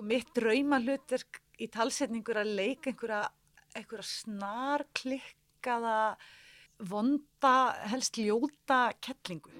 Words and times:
sko 0.00 0.08
mitt 0.08 0.30
drauma 0.32 0.78
hlutverk 0.80 1.42
í 1.60 1.66
talsetningur 1.68 2.38
að 2.40 2.54
leika 2.56 2.88
einhverja, 2.88 3.28
einhverja 3.76 4.06
snarklikkaða 4.08 6.16
vonda, 6.88 7.76
helst 7.92 8.16
ljóta 8.16 8.96
kettlingu. 8.96 9.52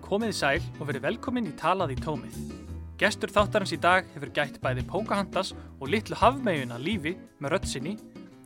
Komið 0.00 0.32
í 0.32 0.34
sæl 0.38 0.64
og 0.78 0.88
verið 0.88 1.04
velkomin 1.10 1.52
í 1.52 1.54
Talað 1.60 1.92
í 1.92 2.00
tómið. 2.00 2.40
Gestur 2.96 3.28
þáttarins 3.36 3.76
í 3.76 3.82
dag 3.84 4.08
hefur 4.16 4.32
gætt 4.32 4.64
bæði 4.64 4.88
Pókahandas 4.88 5.52
og 5.76 5.92
litlu 5.92 6.16
hafmegjuna 6.16 6.80
lífi 6.80 7.18
með 7.42 7.58
röddsinni, 7.58 7.98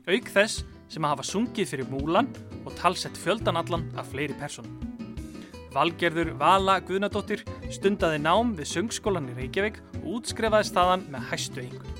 auk 0.09 0.31
þess 0.33 0.65
sem 0.89 1.05
að 1.05 1.15
hafa 1.15 1.27
sungið 1.29 1.73
fyrir 1.73 1.91
múlan 1.93 2.31
og 2.65 2.73
talsett 2.79 3.19
fjöldanallan 3.21 3.85
af 4.01 4.09
fleiri 4.13 4.37
personum. 4.41 4.79
Valgerður 5.75 6.33
Vala 6.41 6.79
Guðnadóttir 6.81 7.45
stundaði 7.71 8.23
nám 8.25 8.55
við 8.57 8.71
söngskólan 8.73 9.29
í 9.29 9.37
Reykjavík 9.37 9.83
og 10.01 10.07
útskrefaði 10.19 10.71
staðan 10.71 11.05
með 11.13 11.27
hæstu 11.29 11.65
einhvern. 11.65 11.99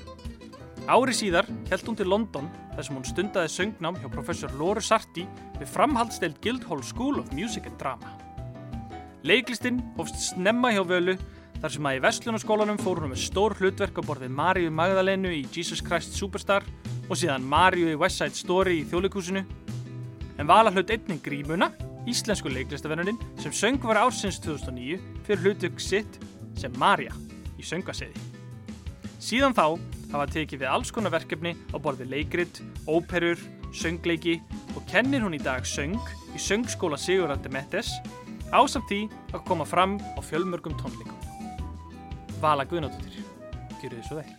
Ári 0.89 1.13
síðar 1.13 1.45
held 1.69 1.85
hún 1.85 1.97
til 1.99 2.09
London 2.09 2.47
þar 2.73 2.87
sem 2.87 2.97
hún 2.97 3.05
stundaði 3.05 3.51
söngnám 3.53 3.99
hjá 4.01 4.07
professor 4.09 4.55
Lóru 4.57 4.81
Sarti 4.81 5.27
við 5.59 5.69
framhaldsteild 5.69 6.39
Guildhall 6.41 6.81
School 6.81 7.21
of 7.21 7.29
Music 7.37 7.69
and 7.69 7.77
Drama. 7.77 8.15
Leiklistinn 9.21 9.83
hófst 9.99 10.17
snemma 10.31 10.71
hjá 10.73 10.81
völu 10.87 11.17
þar 11.59 11.73
sem 11.73 11.87
að 11.89 11.97
í 11.97 12.01
Vestlunarskólanum 12.05 12.79
fór 12.79 13.01
hún 13.03 13.11
með 13.11 13.21
stór 13.25 13.55
hlutverk 13.59 13.99
á 13.99 14.03
borðið 14.07 14.31
Maríu 14.35 14.71
Magdalenu 14.71 15.31
í 15.35 15.41
Jesus 15.51 15.81
Christ 15.83 16.15
Superstar 16.15 16.63
og 17.09 17.19
síðan 17.19 17.47
Maríu 17.51 17.91
í 17.91 17.97
West 17.99 18.21
Side 18.21 18.37
Story 18.37 18.79
í 18.79 18.87
þjóðleikúsinu. 18.87 19.43
En 20.39 20.47
vala 20.47 20.71
hlut 20.71 20.91
einnig 20.93 21.19
grímuna, 21.25 21.71
íslensku 22.07 22.51
leiklistavennunin 22.53 23.19
sem 23.43 23.55
söng 23.55 23.83
var 23.83 23.99
ársins 24.05 24.39
2009 24.45 25.01
fyrir 25.27 25.43
hlutverk 25.43 25.83
sitt 25.83 26.19
sem 26.59 26.73
Marja 26.79 27.11
í 27.59 27.67
söngaseiði. 27.67 28.15
Síðan 29.19 29.57
þá 29.57 29.65
hafa 30.13 30.29
tekið 30.31 30.63
við 30.63 30.71
alls 30.71 30.93
konar 30.95 31.13
verkefni 31.13 31.57
á 31.75 31.77
borðið 31.77 32.13
leikrit, 32.15 32.61
óperur, 32.87 33.39
söngleiki 33.75 34.39
og 34.77 34.85
kennir 34.89 35.25
hún 35.25 35.35
í 35.35 35.43
dag 35.43 35.67
söng 35.67 35.99
í 36.31 36.39
söngskóla 36.39 36.97
Sigurðar 36.97 37.51
Mettes 37.51 37.91
ásamt 38.55 38.87
því 38.89 39.03
að 39.33 39.43
koma 39.45 39.67
fram 39.67 39.99
á 39.99 40.19
fjölmörgum 40.23 40.77
tónleikum. 40.79 41.18
Vala 42.39 42.63
Guðnáttur, 42.63 43.15
gjur 43.81 43.93
þið 43.97 44.05
svo 44.07 44.17
vel. 44.21 44.29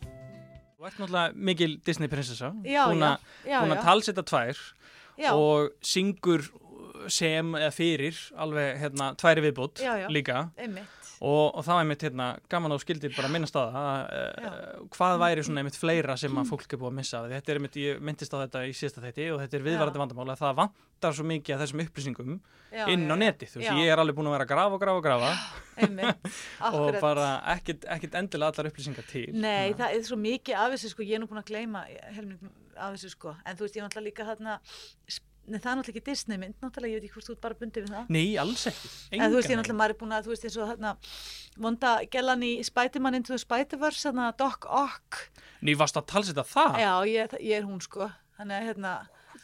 Þú 0.80 0.86
ert 0.88 1.00
náttúrulega 1.02 1.42
mikil 1.50 1.74
Disney 1.84 2.08
prinsessa, 2.08 2.48
hún 2.56 3.04
að 3.04 3.82
talsetta 3.84 4.24
tvær 4.24 4.60
Já, 5.20 5.34
og 5.36 5.74
syngur 5.84 6.46
sem 7.12 7.52
eða 7.58 7.72
fyrir 7.76 8.16
alveg 8.40 8.80
hérna 8.80 9.10
tværi 9.20 9.44
viðbútt 9.44 9.82
Já, 9.84 9.92
já. 10.00 10.06
líka 10.12 10.46
einmitt. 10.56 10.99
Og, 11.20 11.50
og 11.58 11.64
þá 11.66 11.72
er 11.80 11.88
mitt 11.90 12.02
hérna 12.06 12.26
gaman 12.48 12.72
og 12.72 12.80
skildi 12.80 13.10
bara 13.12 13.28
að 13.28 13.34
minnast 13.34 13.56
á 13.56 13.60
það 13.60 13.78
að, 13.80 14.44
uh, 14.48 14.86
hvað 14.96 15.18
væri 15.20 15.42
svona 15.44 15.60
einmitt 15.60 15.76
fleira 15.76 16.16
sem 16.20 16.38
að 16.40 16.48
fólk 16.48 16.64
er 16.72 16.80
búið 16.80 16.90
að 16.92 16.96
missa 17.00 17.20
þetta 17.28 17.52
er 17.52 17.60
einmitt, 17.60 17.76
ég 17.82 18.00
myndist 18.08 18.32
á 18.32 18.40
þetta 18.40 18.62
í 18.64 18.72
síðasta 18.78 19.04
þetti 19.04 19.26
og 19.34 19.42
þetta 19.42 19.58
er 19.60 19.66
viðvarandi 19.68 20.00
Já. 20.00 20.02
vandamál 20.04 20.32
að 20.34 20.40
það 20.40 20.56
vantar 20.62 21.16
svo 21.18 21.26
mikið 21.28 21.54
af 21.56 21.62
þessum 21.64 21.82
upplýsingum 21.84 22.34
Já, 22.70 22.84
inn 22.94 23.04
á 23.04 23.14
já. 23.14 23.20
netið, 23.24 23.52
þú 23.52 23.60
veist, 23.60 23.68
Já. 23.70 23.78
ég 23.84 23.92
er 23.92 24.00
alveg 24.04 24.16
búin 24.16 24.30
að 24.30 24.36
vera 24.38 24.46
að 24.46 24.52
grafa 24.54 24.76
og 24.76 24.82
grafa 24.84 25.00
og 25.00 25.04
grafa. 25.04 25.30
Einmitt, 25.80 26.28
og 26.78 26.98
bara 27.02 27.28
ekkit, 27.56 27.86
ekkit 27.96 28.14
endilega 28.20 28.52
allar 28.54 28.68
upplýsingar 28.70 29.08
til. 29.10 29.24
Nei, 29.34 29.72
að- 29.72 29.80
það 29.80 29.96
er 29.96 30.04
svo 30.06 30.18
mikið 30.20 30.60
af 30.60 30.76
þessu 30.76 30.92
sko, 30.92 31.02
ég 31.08 31.18
er 31.18 31.22
nú 31.24 31.28
búin 31.30 31.42
að 31.42 31.50
gleyma 31.50 31.82
helming 32.14 32.52
af 32.76 32.94
þessu 32.94 33.10
sko, 33.16 33.34
en 33.44 33.58
þú 33.58 33.66
veist, 33.66 33.80
ég 33.80 35.20
nei, 35.50 35.58
það 35.60 35.70
er 35.72 35.78
náttúrulega 35.80 35.94
ekki 36.00 36.04
Disney 36.10 36.38
mynd, 36.40 36.56
náttúrulega, 36.62 36.92
ég 36.94 37.00
veit 37.00 37.06
ekki 37.08 37.16
hvort 37.18 37.28
þú 37.28 37.34
ert 37.36 37.42
bara 37.46 37.58
bundið 37.60 37.84
við 37.86 37.94
það. 37.96 38.10
Nei, 38.16 38.24
alls 38.42 38.66
ekki, 38.70 38.90
En 39.12 39.24
þú 39.26 39.38
veist, 39.40 39.50
ég 39.50 39.60
náttúrulega, 39.60 39.78
maður 39.80 39.94
er 39.94 40.00
búin 40.00 40.14
að, 40.16 40.26
þú 40.28 40.32
veist, 40.34 40.46
eins 40.48 40.58
og 40.60 40.70
þarna, 40.70 40.92
vonda 41.66 41.92
gellan 42.14 42.42
í 42.46 42.52
Spiderman 42.66 43.18
into 43.20 43.34
the 43.34 43.40
Spider-Verse, 43.42 44.04
þarna 44.08 44.30
Doc 44.40 44.66
Ock, 44.68 45.20
Ný, 45.66 45.74
varst 45.76 45.98
að 46.00 46.06
talsita 46.14 46.44
það? 46.46 46.78
já, 46.80 46.92
ég, 47.10 47.34
ég 47.50 47.58
er 47.60 47.66
hún 47.68 47.80
sko, 47.84 48.10
þannig 48.38 48.56
að, 48.60 48.68
hérna, 48.70 48.94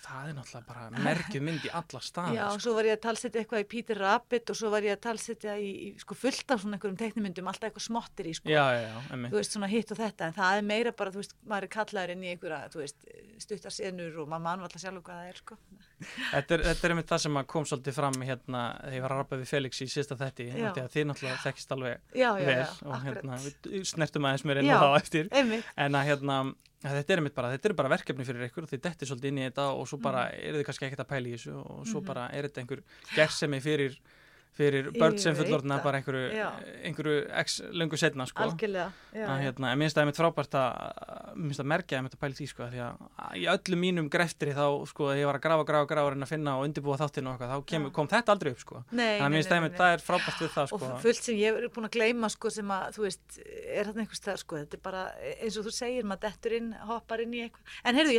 Það 0.06 0.28
er 0.30 0.34
náttúrulega 0.36 0.68
bara 0.68 1.02
merkjuð 1.02 1.42
mynd 1.46 1.64
í 1.66 1.70
alla 1.74 2.00
staðar 2.04 2.36
já, 2.36 2.42
sko. 2.46 2.62
svo 2.62 2.74
var 2.76 2.86
ég 2.86 2.94
að 2.96 3.02
talsetja 3.06 3.40
eitthvað 3.42 3.62
í 3.62 3.66
Peter 3.72 3.98
Rabbit 3.98 4.52
og 4.52 4.58
svo 4.60 4.70
var 4.70 4.86
ég 4.86 4.94
að 4.94 5.00
talsetja 5.06 5.56
í, 5.58 5.70
í 5.72 5.88
sko, 5.98 6.16
fullt 6.18 6.54
af 6.54 6.62
svona 6.62 6.78
einhverjum 6.78 6.98
teiknumyndum, 7.00 7.48
alltaf 7.50 7.70
eitthvað 7.70 7.86
smottir 7.88 8.28
í, 8.30 8.34
sko. 8.38 8.50
Já, 8.52 8.62
já, 8.76 8.84
já, 8.86 9.00
emmi 9.16 9.32
þú 9.32 9.40
veist, 9.40 9.56
svona 9.56 9.70
hitt 9.72 9.90
og 9.90 9.98
þetta, 9.98 10.28
en 10.30 10.36
það 10.36 10.60
er 10.60 10.68
meira 10.70 10.92
bara, 11.00 11.14
þú 11.14 11.22
veist, 11.22 11.34
maður 11.50 11.66
er 11.66 11.72
kallaður 11.74 12.14
inn 12.14 12.22
í 12.22 12.30
einhverja, 12.34 12.60
þú 12.74 12.82
veist, 12.84 13.08
stuttar 13.42 13.74
senur 13.74 14.22
og 14.22 14.30
maður 14.30 14.44
mann 14.46 14.66
alltaf 14.68 14.84
sjálf 14.84 15.02
hvað 15.06 15.22
það 15.24 15.32
er, 15.32 15.42
sko. 15.42 15.58
Þetta 15.96 16.56
er, 16.56 16.64
þetta 16.68 16.86
er 16.86 16.94
einmitt 16.94 17.10
það 17.10 17.22
sem 17.24 17.40
kom 17.48 17.66
svolítið 17.66 17.96
fram 17.96 18.16
hérna 18.20 18.62
þegar 18.82 18.96
ég 18.98 19.04
var 19.06 19.14
að 19.14 19.20
rappa 19.22 19.40
við 19.40 19.48
Felix 19.48 19.80
í 19.80 19.86
síðasta 19.88 20.18
þetti 20.20 20.48
því 20.52 21.04
náttúrulega 21.08 21.38
þekkist 21.40 21.72
alveg 21.72 22.02
Já, 22.12 22.28
já, 22.36 22.44
vel 22.44 22.56
já, 22.58 22.66
og 22.84 23.06
hérna 23.06 23.38
snertum 23.88 24.28
aðeins 24.28 24.44
mér 24.44 24.60
inn 24.60 24.68
á 24.68 24.76
það 24.76 24.96
eftir 25.00 25.30
en 25.32 25.96
að 25.96 26.08
hérna 26.10 26.36
þetta 26.92 27.12
er 27.16 27.20
bara, 27.34 27.50
þetta 27.56 27.68
er 27.70 27.74
bara 27.74 27.88
verkefni 27.88 28.24
fyrir 28.24 28.46
ykkur 28.48 28.62
og 28.66 28.70
þið 28.70 28.80
dettir 28.86 29.08
svolítið 29.10 29.28
inn 29.32 29.38
í 29.38 29.46
þetta 29.50 29.64
og 29.74 29.88
svo 29.88 29.98
bara 30.02 30.26
Mhm. 30.30 30.44
eru 30.48 30.58
þið 30.60 30.66
kannski 30.68 30.86
ekkert 30.86 31.04
að 31.04 31.10
pæla 31.12 31.26
í 31.26 31.34
þessu 31.36 31.54
og 31.64 31.86
svo 31.86 32.00
bara 32.04 32.28
er 32.32 32.48
þetta 32.48 32.60
einhver 32.62 32.82
gersemi 33.14 33.60
fyrir 33.60 33.98
fyrir 34.56 34.88
börn 34.94 35.16
Ég 35.16 35.22
sem 35.22 35.36
fullorðna 35.36 35.78
bara 35.84 36.00
einhverju, 36.00 36.46
einhverju 36.88 37.16
x 37.42 37.58
löngu 37.76 37.98
setna 38.00 38.24
sko. 38.28 38.46
Algjörlega, 38.46 38.88
að 39.16 39.42
hérna, 39.44 39.72
en 39.72 39.78
minnst 39.80 39.96
það 39.96 40.02
er 40.02 40.08
mitt 40.10 40.20
frábært 40.20 40.52
að 40.56 40.70
minnst 41.36 41.60
að 41.62 41.68
merkja 41.72 41.94
að 42.00 42.04
þetta 42.08 42.20
pæli 42.22 42.34
því 42.38 42.46
sko 42.50 42.60
því 42.72 42.80
að 42.86 42.94
í 43.36 43.42
öllum 43.52 43.80
mínum 43.84 44.06
greftri 44.12 44.52
þá 44.56 44.66
sko 44.88 45.02
að 45.12 45.18
ég 45.20 45.26
var 45.28 45.36
að 45.38 45.44
grafa, 45.46 45.64
grafa, 45.68 45.86
grafa 45.92 46.06
og 46.06 46.12
reyna 46.14 46.26
að 46.26 46.32
finna 46.32 46.50
og 46.56 46.62
undirbúa 46.68 46.96
þáttinu 47.02 47.26
og 47.28 47.34
eitthvað, 47.36 47.52
þá 47.52 47.58
kem, 47.72 47.82
kom 47.96 48.08
þetta 48.12 48.28
aldrei 48.34 48.50
upp 48.54 48.62
sko. 48.64 48.76
Nei, 48.90 49.20
þannig 49.20 49.26
að 49.26 49.32
minnst 49.36 49.50
nei, 49.52 49.60
það, 49.76 49.90
er 49.92 50.00
frábært 50.06 50.40
við 50.40 50.50
það 50.56 50.64
Og 50.66 50.70
sko 50.80 50.86
fullt 51.04 51.22
sem 51.26 51.36
ég 51.40 51.50
er 51.60 51.68
búin 51.74 51.88
að 51.88 51.94
gleyma, 51.96 52.26
sko, 52.32 52.46
sem 52.56 52.68
að, 52.72 52.84
þú 52.96 53.00
veist, 53.04 53.26
er 53.44 53.84
þarna 53.90 54.00
einhvers 54.04 54.22
það, 54.24 54.36
sko, 54.42 54.52
þetta 54.62 54.74
er 54.78 54.82
bara, 54.86 55.02
eins 55.36 55.56
og 55.60 55.62
þú 55.66 55.72
segir, 55.76 56.04
maður 56.08 56.22
dettur 56.26 56.52
inn, 56.56 56.70
hoppar 56.88 57.18
inn 57.24 57.34
í 57.36 57.40
eitthvað. 57.44 57.64
En 57.86 57.94
heyrðu, 57.96 58.12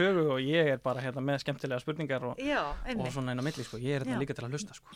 ég 0.10 0.18
ég 0.18 0.26
segja 0.26 0.26
sögu 0.26 0.32
og 0.34 0.40
ég 0.40 0.70
er 0.74 0.78
bara 0.82 1.00
hérna 1.00 1.22
með 1.24 1.38
skemmtilega 1.44 1.80
spurningar 1.80 2.24
og, 2.24 2.38
Já, 2.38 2.60
og 2.96 3.12
svona 3.12 3.32
einn 3.32 3.40
á 3.40 3.46
milli 3.46 3.64
sko. 3.64 3.78
Ég 3.78 4.00
er 4.00 4.04
hérna 4.04 4.18
líka 4.20 4.34
til 4.34 4.44
að 4.44 4.50
hlusta 4.56 4.74
sko. 4.74 4.88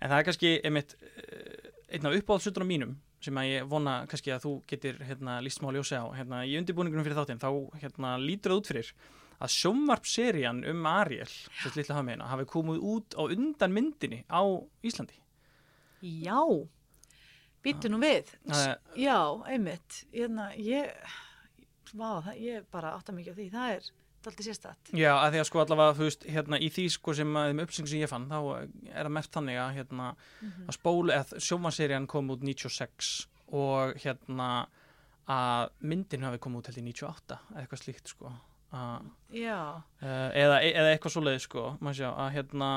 En 0.00 0.10
það 0.10 0.18
er 0.18 0.24
kannski 0.28 0.60
einmitt 0.64 0.94
eh, 1.00 1.70
einn 1.94 2.06
af 2.06 2.16
uppáhaldssutunum 2.18 2.68
mínum 2.70 2.96
sem 3.20 3.36
að 3.36 3.48
ég 3.50 3.68
vona 3.68 4.06
kannski 4.08 4.32
að 4.32 4.44
þú 4.46 4.52
getur 4.66 5.00
hérna 5.04 5.40
líst 5.44 5.60
smá 5.60 5.70
ljósi 5.74 5.96
á. 5.98 6.04
Hérna 6.16 6.44
í 6.46 6.56
undirbúningunum 6.58 7.04
fyrir 7.04 7.18
þáttinn 7.18 7.40
þá 7.42 7.50
hérna 7.82 8.18
lítur 8.18 8.52
það 8.52 8.60
út 8.60 8.66
fyrir 8.70 8.92
að 9.40 9.48
sjómvarpserían 9.48 10.64
um 10.68 10.86
Ariel, 10.86 11.28
svo 11.28 11.70
lítla 11.76 11.94
hafa 11.96 12.04
meina, 12.04 12.26
hafi 12.28 12.44
komið 12.44 12.82
út 12.84 13.14
á 13.16 13.22
undan 13.24 13.72
myndinni 13.72 14.24
á 14.28 14.44
Íslandi. 14.84 15.16
Já, 16.00 16.40
býttu 17.64 17.88
nú 17.88 18.00
við. 18.00 18.28
Er- 18.48 18.78
Já, 18.96 19.16
einmitt. 19.48 20.04
Hérna, 20.12 20.50
ég, 20.56 20.92
vá, 21.94 22.20
það, 22.24 22.36
ég 22.40 22.64
bara 22.70 22.92
átta 22.96 23.12
mikið 23.12 23.32
á 23.32 23.36
því. 23.36 23.50
Það 23.50 23.74
er 23.76 23.90
daldið 24.26 24.48
sérstætt. 24.50 24.92
Já, 24.96 25.10
að 25.14 25.32
því 25.34 25.40
að 25.42 25.48
sko 25.48 25.62
allavega, 25.62 25.96
þú 25.98 26.06
veist, 26.08 26.26
hérna 26.36 26.60
í 26.60 26.68
því 26.74 26.84
sko 26.96 27.14
sem 27.16 27.38
að 27.40 27.48
þeim 27.50 27.62
upplýsing 27.64 27.90
sem 27.90 28.02
ég 28.02 28.10
fann, 28.12 28.28
þá 28.30 28.38
er 28.60 29.00
það 29.00 29.14
mert 29.16 29.32
þannig 29.36 29.60
að 29.62 29.72
hérna 29.78 30.10
að 30.66 30.76
spólu, 30.76 31.14
eða 31.16 31.42
sjómanserían 31.48 32.10
kom 32.10 32.30
út 32.34 32.44
96 32.46 33.10
og 33.60 33.96
hérna 34.04 34.50
að 35.30 35.70
myndin 35.86 36.26
hafi 36.26 36.40
komið 36.42 36.62
út 36.62 36.70
held 36.70 36.80
í 36.80 36.86
98 36.90 37.36
eða 37.38 37.60
eitthvað 37.62 37.82
slíkt 37.84 38.10
sko 38.10 38.32
að, 38.74 39.10
Já, 39.34 39.58
uh, 40.02 40.28
eða, 40.36 40.60
eða 40.62 40.92
eitthvað 40.94 41.14
svoleiði 41.16 41.42
sko, 41.44 41.64
maður 41.82 42.00
sjá, 42.00 42.10
að 42.14 42.32
hérna 42.36 42.70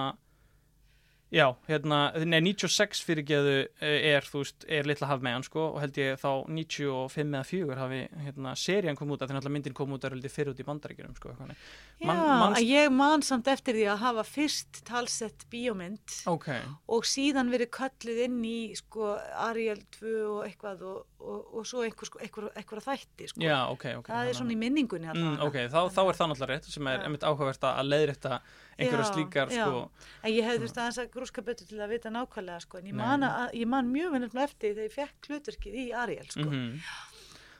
Já, 1.34 1.48
hérna, 1.66 2.00
nei, 2.30 2.40
96 2.46 3.00
fyrirgeðu 3.08 3.54
eh, 3.82 4.12
er, 4.14 4.22
þú 4.30 4.44
veist, 4.44 4.66
er 4.70 4.86
litla 4.86 5.08
hafmeðan, 5.10 5.42
sko, 5.48 5.64
og 5.74 5.80
held 5.82 5.96
ég 5.98 6.20
þá 6.22 6.30
95 6.46 7.34
eða 7.34 7.42
4 7.50 7.78
hafi, 7.80 8.02
hérna, 8.28 8.52
serían 8.60 9.00
kom 9.00 9.10
út, 9.16 9.24
að 9.26 9.32
því 9.32 9.38
náttúrulega 9.40 9.56
myndin 9.56 9.74
kom 9.80 9.96
út 9.98 10.06
að 10.06 10.14
röldi 10.14 10.30
fyrir 10.30 10.54
út 10.54 10.62
í 10.62 10.68
bandaríkjunum, 10.68 11.16
sko, 11.18 11.32
eitthvað. 11.34 11.56
já 12.04 12.14
Man- 12.14 12.54
að 12.60 12.68
ég 12.70 12.92
man 12.94 13.26
samt 13.26 13.48
eftir 13.50 13.74
því 13.80 13.88
að 13.96 14.04
hafa 14.04 14.24
fyrst 14.30 14.84
talsett 14.86 15.48
bíómynd 15.50 16.20
Ok, 16.30 16.50
og 16.94 17.04
síðan 17.10 17.50
verið 17.50 17.72
kölluð 17.80 18.22
inn 18.28 18.38
í 18.46 18.76
sko 18.78 19.16
Ariel 19.48 19.82
2 19.98 20.14
og 20.36 20.46
eitthvað 20.46 20.86
og, 20.86 21.06
og, 21.24 21.40
og 21.58 21.66
svo 21.66 21.82
einhver, 21.88 22.06
sko, 22.12 22.20
einhver, 22.22 22.52
einhver 22.60 22.84
þætti 22.86 23.32
sko. 23.32 23.42
já, 23.42 23.58
ok, 23.74 23.86
ok. 24.04 24.12
það 24.14 24.30
er 24.30 24.38
svona 24.38 24.54
í 24.54 24.60
minningunni 24.62 25.10
Mm, 25.14 25.40
allavega. 25.40 25.48
ok, 25.50 25.58
þá, 25.74 25.80
þá 25.98 26.02
er 26.10 26.20
það 26.20 26.30
náttúrulega 26.34 26.54
rétt 26.54 26.70
sem 26.78 26.88
er 26.88 27.00
Já. 27.00 27.04
einmitt 27.08 27.26
áhugavert 27.28 27.66
að 27.74 27.90
leiðrétta 27.90 28.38
einhverja 28.78 29.04
Já, 29.06 29.12
slíkar 29.14 29.52
já. 29.54 29.66
sko, 29.66 29.82
en 30.24 30.32
ég 30.34 30.44
hefði 30.48 30.62
þurft 30.64 30.80
aðeins 30.84 31.00
betur 31.44 31.66
til 31.68 31.80
að 31.80 31.90
vita 31.90 32.10
nákvæmlega 32.10 32.60
sko. 32.62 32.78
en 32.78 32.86
ég 32.86 32.94
man, 32.94 33.24
að, 33.24 33.54
ég 33.54 33.68
man 33.68 33.88
mjög 33.88 34.12
vel 34.12 34.24
eftir 34.44 34.74
þegar 34.76 34.84
ég 34.90 34.92
fekk 34.92 35.28
hlutverkið 35.30 35.74
í 35.76 35.86
Ariel 35.94 36.26
sko. 36.30 36.50
mm 36.50 36.80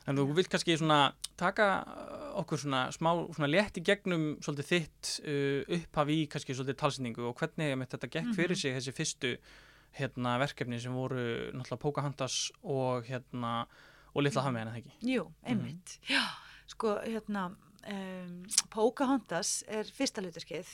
en 0.06 0.18
þú 0.18 0.34
vilt 0.36 0.50
kannski 0.52 0.76
svona 0.76 1.14
taka 1.40 1.66
uh, 1.88 2.40
okkur 2.42 2.60
svona 2.60 2.92
smá 2.92 3.14
svona 3.32 3.48
létt 3.48 3.78
í 3.80 3.84
gegnum 3.88 4.38
svolítið 4.44 4.68
þitt 4.68 5.12
uh, 5.24 5.78
upphafi 5.78 6.18
í 6.24 6.28
kannski 6.28 6.54
svolítið 6.58 6.76
talsendingu 6.82 7.24
og 7.30 7.38
hvernig 7.40 7.88
þetta 7.88 8.10
gekk 8.10 8.26
Mhm. 8.28 8.34
fyrir 8.36 8.56
sig 8.60 8.76
þessi 8.76 8.92
fyrstu 8.92 9.38
hérna 9.96 10.38
verkefni 10.42 10.80
sem 10.82 10.92
voru 10.92 11.52
náttúrulega 11.54 11.80
Pocahontas 11.80 12.52
og 12.64 13.06
hérna 13.06 13.66
og 14.14 14.24
litla 14.24 14.42
hafmeðan, 14.44 14.74
eða 14.74 14.82
ekki? 14.82 14.92
Jú, 15.08 15.24
einmitt. 15.46 16.00
Já, 16.10 16.22
sko, 16.68 17.00
hérna, 17.06 17.56
um, 17.88 18.44
Pocahontas 18.70 19.64
er 19.68 19.84
fyrsta 19.86 20.22
hluturkið 20.22 20.68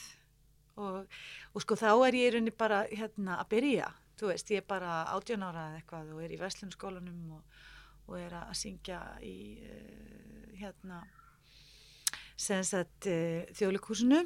og, 0.80 1.18
og 1.54 1.64
sko 1.64 1.78
þá 1.78 1.90
er 1.92 2.18
ég 2.18 2.28
í 2.28 2.34
rauninni 2.34 2.54
bara 2.56 2.82
hérna 2.88 3.38
að 3.40 3.50
byrja, 3.54 3.90
þú 4.20 4.32
veist, 4.32 4.52
ég 4.54 4.62
er 4.62 4.68
bara 4.68 5.00
átjón 5.14 5.46
ára 5.46 5.68
eða 5.70 5.80
eitthvað 5.80 6.12
og 6.14 6.24
er 6.24 6.34
í 6.34 6.40
Vestlunskólanum 6.40 7.36
og, 7.38 7.62
og 8.08 8.18
er 8.20 8.36
að 8.42 8.52
syngja 8.60 9.00
í 9.24 9.38
uh, 9.64 10.52
hérna 10.60 11.02
sem 12.40 12.62
sagt 12.64 13.08
uh, 13.10 13.46
þjóðleikúsinu 13.56 14.24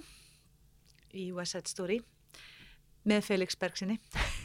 í 1.15 1.31
West 1.35 1.57
Side 1.57 1.71
Story 1.71 2.01
með 3.05 3.27
Felix 3.27 3.59
Bergsinni 3.61 3.99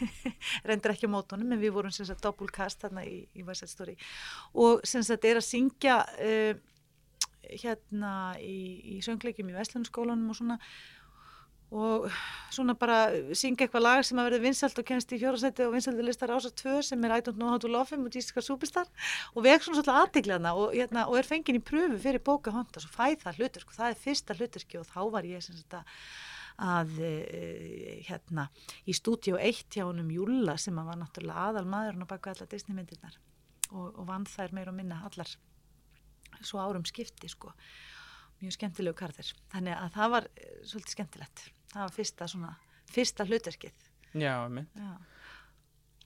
reyndir 0.67 0.93
ekki 0.93 1.07
á 1.07 1.13
mótunum 1.13 1.53
en 1.55 1.61
við 1.61 1.73
vorum 1.77 1.93
sem 1.95 2.07
sagt 2.07 2.25
doppulkast 2.25 2.83
þarna 2.83 3.05
í, 3.07 3.21
í 3.39 3.45
West 3.47 3.63
Side 3.63 3.71
Story. 3.71 3.95
Og 4.59 4.83
sem 4.87 5.05
sagt 5.05 5.27
er 5.29 5.39
að 5.39 5.47
syngja 5.47 6.01
uh, 6.03 6.59
hérna 7.49 8.13
í, 8.43 8.97
í 8.97 9.01
söngleikjum 9.05 9.49
í 9.51 9.57
Vestlunskólanum 9.57 10.33
og 10.33 10.37
svona 10.37 10.59
og 11.69 12.07
svona 12.49 12.73
bara 12.73 12.97
syngja 13.37 13.67
eitthvað 13.67 13.83
lag 13.83 14.05
sem 14.05 14.17
að 14.17 14.29
verði 14.31 14.39
vinsalt 14.47 14.79
og 14.81 14.87
kennst 14.87 15.11
í 15.13 15.19
fjórasæti 15.21 15.67
og 15.67 15.75
vinsaldi 15.75 16.05
listar 16.05 16.33
ása 16.33 16.49
2 16.49 16.79
sem 16.87 17.03
er 17.05 17.13
I 17.13 17.21
don't 17.25 17.37
know 17.37 17.51
how 17.51 17.61
to 17.61 17.69
love 17.69 17.93
him 17.93 18.07
og 18.07 18.15
Jessica 18.15 18.41
Superstar. 18.41 18.89
Og 19.35 19.45
veg 19.45 19.61
svona 19.61 19.77
svolítið 19.77 19.99
aðdeglaðna 19.99 20.55
og, 20.57 20.73
hérna, 20.73 21.05
og 21.05 21.19
er 21.19 21.29
fengin 21.29 21.59
í 21.59 21.63
pröfu 21.63 21.99
fyrir 22.01 22.23
bóka 22.25 22.53
honda 22.55 22.81
og 22.81 22.95
fæð 22.95 23.21
það 23.25 23.41
hluturk 23.41 23.69
og 23.69 23.77
það 23.77 23.93
er 23.93 24.01
fyrsta 24.05 24.37
hluturki 24.39 24.81
og 24.81 24.89
þá 24.89 25.01
var 25.13 25.29
ég 25.29 25.45
sem 25.45 25.59
sagt 25.59 25.77
að 26.59 26.97
uh, 27.05 27.99
hérna 28.09 28.49
í 28.89 28.95
stúdíu 28.97 29.37
1 29.39 29.69
hjá 29.69 29.85
honum 29.85 30.09
Júla 30.11 30.57
sem 30.59 30.75
að 30.81 30.89
var 30.89 30.99
náttúrulega 31.03 31.45
aðal 31.51 31.69
maðurinn 31.69 32.03
á 32.03 32.11
baka 32.11 32.33
allar 32.33 32.49
Disney 32.51 32.75
myndirnar 32.75 33.15
og, 33.69 33.93
og 33.93 34.03
vann 34.09 34.27
þær 34.27 34.57
meir 34.57 34.73
og 34.73 34.75
minna 34.75 34.99
allar 35.07 35.31
svo 36.41 36.59
árum 36.59 36.83
skipti 36.87 37.29
sko 37.31 37.53
mjög 38.41 38.55
skemmtilegu 38.57 38.97
karðir 38.99 39.31
þannig 39.53 39.75
að 39.75 39.93
það 39.97 40.15
var 40.15 40.27
uh, 40.31 40.49
svolítið 40.63 40.95
skemmtilegt. 40.97 41.45
Það 41.69 41.85
var 41.85 41.95
fyrsta 41.95 42.27
svona 42.31 42.55
fyrsta 42.89 43.25
hluterkið 43.29 43.89
Já, 44.17 44.43
einmitt. 44.45 44.69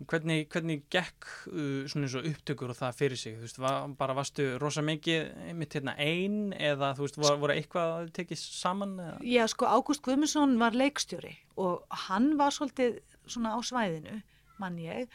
Hvernig, 0.10 0.48
hvernig 0.52 0.82
gekk 0.92 1.28
uh, 1.54 1.86
svona 1.88 2.08
eins 2.08 2.16
og 2.18 2.26
upptökur 2.28 2.74
og 2.74 2.76
það 2.76 2.98
fyrir 2.98 3.20
sig, 3.20 3.36
veist, 3.40 3.60
var, 3.62 3.86
bara 3.96 4.16
varstu 4.18 4.48
rosa 4.60 4.82
mikið 4.84 5.30
einmitt 5.52 5.78
hérna 5.78 5.94
einn 6.02 6.52
eða 6.58 6.92
þú 6.98 7.06
veist, 7.06 7.20
voru, 7.22 7.38
voru 7.46 7.56
eitthvað 7.56 8.10
tekið 8.18 8.42
saman? 8.42 8.98
Eða? 9.00 9.16
Já, 9.30 9.44
sko, 9.54 9.70
Ágúst 9.70 10.04
Guðmundsson 10.04 10.58
var 10.60 10.76
leikstjóri 10.76 11.36
og 11.62 11.86
hann 12.08 12.34
var 12.42 12.52
svolítið 12.56 13.00
svona 13.30 13.54
á 13.56 13.60
svæðinu, 13.64 14.20
mann 14.60 14.82
ég, 14.82 15.14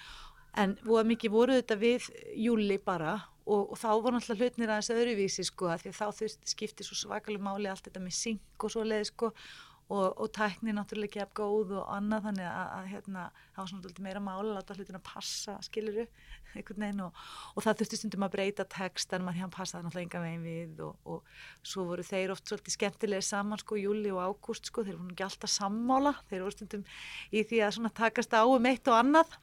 en 0.56 0.78
mikið 0.86 1.34
voru 1.34 1.58
þetta 1.58 1.76
við 1.82 2.08
júli 2.38 2.78
bara 2.80 3.18
og, 3.48 3.72
og 3.72 3.80
þá 3.80 3.88
voru 3.94 4.14
náttúrulega 4.16 4.44
hlutnir 4.44 4.72
aðeins 4.74 4.92
öðruvísi, 4.94 5.46
sko, 5.48 5.70
að 5.72 5.86
því 5.86 5.92
að 5.94 5.98
þá 6.00 6.20
veist, 6.20 6.44
skipti 6.52 6.86
svo 6.86 6.98
svakalega 7.00 7.46
máli 7.48 7.70
allt 7.72 7.88
þetta 7.88 8.04
með 8.04 8.18
syng 8.18 8.64
og 8.64 8.74
svo 8.74 8.84
leið, 8.84 9.06
sko, 9.12 9.32
og, 9.88 10.20
og 10.20 10.28
tækni 10.36 10.74
náttúrulega 10.76 11.08
ekki 11.08 11.20
af 11.22 11.30
góð 11.36 11.72
og 11.80 11.92
annað 11.94 12.26
þannig 12.28 12.48
að, 12.48 12.72
að 12.76 12.88
hérna, 12.92 13.22
það 13.54 13.60
var 13.62 13.70
svona 13.70 14.04
meira 14.04 14.20
mála 14.20 14.42
að 14.42 14.56
láta 14.58 14.76
hlutin 14.76 14.98
að 14.98 15.04
passa, 15.06 15.54
skiluru 15.64 16.04
einhvern 16.58 16.84
veginn 16.84 17.04
og, 17.06 17.22
og 17.54 17.64
það 17.64 17.80
þurfti 17.80 18.00
stundum 18.00 18.26
að 18.26 18.34
breyta 18.36 18.66
text 18.74 19.14
en 19.16 19.24
maður 19.24 19.40
hérna 19.40 19.56
passaði 19.56 19.86
náttúrulega 19.86 20.08
enga 20.08 20.22
veginn 20.26 20.44
við 20.44 20.82
og 20.84 21.32
svo 21.72 21.86
voru 21.88 22.04
þeir 22.04 22.34
oft 22.34 22.50
svolítið 22.50 22.76
skemmtilega 22.76 23.28
saman 23.30 23.62
sko, 23.62 23.80
júli 23.80 24.12
og 24.12 24.20
ágúst 24.26 24.68
sko, 24.68 24.84
þeir 24.84 25.00
voru 25.00 25.14
ekki 25.16 25.28
alltaf 25.28 25.54
sammála, 25.54 26.14
þeir 26.28 26.44
voru 26.44 26.56
stundum 26.58 26.84
í 27.32 27.44
því 27.48 27.62
að 27.64 27.76
svona 27.78 27.94
takast 28.02 28.36
á 28.36 28.44
um 28.44 28.68
eitt 28.68 28.92
og 28.92 29.00
annað 29.00 29.38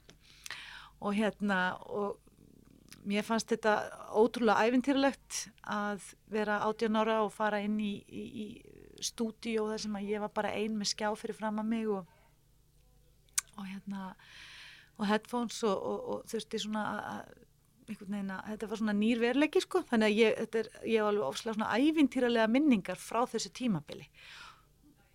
og 1.01 1.17
hérna 1.17 1.59
og 1.89 2.21
mér 3.05 3.25
fannst 3.25 3.51
þetta 3.53 3.75
ótrúlega 4.17 4.65
æfintýrlegt 4.65 5.39
að 5.71 6.09
vera 6.31 6.59
18 6.65 6.99
ára 7.01 7.21
og 7.25 7.33
fara 7.33 7.61
inn 7.63 7.77
í, 7.81 7.93
í, 8.09 8.25
í 8.43 9.03
stúdíó 9.03 9.69
þar 9.69 9.83
sem 9.85 9.97
að 9.99 10.11
ég 10.11 10.23
var 10.23 10.33
bara 10.35 10.53
ein 10.57 10.77
með 10.79 10.93
skjá 10.93 11.09
fyrir 11.19 11.37
fram 11.37 11.61
að 11.61 11.71
mig 11.71 11.89
og, 11.91 12.05
og 13.55 13.65
hérna 13.67 14.11
og 14.95 15.09
headphones 15.09 15.57
og, 15.67 15.75
og, 15.75 16.05
og 16.13 16.29
þurfti 16.31 16.61
svona 16.65 16.85
að 16.99 17.33
Neina, 17.85 18.39
þetta 18.47 18.67
var 18.71 18.79
svona 18.79 18.93
nýr 18.97 19.19
verleiki 19.21 19.61
sko. 19.61 19.83
Þannig 19.85 20.07
að 20.07 20.15
ég, 20.17 20.39
er, 20.57 20.69
ég 20.89 21.03
var 21.05 21.11
alveg 21.11 21.27
ofslega 21.27 21.53
svona 21.59 21.75
ævintýralega 21.77 22.47
minningar 22.49 22.97
frá 22.97 23.19
þessu 23.29 23.51
tímabili. 23.53 24.07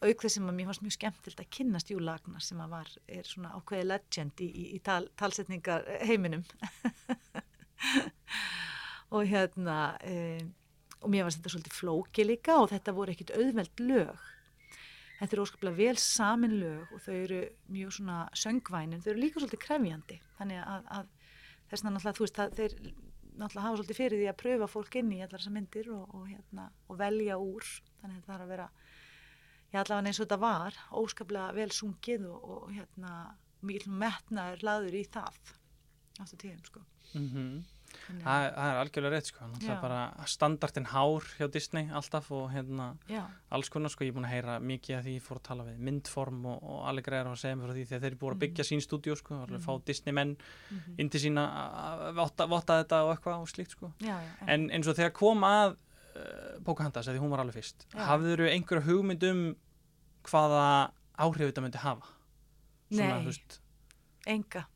Auk 0.06 0.22
þess 0.22 0.36
sem 0.38 0.46
að 0.46 0.54
mér 0.54 0.69
fannst 0.70 0.84
mjög 0.84 0.94
skemmtilt 0.94 1.43
að 1.43 1.50
kynnast 1.56 1.90
Júlagna 1.90 2.38
sem 2.44 2.62
að 2.62 2.76
var, 2.76 2.93
er 3.10 3.26
svona 3.26 3.50
ákveði 3.58 3.88
legend 3.90 4.44
í, 4.46 4.48
í 4.76 4.78
tal, 4.86 5.02
talsetningar 5.19 5.82
heiminum 6.06 6.46
og 9.15 9.29
hérna 9.31 9.79
um, 10.06 10.50
og 11.00 11.12
mér 11.12 11.25
var 11.25 11.35
þetta 11.35 11.53
svolítið 11.55 11.77
flóki 11.77 12.27
líka 12.27 12.59
og 12.61 12.71
þetta 12.75 12.94
voru 12.97 13.15
ekkit 13.15 13.32
auðveld 13.37 13.82
lög. 13.82 14.27
Þetta 15.21 15.37
eru 15.37 15.44
óskaplega 15.44 15.77
vel 15.77 16.00
samin 16.00 16.56
lög 16.61 16.93
og 16.97 17.03
þau 17.05 17.15
eru 17.17 17.41
mjög 17.73 17.94
svona 17.97 18.19
söngvænin, 18.37 19.03
þau 19.05 19.12
eru 19.12 19.23
líka 19.23 19.41
svolítið 19.41 19.62
krefjandi. 19.65 20.19
Þannig 20.38 20.61
að, 20.65 20.91
að 20.97 21.09
þess 21.71 21.85
að 21.85 21.94
náttúrulega 21.94 22.17
þú 22.19 22.27
veist 22.27 22.41
að 22.41 22.56
þeir 22.59 22.77
náttúrulega 23.41 23.67
hafa 23.67 23.79
svolítið 23.81 24.00
fyrir 24.00 24.21
því 24.21 24.31
að 24.31 24.41
pröfa 24.43 24.71
fólk 24.71 24.97
inn 25.00 25.12
í 25.17 25.21
allar 25.21 25.37
þessar 25.41 25.56
myndir 25.56 25.93
og, 25.94 26.17
og, 26.17 26.25
hérna, 26.29 26.67
og 26.88 27.00
velja 27.00 27.38
úr. 27.41 27.71
Þannig 28.00 28.17
að 28.17 28.21
þetta 28.21 28.32
þarf 28.32 28.47
að 28.47 28.53
vera 28.55 28.69
já 29.71 29.79
allavega 29.85 30.11
eins 30.11 30.19
og 30.19 30.27
þetta 30.27 30.41
var 30.43 30.79
óskaplega 31.00 31.56
vel 31.56 31.71
sungið 31.73 32.27
og, 32.29 32.44
og 32.56 32.69
hérna 32.75 33.15
mjög 33.65 33.88
metnaður 34.03 34.65
laður 34.67 34.97
í 34.99 35.05
það 35.12 35.56
áttu 36.20 36.40
tíðum 36.40 36.64
sko 36.64 36.82
mm 37.14 37.28
-hmm. 37.28 37.61
Það, 37.90 38.44
það 38.55 38.69
er 38.70 38.78
algjörlega 38.81 39.17
rétt 39.17 39.28
sko, 39.31 39.46
bara 39.82 40.00
standartin 40.26 40.87
hár 40.87 41.25
hjá 41.38 41.46
Disney 41.52 41.90
alltaf 41.90 42.31
og 42.31 42.50
hérna 42.52 42.96
Já. 43.08 43.25
alls 43.50 43.69
konar 43.69 43.90
sko, 43.90 44.05
ég 44.05 44.12
er 44.12 44.14
búin 44.14 44.26
að 44.28 44.34
heyra 44.34 44.58
mikið 44.61 44.96
að 44.96 45.05
því 45.05 45.14
ég 45.17 45.22
fór 45.22 45.37
að 45.40 45.43
tala 45.49 45.64
við 45.64 45.78
myndform 45.78 46.46
og, 46.46 46.62
og 46.62 46.88
allir 46.88 47.02
greiðar 47.02 47.31
að 47.32 47.43
segja 47.43 47.56
mér 47.56 47.67
frá 47.67 47.75
því 47.75 47.84
þegar 47.88 48.00
þeir 48.00 48.11
eru 48.11 48.20
búin 48.20 48.34
að 48.34 48.43
byggja 48.44 48.64
mm. 48.64 48.69
sín 48.70 48.84
stúdíu 48.87 49.17
sko, 49.17 49.34
mm 49.34 49.44
-hmm. 49.46 49.64
fá 49.67 49.84
Disney 49.87 50.12
menn 50.12 50.37
mm 50.37 50.78
-hmm. 50.78 50.94
inn 50.99 51.11
til 51.11 51.20
sína 51.20 51.44
að 51.84 52.14
votta, 52.14 52.46
votta 52.46 52.82
þetta 52.82 53.02
og 53.05 53.11
eitthvað 53.14 53.40
og 53.40 53.49
slíkt 53.49 53.70
sko. 53.70 53.93
Já, 54.00 54.17
já, 54.22 54.32
en 54.46 54.70
eins 54.70 54.87
og 54.87 54.96
þegar 54.96 55.12
kom 55.12 55.44
að 55.44 55.76
uh, 56.17 56.62
Pocahontas, 56.64 57.06
því 57.06 57.19
hún 57.19 57.31
var 57.31 57.40
alveg 57.40 57.55
fyrst, 57.55 57.87
hafður 57.94 58.38
þau 58.38 58.50
einhverja 58.55 58.87
hugmynd 58.87 59.22
um 59.22 59.56
hvaða 60.22 60.93
áhrif 61.19 61.50
þetta 61.50 61.62
myndi 61.62 61.78
hafa? 61.78 62.06
Svona, 62.90 63.19
Nei, 63.19 63.34
enga 64.26 64.67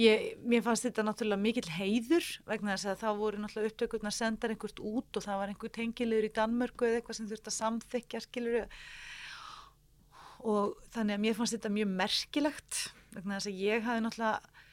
Ég, 0.00 0.38
mér 0.48 0.62
fannst 0.64 0.86
þetta 0.86 1.04
náttúrulega 1.04 1.42
mikill 1.42 1.70
heiður 1.74 2.24
vegna 2.48 2.76
þess 2.76 2.88
að 2.88 3.00
þá 3.02 3.08
voru 3.18 3.40
náttúrulega 3.42 3.72
upptökurna 3.72 4.08
að 4.08 4.16
senda 4.16 4.48
einhvert 4.48 4.80
út 4.80 5.18
og 5.18 5.24
það 5.26 5.40
var 5.42 5.52
einhver 5.52 5.72
tengilegur 5.76 6.28
í 6.28 6.34
Danmörku 6.38 6.86
eða 6.86 7.00
eitthvað 7.00 7.18
sem 7.18 7.28
þurfti 7.28 7.50
að 8.16 8.24
skiluru 8.24 8.62
og 10.48 10.78
þannig 10.94 11.18
að 11.18 11.22
mér 11.26 11.36
fannst 11.36 11.56
þetta 11.56 11.72
mjög 11.74 11.92
merkilegt 11.98 12.80
vegna 13.12 13.36
þess 13.36 13.50
að 13.50 13.60
ég 13.60 13.84
hafi 13.84 14.04
náttúrulega 14.06 14.66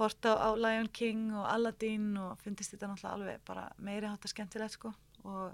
horta 0.00 0.34
á 0.42 0.50
Lion 0.58 0.90
King 0.90 1.34
og 1.38 1.46
Aladdin 1.46 2.08
og 2.18 2.40
fundist 2.42 2.74
þetta 2.74 2.90
náttúrulega 2.90 3.14
alveg 3.18 3.44
bara 3.46 3.68
meiri 3.78 4.10
hátta 4.10 4.30
skemmtilegt 4.30 4.74
sko. 4.74 4.90
Og 5.22 5.52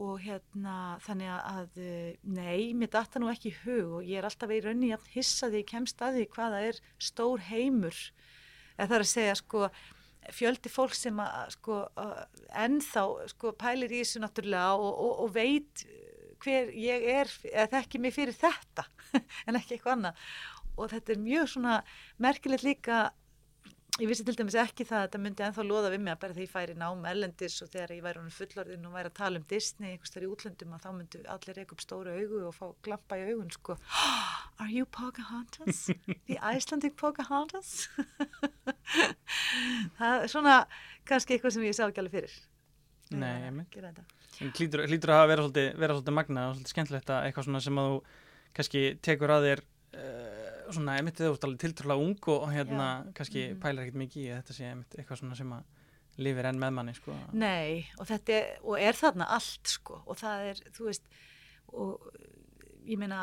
og 0.00 0.20
hérna 0.24 0.98
þannig 1.04 1.32
að 1.32 1.80
eh, 1.84 2.12
nei, 2.24 2.72
mér 2.76 2.92
data 2.94 3.20
nú 3.20 3.28
ekki 3.32 3.50
í 3.50 3.56
hug 3.64 3.98
og 3.98 4.06
ég 4.08 4.20
er 4.20 4.28
alltaf 4.28 4.52
í 4.52 4.60
raunni 4.64 4.92
að 4.94 5.08
hissa 5.12 5.50
því 5.52 5.64
kemst 5.68 6.04
að 6.04 6.20
því 6.20 6.28
hvaða 6.36 6.62
er 6.68 6.78
stór 7.02 7.42
heimur. 7.50 7.98
Eða 8.78 8.86
það 8.86 8.96
er 8.96 9.04
að 9.04 9.12
segja 9.12 9.34
sko 9.42 9.66
fjöldi 10.32 10.70
fólk 10.70 10.94
sem 10.96 11.18
að 11.20 11.50
sko 11.56 11.80
ennþá 12.62 13.04
sko 13.32 13.52
pælir 13.58 13.92
í 13.92 14.02
þessu 14.04 14.22
náttúrulega 14.22 14.78
og, 14.78 14.92
og, 14.92 15.14
og 15.24 15.32
veit 15.34 15.84
hver 16.42 16.70
ég 16.74 17.06
er 17.10 17.30
eða 17.50 17.70
þekki 17.76 18.00
mig 18.02 18.14
fyrir 18.16 18.36
þetta 18.36 18.86
en 19.46 19.58
ekki 19.58 19.76
eitthvað 19.76 19.96
annað. 19.96 20.26
Og 20.72 20.88
þetta 20.88 21.12
er 21.12 21.26
mjög 21.26 21.50
svona 21.52 21.80
merkilegt 22.22 22.64
líka 22.64 23.02
Ég 24.00 24.08
vissi 24.08 24.24
til 24.24 24.32
dæmis 24.32 24.54
ekki 24.56 24.86
það 24.88 24.96
að 24.96 25.02
þetta 25.04 25.18
myndi 25.20 25.44
enþá 25.44 25.64
loða 25.68 25.88
við 25.92 26.00
mig 26.00 26.14
að 26.14 26.20
bara 26.22 26.34
því 26.36 26.44
ég 26.46 26.50
færi 26.52 26.74
nám 26.80 27.02
ellendis 27.10 27.56
og 27.60 27.68
þegar 27.74 27.90
ég 27.92 28.04
væri 28.06 28.22
fullorðin 28.32 28.86
og 28.88 28.94
væri 28.96 29.10
að 29.10 29.18
tala 29.18 29.40
um 29.40 29.44
Disney 29.50 29.90
einhvers 29.92 30.14
þar 30.14 30.24
í 30.24 30.30
útlöndum 30.32 30.70
að 30.72 30.86
þá 30.86 30.88
myndi 30.96 31.20
allir 31.34 31.58
reyka 31.58 31.76
upp 31.76 31.82
stóru 31.84 32.14
augu 32.16 32.40
og 32.48 32.54
fá 32.56 32.64
glampa 32.86 33.18
í 33.20 33.26
augun 33.28 33.52
sko 33.52 33.76
Are 34.62 34.70
you 34.72 34.88
Pocahontas? 34.88 35.82
The 36.08 36.38
Icelandic 36.40 36.96
Pocahontas? 36.96 37.74
það 39.98 40.16
er 40.16 40.32
svona 40.32 40.56
kannski 41.04 41.36
eitthvað 41.36 41.58
sem 41.58 41.68
ég 41.68 41.76
sá 41.76 41.84
ekki 41.84 42.00
alveg 42.00 42.16
fyrir 42.16 42.40
Nei, 43.12 43.34
ég 43.44 43.52
mynd 43.52 43.76
Hlýtur, 44.56 44.86
hlýtur 44.88 45.12
að 45.12 45.26
vera 45.28 45.44
svolítið, 45.44 45.66
vera 45.84 45.98
svolítið 45.98 46.16
magna 46.16 46.46
og 46.48 46.56
svolítið 46.56 46.72
skemmtilegt 46.72 47.10
að 47.12 47.26
eitthvað 47.26 47.44
svona 47.50 47.60
sem 47.60 47.82
að 47.82 47.90
þú 47.90 47.98
kannski 48.56 48.82
tekur 49.04 49.34
að 49.36 49.48
þér 49.50 49.62
uh, 50.00 50.41
svona, 50.76 50.96
ég 50.98 51.06
myndi 51.06 51.24
þú 51.24 51.36
alveg 51.36 51.60
tiltrúlega 51.62 52.06
ung 52.06 52.28
og 52.34 52.48
hérna 52.52 52.88
Já. 52.88 53.12
kannski 53.18 53.46
mm 53.52 53.60
pælar 53.62 53.84
ekkert 53.84 54.00
mikið 54.02 54.22
í 54.22 54.32
þetta 54.32 54.56
sé 54.56 54.68
einmitt, 54.68 54.96
eitthvað 54.98 55.20
svona 55.20 55.38
sem 55.38 55.52
að 55.52 56.22
lifir 56.22 56.48
enn 56.48 56.58
með 56.60 56.74
manni 56.76 56.94
sko. 56.96 57.14
Nei, 57.32 57.86
og 58.00 58.08
þetta 58.08 58.34
er, 58.36 58.50
og 58.62 58.80
er 58.80 58.98
þarna 58.98 59.28
allt 59.36 59.70
sko 59.76 60.02
og 60.04 60.18
það 60.20 60.50
er, 60.50 60.62
þú 60.76 60.88
veist 60.90 61.08
og 61.72 62.12
ég 62.84 63.00
meina 63.00 63.22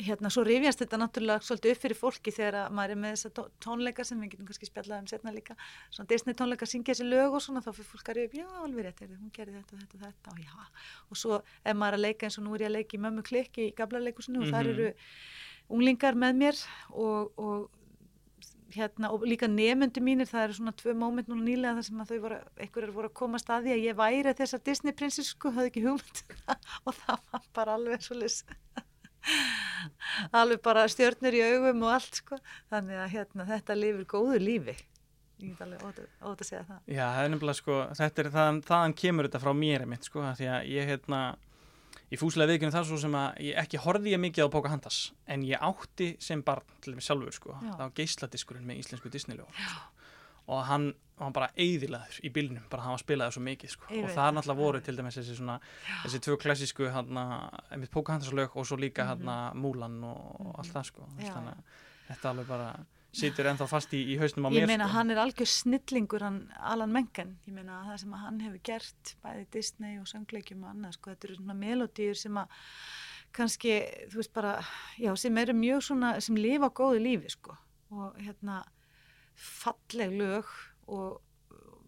hérna, 0.00 0.30
svo 0.32 0.44
rifjast 0.46 0.80
þetta 0.84 0.98
náttúrulega 1.00 1.44
svolítið 1.44 1.74
upp 1.74 1.80
fyrir 1.82 1.98
fólki 1.98 2.32
þegar 2.34 2.56
að 2.60 2.76
maður 2.76 2.94
er 2.94 3.00
með 3.02 3.14
þessa 3.16 3.44
tónleika 3.64 4.06
sem 4.06 4.20
við 4.22 4.32
getum 4.34 4.48
kannski 4.48 4.68
spjallað 4.68 5.02
um 5.02 5.08
setna 5.10 5.32
líka 5.34 5.56
svona 5.90 6.08
Disney 6.12 6.36
tónleika 6.38 6.68
syngja 6.68 6.94
þessi 6.94 7.08
lög 7.08 7.36
og 7.36 7.44
svona 7.44 7.62
þá 7.64 7.70
fyrir 7.74 7.88
fólk 7.90 8.12
að 8.12 8.20
rifja, 8.20 8.44
já 8.46 8.62
alveg 8.64 8.86
rétt, 8.86 9.02
hún 9.10 9.34
gerði 9.34 9.58
þetta, 9.58 9.80
þetta, 9.82 10.00
þetta 10.06 10.34
og 10.34 10.40
já, 10.44 10.86
og 11.10 11.20
svo 11.20 11.40
ef 11.42 11.76
maður 11.76 11.96
er 11.96 11.98
að 11.98 12.04
leika 12.06 12.28
eins 12.28 12.38
og 12.40 12.46
nú 12.46 12.54
er 12.54 12.64
ég 12.64 12.70
að 12.70 12.76
leika 12.78 12.96
í 12.96 13.02
mömmu 13.06 13.26
klikki 13.26 13.66
í 13.66 13.76
gabla 13.76 14.02
leikusinu 14.04 14.38
mm 14.38 14.44
-hmm. 14.44 14.48
og 14.48 14.54
þar 14.54 14.70
mhm. 14.70 14.78
eru 14.78 14.94
unglingar 15.70 16.18
með 16.18 16.40
mér 16.42 16.64
og, 16.90 17.30
og 17.40 17.68
hérna, 18.74 19.10
og 19.14 19.24
líka 19.26 19.48
nefnundu 19.50 20.02
mínir, 20.04 20.28
það 20.30 20.44
eru 20.46 20.58
svona 20.58 20.74
tvö 20.78 20.94
móment 20.98 21.30
núna 21.30 21.46
nýlega 21.46 21.78
þar 21.78 21.86
sem 21.86 22.02
að 22.02 22.12
þau 22.12 22.20
voru, 22.24 22.38
einhverjar 22.64 22.94
voru 22.94 23.10
að 23.10 23.16
koma 23.20 23.40
staði 23.42 23.74
að 23.74 23.86
ég 23.88 23.98
væri 23.98 24.34
þessar 24.38 24.62
Disney 24.66 24.96
prinsessu 24.96 25.34
sko, 25.34 25.52
hafði 25.54 25.72
ekki 25.72 25.84
hugmynd 25.86 26.22
og 26.86 27.00
það 27.00 27.24
var 27.32 27.48
bara 27.58 27.76
alveg 27.78 28.06
svo 28.06 28.18
lis 28.20 28.44
alveg 30.40 30.62
bara 30.64 30.86
stjörnur 30.90 31.36
í 31.36 31.42
augum 31.50 31.84
og 31.86 31.96
allt 31.96 32.22
sko, 32.22 32.38
þannig 32.72 33.02
að 33.02 33.12
hérna, 33.16 33.48
þetta 33.50 33.76
lifir 33.78 34.08
góðu 34.14 34.40
lífi. 34.42 34.76
Ég 35.40 35.54
get 35.54 35.62
alveg 35.64 35.84
ótt 35.88 36.42
að 36.42 36.46
segja 36.46 36.64
það. 36.68 36.80
Já, 36.84 37.04
það 37.04 37.22
er 37.22 37.30
nefnilega 37.34 37.58
sko, 37.60 37.76
þetta 38.00 38.22
er 38.22 38.32
þaðan, 38.34 38.58
þaðan 38.68 38.96
kemur 39.02 39.28
þetta 39.28 39.42
frá 39.44 39.52
mér 39.56 39.86
einmitt 39.86 40.08
sko, 40.08 40.24
því 40.36 40.50
að 40.52 40.72
ég 40.74 40.90
hérna 40.90 41.20
Ég 42.10 42.18
fúslega 42.18 42.50
viðkynna 42.50 42.74
það 42.74 42.88
svo 42.88 42.96
sem 42.98 43.14
að 43.14 43.36
ég 43.46 43.58
ekki 43.62 43.78
horfi 43.84 44.10
ég 44.10 44.18
mikið 44.18 44.48
á 44.50 44.54
Pocahontas 44.54 44.98
en 45.30 45.44
ég 45.46 45.62
átti 45.62 46.08
sem 46.22 46.42
barn 46.42 46.66
til 46.82 46.96
mig 46.96 47.06
sjálfur 47.06 47.36
sko. 47.36 47.54
Það 47.62 47.84
var 47.84 47.92
geysladiskurinn 48.00 48.66
með 48.66 48.80
íslensku 48.82 49.12
Disneyljóð 49.14 49.52
sko. 49.54 49.86
og 50.50 50.64
hann 50.66 50.88
var 51.20 51.34
bara 51.36 51.48
eiðilaður 51.54 52.16
í 52.26 52.30
bylnum, 52.34 52.64
bara 52.72 52.82
hann 52.82 52.96
var 52.96 53.02
spilaður 53.04 53.36
svo 53.36 53.42
mikið 53.46 53.74
sko. 53.76 53.86
og 53.86 54.08
það 54.10 54.24
er 54.24 54.34
náttúrulega 54.34 54.62
voru 54.64 54.80
til 54.82 54.96
dæmis 54.98 55.18
þessi 55.20 55.36
svona, 55.38 55.60
þessi 56.02 56.20
tvö 56.26 56.38
klassísku 56.42 56.88
einmitt 56.90 57.92
Pocahontas 57.94 58.32
lög 58.34 58.56
og 58.56 58.66
svo 58.66 58.76
líka 58.76 59.04
mm 59.04 59.22
-hmm. 59.22 59.54
Múlan 59.54 60.02
og, 60.04 60.40
og 60.40 60.46
mhm. 60.46 60.58
allt 60.58 60.72
það 60.72 60.84
sko. 60.84 61.08
Þannig 61.18 61.54
að 61.54 61.62
þetta 62.08 62.28
er 62.28 62.30
alveg 62.30 62.46
bara 62.46 62.74
situr 63.16 63.48
ennþá 63.50 63.66
fast 63.70 63.94
í, 63.96 64.00
í 64.14 64.16
hausnum 64.20 64.46
á 64.46 64.48
mér 64.52 64.62
ég 64.62 64.70
meina 64.70 64.86
sko. 64.86 64.96
hann 64.96 65.10
er 65.10 65.20
algjör 65.22 65.50
snillingur 65.50 66.22
hann, 66.22 66.40
Alan 66.62 66.92
Menken, 66.94 67.36
ég 67.48 67.54
meina 67.56 67.80
það 67.88 68.02
sem 68.04 68.18
hann 68.22 68.40
hefur 68.44 68.60
gert 68.70 69.14
bæði 69.24 69.46
Disney 69.56 69.98
og 69.98 70.06
söngleikjum 70.10 70.62
og 70.64 70.74
annað 70.74 70.98
sko, 70.98 71.14
þetta 71.14 71.28
eru 71.28 71.38
svona 71.40 71.56
melodýr 71.58 72.18
sem 72.18 72.38
að 72.38 72.60
kannski, 73.36 73.74
þú 74.10 74.20
veist 74.20 74.34
bara 74.34 74.52
já, 74.98 75.10
sem 75.18 75.42
eru 75.42 75.56
mjög 75.56 75.82
svona, 75.86 76.12
sem 76.22 76.38
lifa 76.38 76.70
góðu 76.74 77.02
lífi 77.02 77.32
sko. 77.34 77.56
Og 77.94 78.18
hérna 78.22 78.60
falleg 79.40 80.14
lög 80.14 80.50
og, 80.90 81.20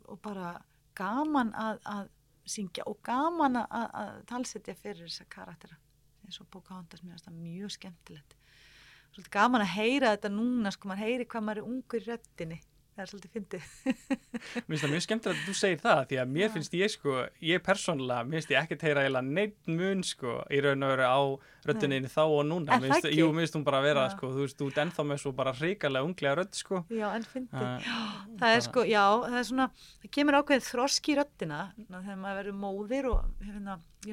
og 0.09 0.21
bara 0.23 0.57
gaman 0.99 1.52
að, 1.59 1.81
að 1.87 2.11
syngja 2.52 2.87
og 2.91 2.99
gaman 3.07 3.62
að, 3.62 3.88
að 4.02 4.12
talsetja 4.31 4.76
fyrir 4.79 5.07
þessa 5.07 5.26
karaktera. 5.31 5.79
Eins 6.23 6.38
og 6.43 6.49
Pocahontas, 6.50 7.02
mér 7.02 7.17
finnst 7.17 7.29
það 7.29 7.43
mjög 7.43 7.75
skemmtilegt 7.76 8.38
svolítið 9.12 9.33
gaman 9.38 9.64
að 9.64 9.75
heyra 9.76 10.12
þetta 10.16 10.33
núna 10.33 10.75
sko, 10.75 10.90
maður 10.90 11.07
heyri 11.07 11.28
hvað 11.28 11.49
maður 11.49 11.62
er 11.62 11.73
ungur 11.73 12.02
í 12.02 12.09
röttinni 12.09 12.61
það 12.92 13.02
er 13.02 13.09
svolítið 13.09 13.33
fyndið. 13.37 13.62
Mér 13.73 14.66
finnst 14.69 14.83
það 14.85 14.90
mjög 14.92 15.04
skemmtilegt 15.07 15.38
að 15.38 15.47
þú 15.47 15.54
segir 15.57 15.78
það 15.81 16.00
því 16.11 16.16
að 16.21 16.33
mér 16.35 16.45
ja. 16.45 16.50
finnst 16.52 16.75
ég 16.76 16.90
sko, 16.92 17.14
ég 17.49 17.62
persónulega 17.64 18.26
mér 18.28 18.37
finnst 18.37 18.52
ég 18.52 18.59
ekkert 18.61 18.85
heyra 18.85 19.04
eða 19.09 19.23
neitt 19.25 19.71
mun 19.71 20.02
sko 20.04 20.35
í 20.52 20.61
raun 20.64 20.85
og 20.85 20.92
veru 20.92 21.07
á 21.09 21.21
röttinni 21.71 22.00
þá 22.12 22.25
og 22.26 22.42
núna, 22.50 22.76
mér 22.83 22.92
finnst, 22.92 23.09
jú, 23.16 23.31
mér 23.33 23.47
finnst 23.47 23.57
hún 23.57 23.64
bara 23.69 23.81
að 23.81 23.87
vera 23.88 24.04
ja. 24.04 24.12
sko, 24.12 24.25
þú 24.35 24.40
veist, 24.45 24.59
þú 24.61 24.69
ert 24.69 24.83
ennþá 24.85 25.02
með 25.09 25.19
svo 25.25 25.33
bara 25.40 25.57
hrigalega 25.57 26.09
unglega 26.11 26.35
rött 26.42 26.54
sko. 26.59 26.83
Já, 26.92 27.09
en 27.14 27.26
fyndið, 27.33 27.64
uh, 27.64 27.81
það 28.42 28.50
er 28.59 28.62
sko, 28.69 28.81
já, 28.90 29.04
það 29.25 29.40
er 29.40 29.49
svona 29.52 29.69
það 29.78 30.12
kemur 30.19 30.38
ákveðið 30.42 30.69
þroski 30.69 31.14
í 31.14 31.19
röttina 31.23 31.61
þegar 31.88 32.23
maður 32.26 32.38
verður 32.42 32.61
móðir 32.66 33.04
og 33.14 33.19
hérna, 33.47 33.81
ég 34.04 34.12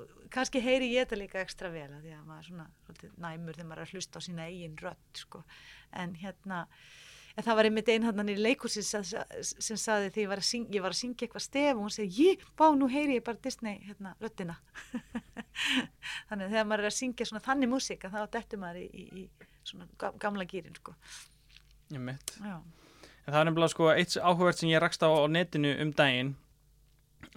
er 0.00 0.20
kannski 0.32 0.62
heyri 0.64 0.90
ég 0.94 1.06
þetta 1.06 1.20
líka 1.20 1.40
ekstra 1.42 1.70
vel 1.72 1.88
að 1.88 2.02
því 2.06 2.16
að 2.16 2.26
maður 2.26 2.42
er 2.42 2.48
svona 2.50 3.14
næmur 3.26 3.56
þegar 3.58 3.70
maður 3.70 3.82
er 3.82 3.88
að 3.88 3.94
hlusta 3.96 4.20
á 4.20 4.26
sína 4.26 4.48
eigin 4.48 4.76
rött 4.82 5.22
sko. 5.24 5.42
En 6.02 6.14
hérna 6.20 6.66
en 7.36 7.46
það 7.46 7.58
var 7.58 7.68
einmitt 7.68 7.90
einhannan 7.92 8.32
í 8.32 8.36
leikursin 8.36 8.84
sem, 8.84 9.78
saði 9.80 10.10
því 10.12 10.24
ég 10.26 10.30
var 10.32 10.42
að 10.42 10.48
syngja, 10.48 10.82
var 10.84 10.94
að 10.94 11.00
syngja 11.00 11.26
eitthvað 11.26 11.46
stef 11.46 11.70
og 11.72 11.80
hún 11.80 11.94
segi, 11.94 12.26
ég, 12.28 12.44
bá, 12.58 12.66
nú 12.76 12.88
heyri 12.92 13.16
ég 13.18 13.24
bara 13.24 13.40
Disney 13.44 13.80
hérna, 13.86 14.12
röttina 14.20 14.58
þannig 16.28 16.46
að 16.46 16.52
þegar 16.52 16.68
maður 16.68 16.84
er 16.84 16.90
að 16.90 16.98
syngja 16.98 17.28
svona 17.30 17.44
þannig 17.46 17.72
músík 17.72 18.06
þá 18.12 18.20
dettur 18.36 18.62
maður 18.62 18.82
í, 18.84 18.86
í, 18.92 19.24
í 19.24 19.48
svona 19.68 20.12
gamla 20.20 20.46
gýrin 20.48 20.76
sko. 20.76 20.96
Ég 21.92 22.02
mitt 22.02 22.36
En 22.42 23.30
það 23.30 23.38
er 23.38 23.46
nefnilega 23.46 23.70
sko 23.70 23.90
eitt 23.92 24.16
áhugverð 24.18 24.58
sem 24.58 24.72
ég 24.72 24.82
rakst 24.82 25.04
á 25.06 25.08
á 25.08 25.22
netinu 25.30 25.76
um 25.84 25.92
daginn 25.94 26.34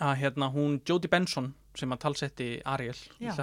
að 0.02 0.16
hérna 0.24 0.50
hún 0.52 0.80
Jodie 0.82 1.12
Benson 1.12 1.54
sem 1.79 1.91
að 1.91 2.01
talsetti 2.05 2.50
Ariel 2.65 2.98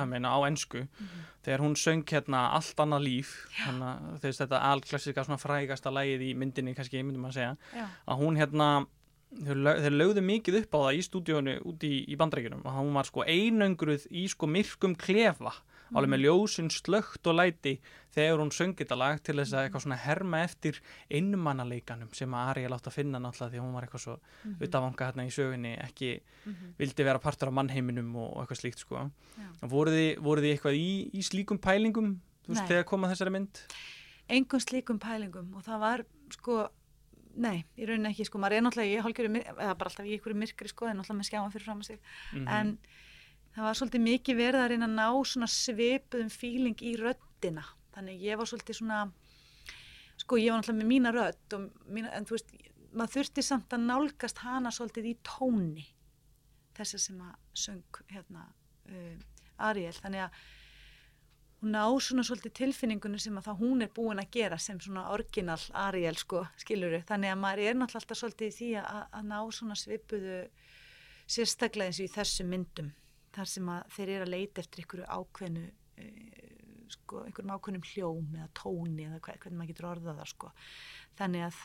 meina, 0.08 0.32
á 0.32 0.38
ennsku 0.46 0.78
mm 0.78 0.88
-hmm. 0.98 1.28
þegar 1.44 1.60
hún 1.60 1.76
söng 1.76 2.04
hérna 2.10 2.48
allt 2.56 2.80
annað 2.80 3.02
líf 3.02 3.46
hana, 3.66 3.98
þegar 4.20 4.38
þetta 4.40 4.62
alklassika 4.72 5.24
svona 5.24 5.38
frægasta 5.38 5.90
lægið 5.90 6.20
í 6.30 6.34
myndinni 6.36 6.74
kannski, 6.74 7.02
myndum 7.02 7.24
að 7.24 7.32
segja 7.32 7.56
Já. 7.74 7.86
að 8.06 8.18
hún 8.18 8.36
hérna 8.36 8.86
þeir 9.32 9.94
lögðu 9.96 10.20
mikið 10.20 10.58
upp 10.62 10.74
á 10.76 10.78
það 10.84 10.96
í 10.98 11.02
stúdíónu 11.06 11.54
út 11.64 11.84
í, 11.88 12.04
í 12.08 12.16
bandreikinum 12.20 12.64
og 12.64 12.72
hún 12.76 12.92
var 12.92 13.08
sko 13.08 13.24
einangruð 13.24 14.06
í 14.10 14.26
sko 14.28 14.46
myrkum 14.46 14.94
klefa 14.94 15.54
mm. 15.92 15.98
alveg 15.98 16.12
með 16.12 16.24
ljósinn 16.24 16.70
slögt 16.72 17.28
og 17.30 17.36
læti 17.38 17.76
þegar 18.12 18.42
hún 18.42 18.52
söngið 18.52 18.82
þetta 18.82 18.98
lag 18.98 19.22
til 19.24 19.36
þess 19.38 19.54
að 19.54 19.66
eitthvað 19.66 19.84
svona 19.86 20.00
herma 20.02 20.42
eftir 20.46 20.80
innmannaleikanum 21.20 22.10
sem 22.16 22.34
að 22.36 22.50
Ari 22.52 22.66
látt 22.72 22.90
að 22.90 22.96
finna 22.98 23.22
náttúrulega 23.22 23.54
því 23.54 23.62
hún 23.62 23.72
var 23.76 23.86
eitthvað 23.86 24.04
svo 24.04 24.16
mm 24.16 24.50
-hmm. 24.50 24.66
utafanga 24.66 25.08
hérna 25.08 25.26
í 25.26 25.32
sögunni 25.38 25.72
ekki 25.78 26.10
mm 26.18 26.52
-hmm. 26.52 26.74
vildi 26.78 27.04
vera 27.04 27.18
partur 27.18 27.48
af 27.48 27.54
mannheiminum 27.54 28.16
og, 28.16 28.36
og 28.36 28.42
eitthvað 28.42 28.60
slíkt 28.60 28.78
sko 28.78 29.10
voruð 29.62 29.94
þið, 29.94 30.12
voruð 30.20 30.44
þið 30.44 30.52
eitthvað 30.52 30.74
í, 30.74 31.10
í 31.12 31.22
slíkum 31.22 31.58
pælingum 31.58 32.20
þú 32.44 32.54
veist 32.54 32.68
þegar 32.68 32.84
komað 32.84 33.10
þessari 33.10 33.30
mynd? 33.30 33.58
Engum 34.28 34.60
slíkum 34.60 34.98
pælingum 34.98 35.54
og 35.54 35.62
það 35.62 35.78
var 35.78 36.04
sko 36.30 36.68
Nei, 37.32 37.62
í 37.80 37.86
rauninni 37.88 38.10
ekki, 38.12 38.26
sko, 38.28 38.40
maður 38.42 38.58
er 38.58 38.64
náttúrulega 38.66 38.92
í 38.92 39.02
hálfgjörðu, 39.04 39.40
eða 39.54 39.74
bara 39.80 39.90
alltaf 39.90 40.08
í 40.08 40.16
ykkur 40.18 40.34
myrkri, 40.36 40.68
sko, 40.68 40.88
en 40.90 40.98
náttúrulega 41.00 41.20
með 41.20 41.28
skjáma 41.30 41.52
fyrir 41.54 41.64
fram 41.64 41.80
að 41.80 41.86
sig, 41.86 42.00
mm 42.32 42.44
-hmm. 42.44 42.60
en 42.60 42.78
það 43.54 43.66
var 43.66 43.78
svolítið 43.78 44.04
mikið 44.06 44.38
verið 44.38 44.62
að 44.62 44.70
reyna 44.72 44.88
að 44.88 44.96
ná 44.98 45.08
svona 45.32 45.48
svipuðum 45.50 46.32
fíling 46.32 46.84
í 46.84 46.94
röddina. 47.00 47.64
Þannig 47.92 48.24
ég 48.24 48.40
var 48.40 48.48
svolítið 48.48 48.78
svona 48.80 49.02
sko 50.22 50.38
ég 50.38 50.52
var 50.52 50.60
náttúrulega 50.60 50.82
með 50.82 50.90
mína 50.92 51.12
rödd 51.14 51.58
mína, 51.90 52.12
en 52.16 52.26
þú 52.28 52.36
veist, 52.36 52.54
maður 52.92 53.14
þurfti 53.16 53.44
samt 53.46 53.74
að 53.74 53.86
nálgast 53.88 54.42
hana 54.44 54.72
svolítið 54.74 55.12
í 55.12 55.14
tóni 55.26 55.86
þess 56.76 56.96
að 56.96 57.04
sem 57.06 57.22
að 57.24 57.62
söng 57.64 58.02
hérna 58.12 58.46
uh, 58.88 59.16
Ariel, 59.68 59.94
þannig 59.98 60.26
að 60.26 60.42
hún 61.62 61.74
ná 61.76 61.82
svona 62.02 62.24
svolítið 62.26 62.54
tilfinningunum 62.58 63.22
sem 63.22 63.36
að 63.38 63.48
það 63.48 63.60
hún 63.62 63.84
er 63.84 63.92
búin 63.94 64.22
að 64.22 64.32
gera 64.34 64.58
sem 64.58 64.80
svona 64.82 65.04
orginal 65.14 65.60
Ariel 65.84 66.16
sko, 66.18 66.46
skiluru, 66.58 67.02
þannig 67.08 67.34
að 67.34 67.42
maður 67.44 67.64
er 67.66 67.78
náttúrulega 67.78 68.02
alltaf 68.02 68.22
svolítið 68.22 68.48
í 68.48 68.56
því 68.56 68.70
að, 68.82 69.04
að 69.18 69.28
ná 69.28 69.38
svona 69.58 69.78
svipuðu 69.78 70.40
sérstaklega 71.32 71.92
eins 71.92 72.00
og 72.02 72.08
í 72.08 72.14
þessu 72.16 72.48
myndum 72.48 72.90
þar 73.36 73.52
sem 73.52 73.70
að 73.74 73.84
þeir 73.96 74.14
eru 74.16 74.26
að 74.26 74.34
leita 74.34 74.62
eftir 74.62 74.82
einhverju 74.82 75.06
ákveðnu 75.18 75.66
uh, 75.68 76.88
sko, 76.92 77.22
einhverjum 77.26 77.54
ákveðnum 77.56 77.86
hljóm 77.92 78.34
eða 78.38 78.50
tóni 78.58 79.06
eða 79.08 79.20
hver, 79.24 79.38
hvernig 79.42 79.60
maður 79.60 79.72
getur 79.72 79.90
orðað 79.92 80.20
það 80.22 80.32
sko. 80.34 80.52
þannig 81.20 81.46
að 81.48 81.62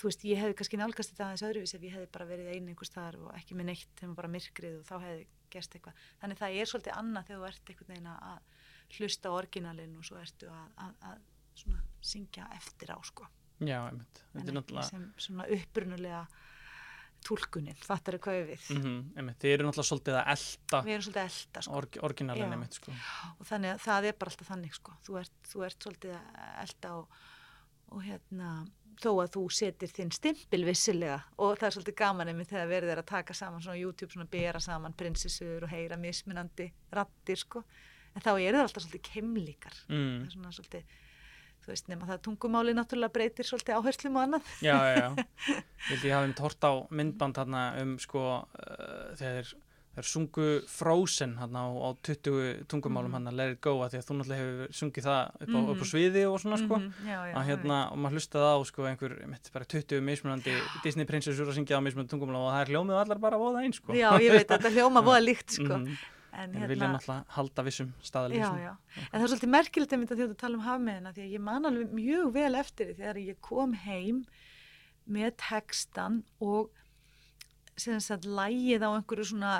þú 0.00 0.06
veist, 0.06 0.24
ég 0.28 0.40
hefði 0.40 0.56
kannski 0.60 0.78
nálgast 0.80 1.12
þetta 1.12 1.26
aðeins 1.26 1.44
öðruvís 1.48 1.74
ef 1.76 1.84
ég 1.84 1.94
hefði 1.96 2.10
bara 2.14 2.28
verið 2.28 2.50
einu 2.54 2.72
einhvers 2.72 2.92
þar 2.94 3.18
og 3.24 3.30
ekki 3.34 3.56
með 3.58 3.70
neitt 3.70 3.88
þegar 3.96 4.10
maður 4.10 4.20
bara 4.20 4.32
myrkrið 4.36 4.76
og 4.78 4.86
þá 4.86 4.94
hefði 5.06 5.26
gerst 5.50 5.74
eitthvað 5.76 6.04
þannig 6.20 6.40
það 6.40 6.58
er 6.60 6.70
svolítið 6.70 6.96
annað 7.00 7.26
þegar 7.28 7.40
þú 7.40 7.48
ert 7.50 7.72
einhvern 7.72 7.92
veginn 7.94 8.10
að 8.12 8.96
hlusta 8.96 9.32
orginalinn 9.34 9.98
og 9.98 10.06
svo 10.06 10.20
ertu 10.20 10.50
að, 10.50 10.70
að, 10.84 10.94
að 11.10 11.76
syngja 12.06 12.46
eftir 12.56 12.94
á 12.94 12.98
sko 13.06 13.26
Já, 13.60 13.76
einmitt. 13.90 14.22
en 14.32 14.60
ekki 14.62 14.84
sem 14.86 15.02
svona 15.20 15.46
upprunulega 15.52 16.22
tólkunin, 17.26 17.78
fattar 17.84 18.16
þau 18.16 18.24
hvað 18.26 18.40
við 18.50 18.66
mm 18.74 18.82
-hmm, 18.82 19.30
Þið 19.40 19.54
eru 19.54 19.66
náttúrulega 19.66 19.90
svolítið 19.90 20.18
að 20.20 20.30
elda 20.34 20.82
Við 20.86 20.94
erum 20.94 21.04
svolítið 21.06 21.22
að 21.22 21.30
elda 21.30 21.62
sko. 21.62 21.76
Org, 21.80 21.98
Orginalin 22.08 22.52
einmitt 22.56 22.78
sko. 22.78 22.94
Og 23.38 23.46
þannig 23.46 23.74
að 23.74 23.80
það 23.86 24.08
er 24.10 24.18
bara 24.18 24.30
alltaf 24.30 24.48
þannig 24.52 24.74
sko. 24.74 24.92
þú, 25.06 25.18
ert, 25.20 25.36
þú 25.52 25.64
ert 25.66 25.82
svolítið 25.82 26.14
að 26.16 26.62
elda 26.64 26.94
og, 26.96 27.18
og 27.90 28.02
hérna 28.02 28.50
þó 29.00 29.10
að 29.22 29.30
þú 29.36 29.44
setir 29.54 29.92
þinn 29.92 30.10
stimpil 30.12 30.64
vissilega 30.66 31.20
og 31.40 31.58
það 31.58 31.66
er 31.68 31.76
svolítið 31.76 31.96
gaman 32.00 32.28
einmitt 32.28 32.50
þegar 32.50 32.68
verður 32.68 33.02
að 33.02 33.10
taka 33.10 33.36
saman 33.36 33.62
svona 33.64 33.80
YouTube, 33.80 34.12
svona 34.12 34.28
bera 34.30 34.60
saman 34.60 34.96
prinsessur 34.98 35.64
og 35.64 35.72
heyra 35.72 35.96
mismunandi 36.00 36.70
rattir 36.92 37.40
sko 37.40 37.62
en 38.14 38.24
þá 38.24 38.32
eru 38.34 38.58
það 38.58 38.64
alltaf 38.66 38.84
svolítið 38.84 39.06
kemlíkar 39.08 39.78
mm. 39.88 40.10
það 40.18 40.26
er 40.26 40.34
svona 40.34 40.52
svolítið 40.56 40.98
þú 41.70 41.76
veist, 41.76 41.88
nema 41.90 42.10
það 42.10 42.22
tungumáli 42.26 42.74
náttúrulega 42.74 43.14
breytir 43.14 43.46
svolítið 43.46 43.78
áherslum 43.78 44.18
og 44.18 44.26
annað. 44.26 44.52
Já, 44.64 44.76
já, 44.90 44.94
já, 44.98 45.08
vildi 45.88 46.06
ég 46.10 46.14
hafa 46.16 46.28
um 46.28 46.38
tort 46.42 46.66
á 46.66 46.72
myndband 46.90 47.38
hérna 47.40 47.64
um 47.84 47.98
sko 48.02 48.22
uh, 48.42 49.10
þegar 49.20 49.52
þeir 49.90 50.06
sungu 50.06 50.48
Frozen 50.70 51.32
hérna 51.38 51.64
á, 51.66 51.68
á 51.70 51.88
20 52.06 52.66
tungumálum 52.70 53.14
hérna, 53.14 53.30
mm. 53.30 53.38
Let 53.38 53.56
it 53.56 53.62
go 53.62 53.76
að 53.84 53.94
því 53.94 54.00
að 54.00 54.06
þú 54.06 54.16
náttúrulega 54.18 54.44
hefur 54.44 54.76
sungið 54.80 55.08
það 55.08 55.22
upp 55.30 55.50
á, 55.50 55.58
mm. 55.58 55.64
upp 55.70 55.70
á 55.70 55.74
mhm. 55.78 55.90
sviði 55.92 56.22
og 56.26 56.38
svona 56.42 56.60
sko. 56.60 56.78
Mm, 56.78 56.92
já, 57.06 57.18
já, 57.30 57.34
að 57.40 57.50
hérna, 57.50 57.80
og 57.90 58.02
maður 58.02 58.18
hlustaði 58.18 58.50
á 58.50 58.58
sko 58.70 58.86
einhver, 58.90 59.16
mitt 59.30 59.50
bara 59.54 59.68
20 59.74 60.06
mismunandi 60.06 60.54
Disney 60.86 61.10
prinsessur 61.10 61.50
að 61.50 61.58
syngja 61.58 61.82
á 61.82 61.84
mismunandi 61.86 62.14
tungumálum 62.14 62.46
og 62.46 62.54
það 62.54 62.62
er 62.64 62.72
hljómið 62.74 63.02
allar 63.02 63.22
bara 63.26 63.42
voða 63.42 63.66
einn 63.66 63.76
sko. 63.76 63.94
Já, 63.98 64.08
ég 64.22 64.34
veit, 64.34 64.48
þetta 64.50 64.74
hljóma 64.74 65.04
voða 65.10 65.26
líkt 65.26 65.58
sko 65.58 65.84
En, 66.32 66.54
En 66.54 66.68
vilja 66.70 66.88
náttúrulega 66.92 67.36
halda 67.36 67.64
vissum 67.66 67.92
staðalíf. 68.06 68.42
Já, 68.44 68.50
já. 68.62 68.72
En 69.00 69.16
það 69.16 69.24
er 69.24 69.30
svolítið 69.32 69.52
merkilegt 69.54 69.94
að 69.94 70.02
mynda 70.02 70.18
því 70.18 70.24
að 70.26 70.32
þú 70.32 70.36
tala 70.42 70.58
um 70.58 70.66
hafmeðina 70.66 71.14
því 71.16 71.24
að 71.24 71.34
ég 71.34 71.44
man 71.46 71.70
alveg 71.70 71.94
mjög 71.96 72.32
vel 72.36 72.52
eftir 72.60 72.90
því 72.90 72.98
þegar 73.00 73.22
ég 73.24 73.40
kom 73.48 73.74
heim 73.84 74.20
með 75.10 75.32
textan 75.42 76.20
og 76.38 76.70
sem 77.80 78.00
sagt 78.04 78.28
lægið 78.28 78.84
á 78.86 78.90
einhverju 78.92 79.26
svona 79.32 79.54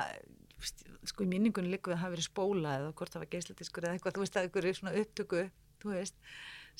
sko 1.08 1.24
í 1.24 1.30
minningunni 1.30 1.72
líka 1.72 1.94
að 1.94 2.02
hafi 2.02 2.16
verið 2.16 2.28
spóla 2.28 2.74
eða 2.78 2.94
hvort 2.98 3.14
það 3.14 3.22
var 3.24 3.30
geislatiskur 3.34 3.86
eða 3.86 3.96
eitthvað, 3.96 4.16
þú 4.16 4.24
veist 4.24 4.36
að 4.36 4.46
einhverju 4.46 4.74
svona 4.76 4.96
upptöku, 5.00 5.44
þú 5.80 5.94
veist 5.94 6.18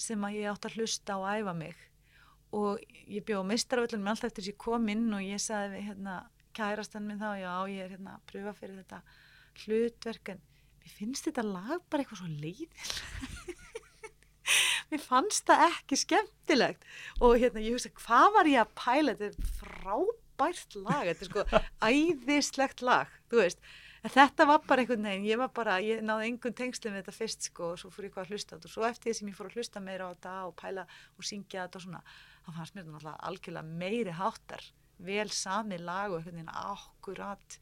sem 0.01 0.27
að 0.27 0.37
ég 0.37 0.51
átt 0.51 0.69
að 0.69 0.77
hlusta 0.77 1.17
og 1.17 1.31
æfa 1.31 1.55
mig 1.57 1.87
og 2.57 2.85
ég 3.07 3.25
bjóð 3.27 3.47
meistarvöldunum 3.49 4.11
alltaf 4.13 4.29
eftir 4.29 4.45
þess 4.45 4.51
að 4.51 4.55
ég 4.55 4.61
kom 4.67 4.93
inn 4.93 5.09
og 5.17 5.25
ég 5.25 5.43
sagði 5.43 5.73
við 5.77 5.89
hérna 5.89 6.17
kærastan 6.57 7.07
minn 7.07 7.21
þá, 7.21 7.31
já 7.41 7.53
ég 7.71 7.85
er 7.85 7.93
hérna 7.95 8.17
að 8.19 8.25
pröfa 8.33 8.55
fyrir 8.59 8.81
þetta 8.83 9.01
hlutverk 9.65 10.35
en 10.35 10.45
mér 10.81 10.97
finnst 10.97 11.29
þetta 11.29 11.47
lag 11.47 11.79
bara 11.91 12.05
eitthvað 12.05 12.23
svo 12.23 12.31
leiðil 12.31 12.71
mér 14.91 15.03
fannst 15.03 15.47
það 15.49 15.67
ekki 15.69 15.99
skemmtilegt. 16.01 16.89
Og 17.23 17.37
hérna 17.41 17.63
ég 17.63 17.77
hugsa 17.77 17.93
hvað 18.01 18.33
var 18.37 18.51
ég 18.51 18.65
að 18.65 18.75
pæla? 18.79 19.15
Þetta 19.21 19.29
er 19.29 19.53
frábært 19.61 20.77
lag 20.81 21.11
þetta 21.11 21.27
er 21.27 21.31
sko 21.31 21.63
æðislegt 21.91 22.85
lag 22.87 23.15
þú 23.31 23.45
veist. 23.45 23.63
En 24.01 24.13
þetta 24.15 24.47
var 24.49 24.63
bara 24.65 24.81
einhvern 24.81 25.05
veginn, 25.05 25.27
ég 25.29 25.37
var 25.37 25.51
bara, 25.53 25.75
ég 25.85 25.99
náði 26.01 26.31
einhvern 26.31 26.55
tengslu 26.57 26.89
með 26.89 27.03
þetta 27.03 27.19
fyrst 27.19 27.51
sko 27.51 27.75
og 27.75 27.81
svo 27.83 27.91
fór 27.93 28.07
ég 28.07 28.15
hvað 28.15 28.31
að 28.31 28.33
hlusta 28.33 28.49
á 28.49 28.53
þetta. 28.57 28.71
Og 28.71 28.73
svo 28.73 28.87
eftir 28.89 29.11
því 29.11 29.17
sem 29.19 29.29
ég 29.29 29.37
fór 29.37 29.51
að 29.51 29.59
hlusta 29.59 29.83
meira 29.85 30.07
á 30.09 30.13
þetta 30.15 30.33
og 30.47 30.55
pæla 30.57 30.85
og 30.89 31.27
syngja 31.29 31.67
þetta 31.67 31.81
og 31.81 31.85
svona, 31.85 32.01
þá 32.47 32.49
fannst 32.57 32.79
mér 32.79 32.89
þetta 32.95 33.13
algjörlega 33.29 33.81
meiri 33.83 34.15
háttar, 34.17 34.65
vel 35.05 35.27
sami 35.37 35.81
lag 35.85 36.15
og 36.15 36.23
einhvern 36.23 36.41
veginn 36.41 36.57
akkurat 36.63 37.59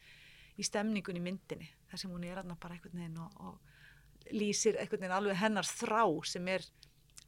í 0.55 0.67
stemningun 0.67 1.19
í 1.19 1.25
myndinni, 1.27 1.73
þar 1.91 2.03
sem 2.03 2.13
hún 2.13 2.27
er 2.29 2.41
aðna 2.43 2.59
bara 2.61 2.77
einhvern 2.77 3.01
veginn 3.01 3.21
og, 3.23 3.41
og 3.41 4.35
lýsir 4.35 4.79
einhvern 4.79 5.05
veginn 5.05 5.17
alveg 5.19 5.41
hennar 5.41 5.69
þrá 5.69 6.05
sem 6.29 6.49
er 6.53 6.67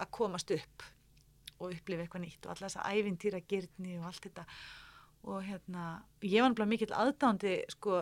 að 0.01 0.13
komast 0.17 0.53
upp 0.57 0.87
og 1.61 1.75
upplifa 1.75 2.07
eitthvað 2.07 2.25
nýtt 2.25 2.47
og 2.47 2.55
alltaf 2.55 2.71
þessa 2.71 2.87
ævintýra 2.89 3.43
girtni 3.49 3.99
og 4.01 4.07
allt 4.09 4.25
þetta. 4.25 4.47
Og 5.29 5.43
hérna, 5.45 5.87
ég 6.25 6.41
var 6.41 6.49
náttúrulega 6.49 6.73
mikill 6.73 6.95
aðdándi 6.97 7.59
sko, 7.75 7.99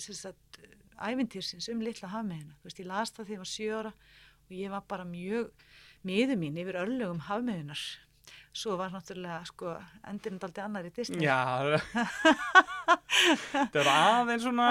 sagt, 0.00 0.62
ævintýrsins 1.02 1.68
um 1.72 1.82
litla 1.84 2.10
hafmeðina 2.12 2.56
þú 2.60 2.68
veist, 2.68 2.80
ég 2.80 2.88
las 2.88 3.12
það 3.12 3.26
þegar 3.26 3.34
ég 3.34 3.42
var 3.42 3.50
sjóra 3.50 3.92
og 3.92 4.54
ég 4.56 4.72
var 4.72 4.86
bara 4.88 5.08
mjög 5.08 5.66
miður 6.06 6.40
mín 6.40 6.58
yfir 6.62 6.78
örlögum 6.82 7.22
hafmeðinar 7.28 7.82
svo 8.52 8.76
var 8.76 8.92
náttúrulega 8.92 9.40
sko 9.48 9.72
endurinn 10.10 10.42
aldrei 10.42 10.64
annar 10.64 10.88
í 10.88 10.92
Disney. 10.94 11.24
Já 11.24 11.38
það 13.72 13.78
var 13.78 13.88
aðeins 13.92 14.44
svona 14.44 14.66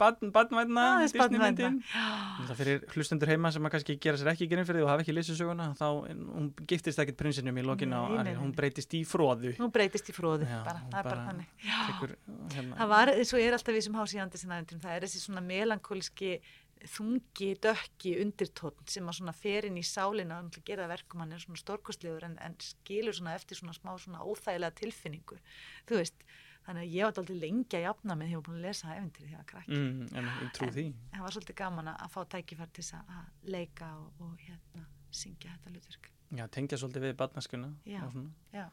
badnvætna 0.00 0.84
Disneymyndin 1.04 1.78
það 1.90 2.54
fyrir 2.58 2.84
hlustendur 2.94 3.30
heima 3.30 3.50
sem 3.54 3.66
að 3.66 3.74
kannski 3.74 3.96
gera 4.02 4.20
sér 4.20 4.32
ekki 4.32 4.48
gerinn 4.50 4.68
fyrir 4.68 4.80
því 4.80 4.86
og 4.86 4.92
hafa 4.92 5.04
ekki 5.04 5.16
lesið 5.16 5.38
söguna 5.40 5.66
þá 5.78 5.86
hún 5.88 6.46
giftist 6.70 7.02
ekkert 7.02 7.18
prinsinum 7.20 7.60
í 7.60 7.66
lokin 7.66 7.94
á 7.94 8.00
hún 8.40 8.54
breytist 8.56 8.94
í 8.98 9.02
fróðu 9.08 9.50
hún 9.58 9.74
breytist 9.74 10.10
í 10.10 10.16
fróðu, 10.16 10.48
það 10.48 10.80
bara 10.96 11.26
þannig. 11.28 11.46
tekur, 11.90 12.16
það 12.56 12.88
var, 12.94 13.14
eins 13.16 13.34
og 13.34 13.42
ég 13.42 13.50
er 13.50 13.58
alltaf 13.58 13.76
við 13.76 13.86
sem 13.86 14.00
hásíðandi 14.00 14.42
það 14.80 14.96
er 14.96 15.06
þessi 15.06 15.24
svona 15.24 15.44
melankóliski 15.44 16.30
þungi, 16.88 17.50
dökki, 17.62 18.14
undirtótt 18.22 18.92
sem 18.92 19.08
að 19.08 19.18
svona 19.20 19.34
fer 19.36 19.66
inn 19.68 19.78
í 19.80 19.84
sálina 19.86 20.38
og 20.40 20.60
gera 20.66 20.88
verkum 20.90 21.20
hann 21.24 21.34
er 21.36 21.42
svona 21.42 21.60
stórkostlegur 21.60 22.24
en, 22.28 22.38
en 22.40 22.54
skilur 22.64 23.16
svona 23.16 23.34
eftir 23.36 23.60
svona 23.60 23.74
smá 23.76 23.92
svona 24.00 24.22
óþægilega 24.24 24.78
tilfinningu, 24.80 25.40
þú 25.88 26.00
veist 26.00 26.24
þannig 26.66 26.86
að 26.86 26.94
ég 26.94 27.02
var 27.02 27.12
alltaf 27.12 27.34
lengi 27.42 27.78
að 27.78 27.86
jafna 27.86 28.16
með 28.16 28.26
því 28.26 28.30
að 28.30 28.32
ég 28.32 28.40
var 28.40 28.46
búin 28.48 28.60
að 28.60 28.66
lesa 28.68 28.94
æventyri 28.94 29.28
því 29.30 29.38
að 29.38 29.46
krakki. 29.50 29.80
Mm, 29.80 30.08
en, 30.20 30.30
það 31.14 31.24
var 31.24 31.36
svolítið 31.36 31.58
gaman 31.60 31.92
að 31.92 32.08
fá 32.14 32.20
tækifært 32.36 32.74
til 32.76 32.86
að 33.00 33.50
leika 33.56 33.90
og, 33.96 34.24
og 34.26 34.44
hérna 34.44 34.86
syngja 35.10 35.56
þetta 35.56 35.74
hlutverk. 35.74 36.10
Já, 36.30 36.44
tengja 36.54 36.78
svolítið 36.78 37.08
við 37.08 37.16
barnaskuna 37.18 37.72
Já, 37.88 38.04
já. 38.54 38.68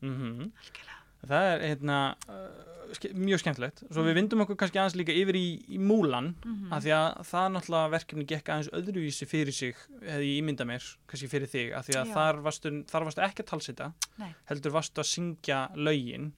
Mm 0.00 0.16
-hmm. 0.18 0.52
algjörlega 0.58 1.01
Það 1.22 1.48
er 1.52 1.64
hérna, 1.70 1.98
uh, 2.28 2.72
mjög 3.16 3.40
skemmtilegt. 3.40 3.82
Svo 3.88 4.04
við 4.04 4.16
vindum 4.18 4.42
okkur 4.44 4.58
kannski 4.60 4.80
aðeins 4.80 4.96
líka 4.98 5.14
yfir 5.16 5.38
í, 5.38 5.46
í 5.74 5.78
múlan, 5.80 6.32
mm 6.34 6.54
-hmm. 6.54 6.72
af 6.76 6.82
því 6.84 6.92
að 6.96 7.08
það 7.30 7.48
náttúrulega 7.54 7.92
verkefni 7.94 8.26
gekk 8.28 8.48
aðeins 8.48 8.70
öðruvísi 8.78 9.26
fyrir 9.26 9.54
sig, 9.54 9.76
hefði 10.02 10.28
ég 10.28 10.38
ímynda 10.42 10.64
mér, 10.68 10.84
kannski 11.06 11.28
fyrir 11.28 11.48
þig, 11.48 11.72
af 11.72 11.86
því 11.86 11.98
að 12.00 12.12
þar 12.12 12.40
varstu, 12.42 12.72
þar 12.90 13.04
varstu 13.04 13.22
ekki 13.22 13.42
að 13.42 13.50
talsita, 13.50 13.92
Nei. 14.18 14.34
heldur 14.50 14.72
varstu 14.72 15.00
að 15.00 15.10
syngja 15.12 15.60
laugin 15.76 16.32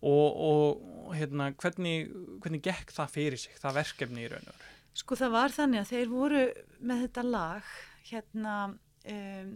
og, 0.00 0.28
og 0.50 1.14
hérna, 1.14 1.52
hvernig, 1.54 2.10
hvernig 2.40 2.62
gekk 2.62 2.92
það 2.92 3.10
fyrir 3.10 3.38
sig, 3.38 3.52
það 3.60 3.74
verkefni 3.74 4.24
í 4.24 4.28
raun 4.28 4.48
og 4.48 4.54
veru? 4.54 4.70
Sko 4.94 5.16
það 5.16 5.30
var 5.32 5.50
þannig 5.50 5.80
að 5.80 5.90
þeir 5.92 6.08
voru 6.08 6.40
með 6.80 7.06
þetta 7.06 7.22
lag, 7.22 7.68
hérna, 8.10 8.56
um, 9.08 9.52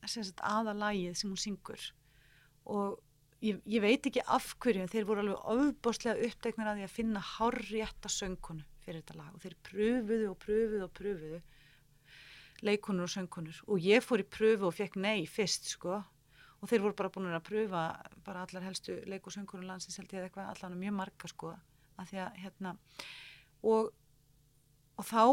aðalagið 0.00 1.14
sem 1.14 1.30
hún 1.30 1.40
syngur 1.40 1.92
og 2.64 3.00
Ég, 3.40 3.60
ég 3.64 3.80
veit 3.80 4.04
ekki 4.04 4.20
af 4.28 4.50
hverju 4.60 4.84
þeir 4.92 5.06
voru 5.08 5.22
alveg 5.22 5.46
ofbóstlega 5.54 6.26
uppdegnar 6.28 6.74
að 6.74 6.80
því 6.80 6.86
að 6.86 6.92
finna 6.92 7.20
hárrétta 7.24 8.10
söngkonu 8.12 8.66
fyrir 8.84 9.00
þetta 9.00 9.16
lag. 9.16 9.30
Og 9.32 9.44
þeir 9.44 9.54
pröfuðu 9.64 10.26
og 10.28 10.34
pröfuðu 10.42 10.80
og 10.84 10.90
pröfuðu 10.98 11.38
leikonur 12.68 13.06
og 13.06 13.12
söngkonur. 13.14 13.62
Og 13.72 13.80
ég 13.80 14.04
fór 14.04 14.20
í 14.20 14.26
pröfu 14.28 14.68
og 14.68 14.76
fekk 14.76 14.98
nei 15.00 15.24
fyrst 15.24 15.70
sko. 15.72 16.02
Og 16.60 16.68
þeir 16.68 16.84
voru 16.84 16.98
bara 16.98 17.12
búin 17.14 17.32
að 17.32 17.46
pröfa 17.46 17.84
bara 18.26 18.42
allar 18.44 18.66
helstu 18.66 18.98
leik 19.08 19.24
og 19.24 19.32
söngkonur 19.32 19.70
landsins 19.70 19.96
held 19.96 20.12
ég 20.12 20.26
eitthvað. 20.26 20.50
Allar 20.52 20.76
mjög 20.76 20.98
marga 20.98 21.30
sko 21.32 21.54
að 21.96 22.10
því 22.12 22.20
að 22.26 22.36
hérna. 22.42 22.74
Og, 23.70 23.88
og 25.00 25.08
þá 25.08 25.24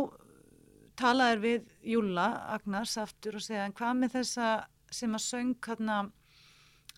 talaður 0.97 1.43
við 1.43 1.67
Júla 1.91 2.29
Agnars 2.55 2.95
aftur 3.03 3.35
og 3.35 3.43
segja 3.43 3.67
en 3.67 3.75
hvað 3.75 3.99
með 3.99 4.15
þessa 4.15 4.47
sem 4.95 5.19
að 5.19 5.25
söng 5.25 5.53
hérna 5.67 5.99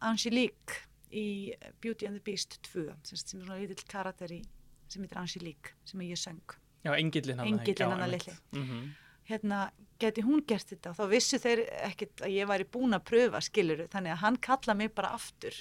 Angelique 0.06 0.86
í 1.12 1.54
Beauty 1.82 2.08
and 2.08 2.20
the 2.20 2.24
Beast 2.24 2.60
2 2.72 2.88
sem 3.04 3.18
er 3.18 3.24
svona 3.26 3.60
lítill 3.60 3.86
karakter 3.90 4.32
í 4.32 4.44
sem 4.90 5.04
heitir 5.06 5.20
Angelique, 5.22 5.76
sem 5.86 6.02
ég 6.02 6.18
söng. 6.18 6.58
Já, 6.86 6.94
engillin 6.96 7.40
hann 7.40 7.60
að 8.02 8.14
litli. 8.16 8.36
Mm 8.56 8.64
-hmm. 8.66 8.90
Hérna, 9.30 9.72
geti 10.00 10.22
hún 10.22 10.46
gert 10.48 10.70
þetta? 10.70 10.90
Og 10.90 10.96
þá 10.98 11.10
vissu 11.10 11.38
þeir 11.38 11.60
ekkit 11.86 12.22
að 12.22 12.32
ég 12.34 12.48
væri 12.48 12.66
búin 12.66 12.94
að 12.98 13.04
pröfa 13.06 13.42
skiluru, 13.42 13.88
þannig 13.88 14.12
að 14.12 14.22
hann 14.24 14.38
kalla 14.38 14.74
mig 14.74 14.96
bara 14.96 15.14
aftur. 15.14 15.54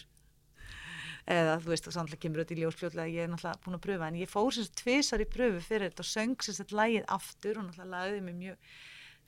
Eða 1.27 1.61
þú 1.61 1.69
veist, 1.69 1.85
þá 1.85 1.93
sannlega 1.93 2.21
kemur 2.21 2.39
þetta 2.39 2.55
í 2.55 2.61
ljósfljóðlega 2.63 3.13
ég 3.13 3.23
er 3.23 3.29
náttúrulega 3.29 3.65
búin 3.65 3.75
að 3.75 3.87
pröfa, 3.87 4.09
en 4.09 4.15
ég 4.15 4.29
fór 4.29 4.53
sem 4.55 4.65
sagt 4.65 4.83
tvísar 4.83 5.21
í 5.21 5.29
pröfu 5.29 5.61
fyrir 5.61 5.91
þetta 5.91 6.01
og 6.01 6.07
söng 6.07 6.43
sem 6.43 6.55
sagt 6.55 6.73
lægið 6.73 7.05
aftur 7.09 7.59
og 7.59 7.65
náttúrulega 7.65 7.91
lagði 7.91 8.21
mig 8.21 8.35
mjög 8.35 8.57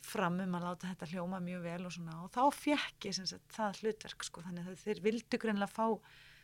fram 0.06 0.40
um 0.42 0.56
að 0.56 0.66
láta 0.66 0.90
þetta 0.90 1.10
hljóma 1.12 1.40
mjög 1.44 1.62
vel 1.66 1.84
og 1.86 1.94
svona. 1.94 2.16
Og 2.24 2.32
þá 2.34 2.42
fekk 2.56 3.08
ég 3.10 3.18
sagt, 3.20 3.46
það 3.54 3.80
hlutverk 3.82 4.26
sko. 4.26 4.44
Þannig 4.46 4.68
að 4.72 4.82
þeir 4.84 5.04
vildu 5.06 5.40
greinlega 5.42 5.72
fá 5.72 5.86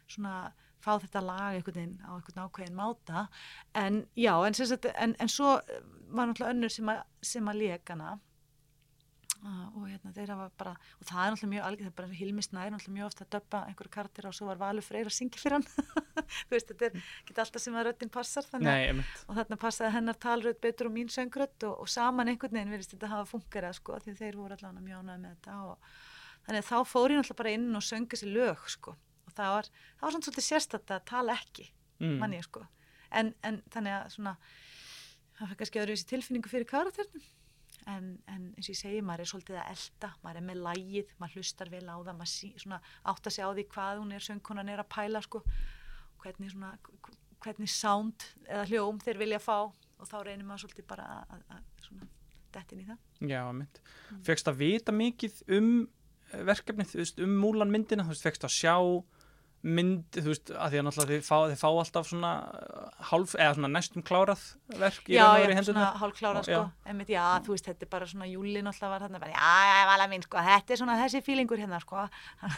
svona 0.07 0.37
fá 0.85 0.93
þetta 1.03 1.23
lag 1.25 1.57
einhvern 1.57 1.81
veginn 1.81 1.97
á 2.05 2.11
einhvern 2.15 2.45
ákveðin 2.45 2.79
máta. 2.79 3.27
En 3.75 4.05
já 4.19 4.35
en, 4.47 4.55
sagt, 4.55 4.87
en, 4.93 5.17
en 5.19 5.33
svo 5.33 5.57
var 6.13 6.29
náttúrulega 6.29 6.53
önnur 6.55 6.73
sem 6.73 6.93
að, 6.93 7.03
sem 7.25 7.51
að 7.51 7.63
lekana 7.65 8.15
Uh, 8.15 8.26
og 9.47 9.85
hérna 9.87 10.13
þeir 10.17 10.33
hafa 10.33 10.47
bara 10.59 10.73
og 10.77 11.07
það 11.09 11.21
er 11.23 11.33
náttúrulega 11.33 11.53
mjög 11.53 11.67
algjörð, 11.67 11.85
það 11.85 11.91
er 11.93 11.97
bara 12.01 12.19
Hilmis 12.21 12.49
Nær 12.53 12.73
náttúrulega 12.73 12.97
mjög 12.97 13.07
ofta 13.11 13.25
að 13.25 13.33
döpa 13.37 13.61
einhverju 13.69 13.93
karakter 13.97 14.29
og 14.29 14.35
svo 14.37 14.49
var 14.49 14.61
Valur 14.61 14.87
Freyr 14.87 15.11
að 15.11 15.17
syngja 15.17 15.43
fyrir 15.43 15.57
hann. 15.57 15.67
Þú 16.49 16.55
veist, 16.55 16.73
þetta 16.73 16.89
er 16.89 16.99
ekki 17.23 17.37
alltaf 17.45 17.63
sem 17.63 17.79
að 17.79 17.87
röttin 17.89 18.13
passar 18.13 18.49
Nei, 18.59 19.05
og 19.27 19.39
þarna 19.39 19.59
passaði 19.63 19.95
hennar 19.95 20.19
talröð 20.23 20.61
betur 20.67 20.91
og 20.91 20.97
mín 20.97 21.13
söngrödd 21.13 21.69
og, 21.69 21.85
og 21.85 21.91
saman 21.93 22.33
einhvern 22.33 22.59
veginn 22.59 22.75
verðist 22.75 22.95
þetta 22.97 23.13
hafa 23.13 23.29
fungerað 23.31 23.79
sko, 23.79 24.01
því 24.05 24.17
þeir 24.21 24.39
voru 24.41 24.57
allavega 24.57 24.87
mjónað 24.87 25.23
með 25.23 25.37
þetta 25.37 25.59
og 25.67 25.91
þannig 26.47 26.63
að 26.63 26.71
þá 26.71 26.79
fór 26.91 27.15
ég 27.15 27.21
náttúrulega 27.21 27.41
bara 27.43 27.57
inn 27.59 27.79
og 27.79 27.87
söngi 27.87 28.11
þessi 28.15 28.33
lög 28.33 28.67
sko 28.73 28.97
og 29.27 29.35
það 29.37 29.53
var, 29.55 29.71
það 30.01 30.07
var 30.07 30.17
svolítið 30.17 30.49
sérstætt 30.49 30.95
að 30.97 31.07
tala 31.11 31.37
ekki 31.37 31.69
mm. 32.01 32.17
manni 32.23 32.43
sko. 32.45 32.65
En, 33.15 33.35
en 33.47 33.61
svona 37.87 37.97
en, 37.97 38.19
en 38.27 38.47
eins 38.57 38.69
og 38.69 38.75
ég 38.75 38.81
segi, 38.81 39.03
maður 39.05 39.25
er 39.25 39.31
svolítið 39.31 39.59
að 39.61 39.71
elda 39.75 40.11
maður 40.25 40.41
er 40.41 40.47
með 40.49 40.63
lægið, 40.67 41.15
maður 41.21 41.39
hlustar 41.39 41.71
vel 41.71 41.85
á 41.87 41.97
það 41.97 42.19
maður 42.19 42.33
sí, 42.33 42.53
átt 43.13 43.27
að 43.27 43.35
segja 43.37 43.49
á 43.49 43.57
því 43.57 43.67
hvað 43.75 44.03
hún 44.03 44.13
er 44.17 44.27
söngkonan 44.27 44.73
er 44.73 44.83
að 44.83 44.93
pæla 44.97 45.23
sko 45.25 45.43
hvernig 46.23 46.53
svona, 46.53 46.73
hvernig 47.45 47.71
sound 47.71 48.29
eða 48.47 48.67
hljóm 48.71 49.01
þeir 49.05 49.23
vilja 49.23 49.43
fá 49.43 49.59
og 49.67 50.07
þá 50.11 50.17
reynir 50.23 50.47
maður 50.47 50.67
svolítið 50.67 50.89
bara 50.91 51.11
að, 51.31 51.45
svona 51.87 52.09
dettin 52.57 52.83
í 52.83 52.89
það 52.89 53.31
Já, 53.31 53.43
mynd. 53.53 53.79
Mm. 54.11 54.23
Fegst 54.27 54.51
að 54.51 54.59
vita 54.61 54.93
mikið 54.93 55.39
um 55.57 55.71
verkefnið, 56.47 56.97
um 57.23 57.37
múlan 57.39 57.71
myndina, 57.71 58.05
þú 58.05 58.13
veist, 58.13 58.25
fegst 58.27 58.45
að 58.45 58.57
sjá 58.57 58.75
mynd, 59.67 60.05
þú 60.15 60.31
veist, 60.31 60.51
að 60.53 60.73
því 60.73 60.79
að 60.79 60.85
náttúrulega 60.87 61.13
þið 61.13 61.25
fá, 61.27 61.37
þið 61.51 61.61
fá 61.61 61.67
alltaf 61.71 62.09
svona 62.09 62.31
uh, 62.47 62.85
hálf, 63.11 63.35
eða 63.35 63.57
svona 63.57 63.71
næstum 63.73 64.05
klárað 64.07 64.45
verk 64.83 65.11
í 65.11 65.17
raun 65.17 65.27
og 65.27 65.43
verið 65.43 65.59
hendurna. 65.61 65.83
Já, 65.83 65.89
já, 65.89 66.01
hálf 66.03 66.21
klárað 66.21 66.47
sko, 66.49 66.61
einmitt, 66.93 67.11
já, 67.15 67.25
þú 67.47 67.55
veist, 67.55 67.71
þetta 67.71 67.87
er 67.87 67.91
bara 67.97 68.09
svona 68.13 68.29
júli 68.31 68.63
náttúrulega 68.67 68.93
var 68.93 69.05
þarna, 69.07 69.23
bara, 69.25 69.35
já, 69.35 69.73
já, 69.73 69.81
vala 69.91 70.07
mín, 70.13 70.27
sko, 70.27 70.45
þetta 70.51 70.77
er 70.77 70.81
svona 70.83 70.97
þessi 71.03 71.23
fílingur 71.27 71.65
hérna, 71.65 71.83
sko, 71.83 72.07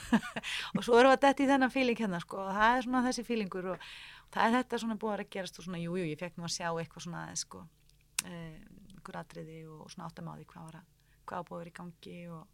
og 0.76 0.84
svo 0.84 1.00
erum 1.00 1.14
við 1.14 1.16
að 1.16 1.24
detti 1.24 1.46
í 1.46 1.50
þennan 1.52 1.74
fíling 1.74 2.04
hérna, 2.04 2.22
sko, 2.24 2.44
og 2.44 2.52
það 2.58 2.76
er 2.76 2.86
svona 2.88 3.04
þessi 3.08 3.26
fílingur 3.30 3.72
og 3.72 3.88
það 4.34 4.44
er 4.44 4.56
þetta 4.58 4.82
svona 4.84 5.00
búið 5.00 5.24
að 5.24 5.32
gerast 5.38 5.58
og 5.62 5.68
svona, 5.68 5.80
jújú, 5.80 6.02
jú, 6.02 6.12
ég 6.12 6.20
fekk 6.20 6.36
nú 6.36 6.48
að 6.48 6.54
sjá 6.58 6.68
eitthvað 6.74 7.08
svona, 7.08 7.24
sko, 7.38 7.64
eh, 8.28 8.60
einhver 8.98 9.22
atriði 9.22 9.64
og 9.64 9.88
svona 9.88 10.10
áttamáði 10.10 10.48
hvað 10.50 10.68
var 10.68 10.80
að 10.82 10.94
hvað 11.28 11.48
búið 11.48 11.56
að 11.56 11.62
vera 11.62 11.72
í 11.72 11.76
gangi 11.78 12.18
og, 12.32 12.44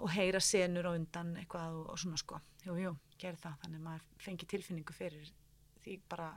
og 0.00 0.10
heyra 0.12 0.40
senur 0.40 0.86
og 0.90 0.98
undan 0.98 1.34
eitthvað 1.40 1.74
og, 1.80 1.86
og 1.94 1.98
svona 1.98 2.16
sko 2.20 2.40
jú, 2.66 2.76
jú, 2.82 2.92
gerði 3.18 3.40
það, 3.44 3.56
þannig 3.62 3.78
að 3.80 3.86
maður 3.88 4.06
fengi 4.26 4.46
tilfinningu 4.50 4.92
fyrir 4.96 5.30
því 5.84 5.98
bara 6.10 6.30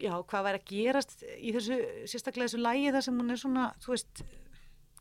já, 0.00 0.12
hvað 0.16 0.46
væri 0.48 0.60
að 0.62 0.68
gerast 0.70 1.24
í 1.36 1.52
þessu, 1.56 1.76
sérstaklega 2.08 2.48
þessu 2.48 2.62
lægi 2.64 2.92
þar 2.96 3.06
sem 3.06 3.18
hún 3.20 3.30
er 3.34 3.40
svona, 3.42 3.66
þú 3.84 3.92
veist 3.94 4.22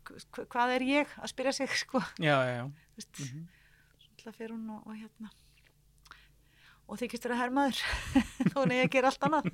hva- 0.09 0.45
hvað 0.55 0.73
er 0.75 0.85
ég 0.89 1.13
að 1.21 1.31
spyrja 1.33 1.53
sig 1.59 1.75
sko, 1.83 2.01
já, 2.19 2.35
já, 2.35 2.55
já. 2.59 2.65
veist 2.97 3.19
Mhm. 3.25 3.45
svona 4.19 4.35
fer 4.35 4.51
hún 4.51 4.65
og, 4.75 4.87
og 4.87 4.97
hérna 4.99 5.29
og 6.89 6.97
þykist 6.99 7.25
vera 7.29 7.37
hermaður 7.43 7.79
þó 8.51 8.55
hún 8.63 8.71
eigi 8.75 8.85
að 8.87 8.93
gera 8.97 9.11
allt 9.13 9.25
annað 9.29 9.45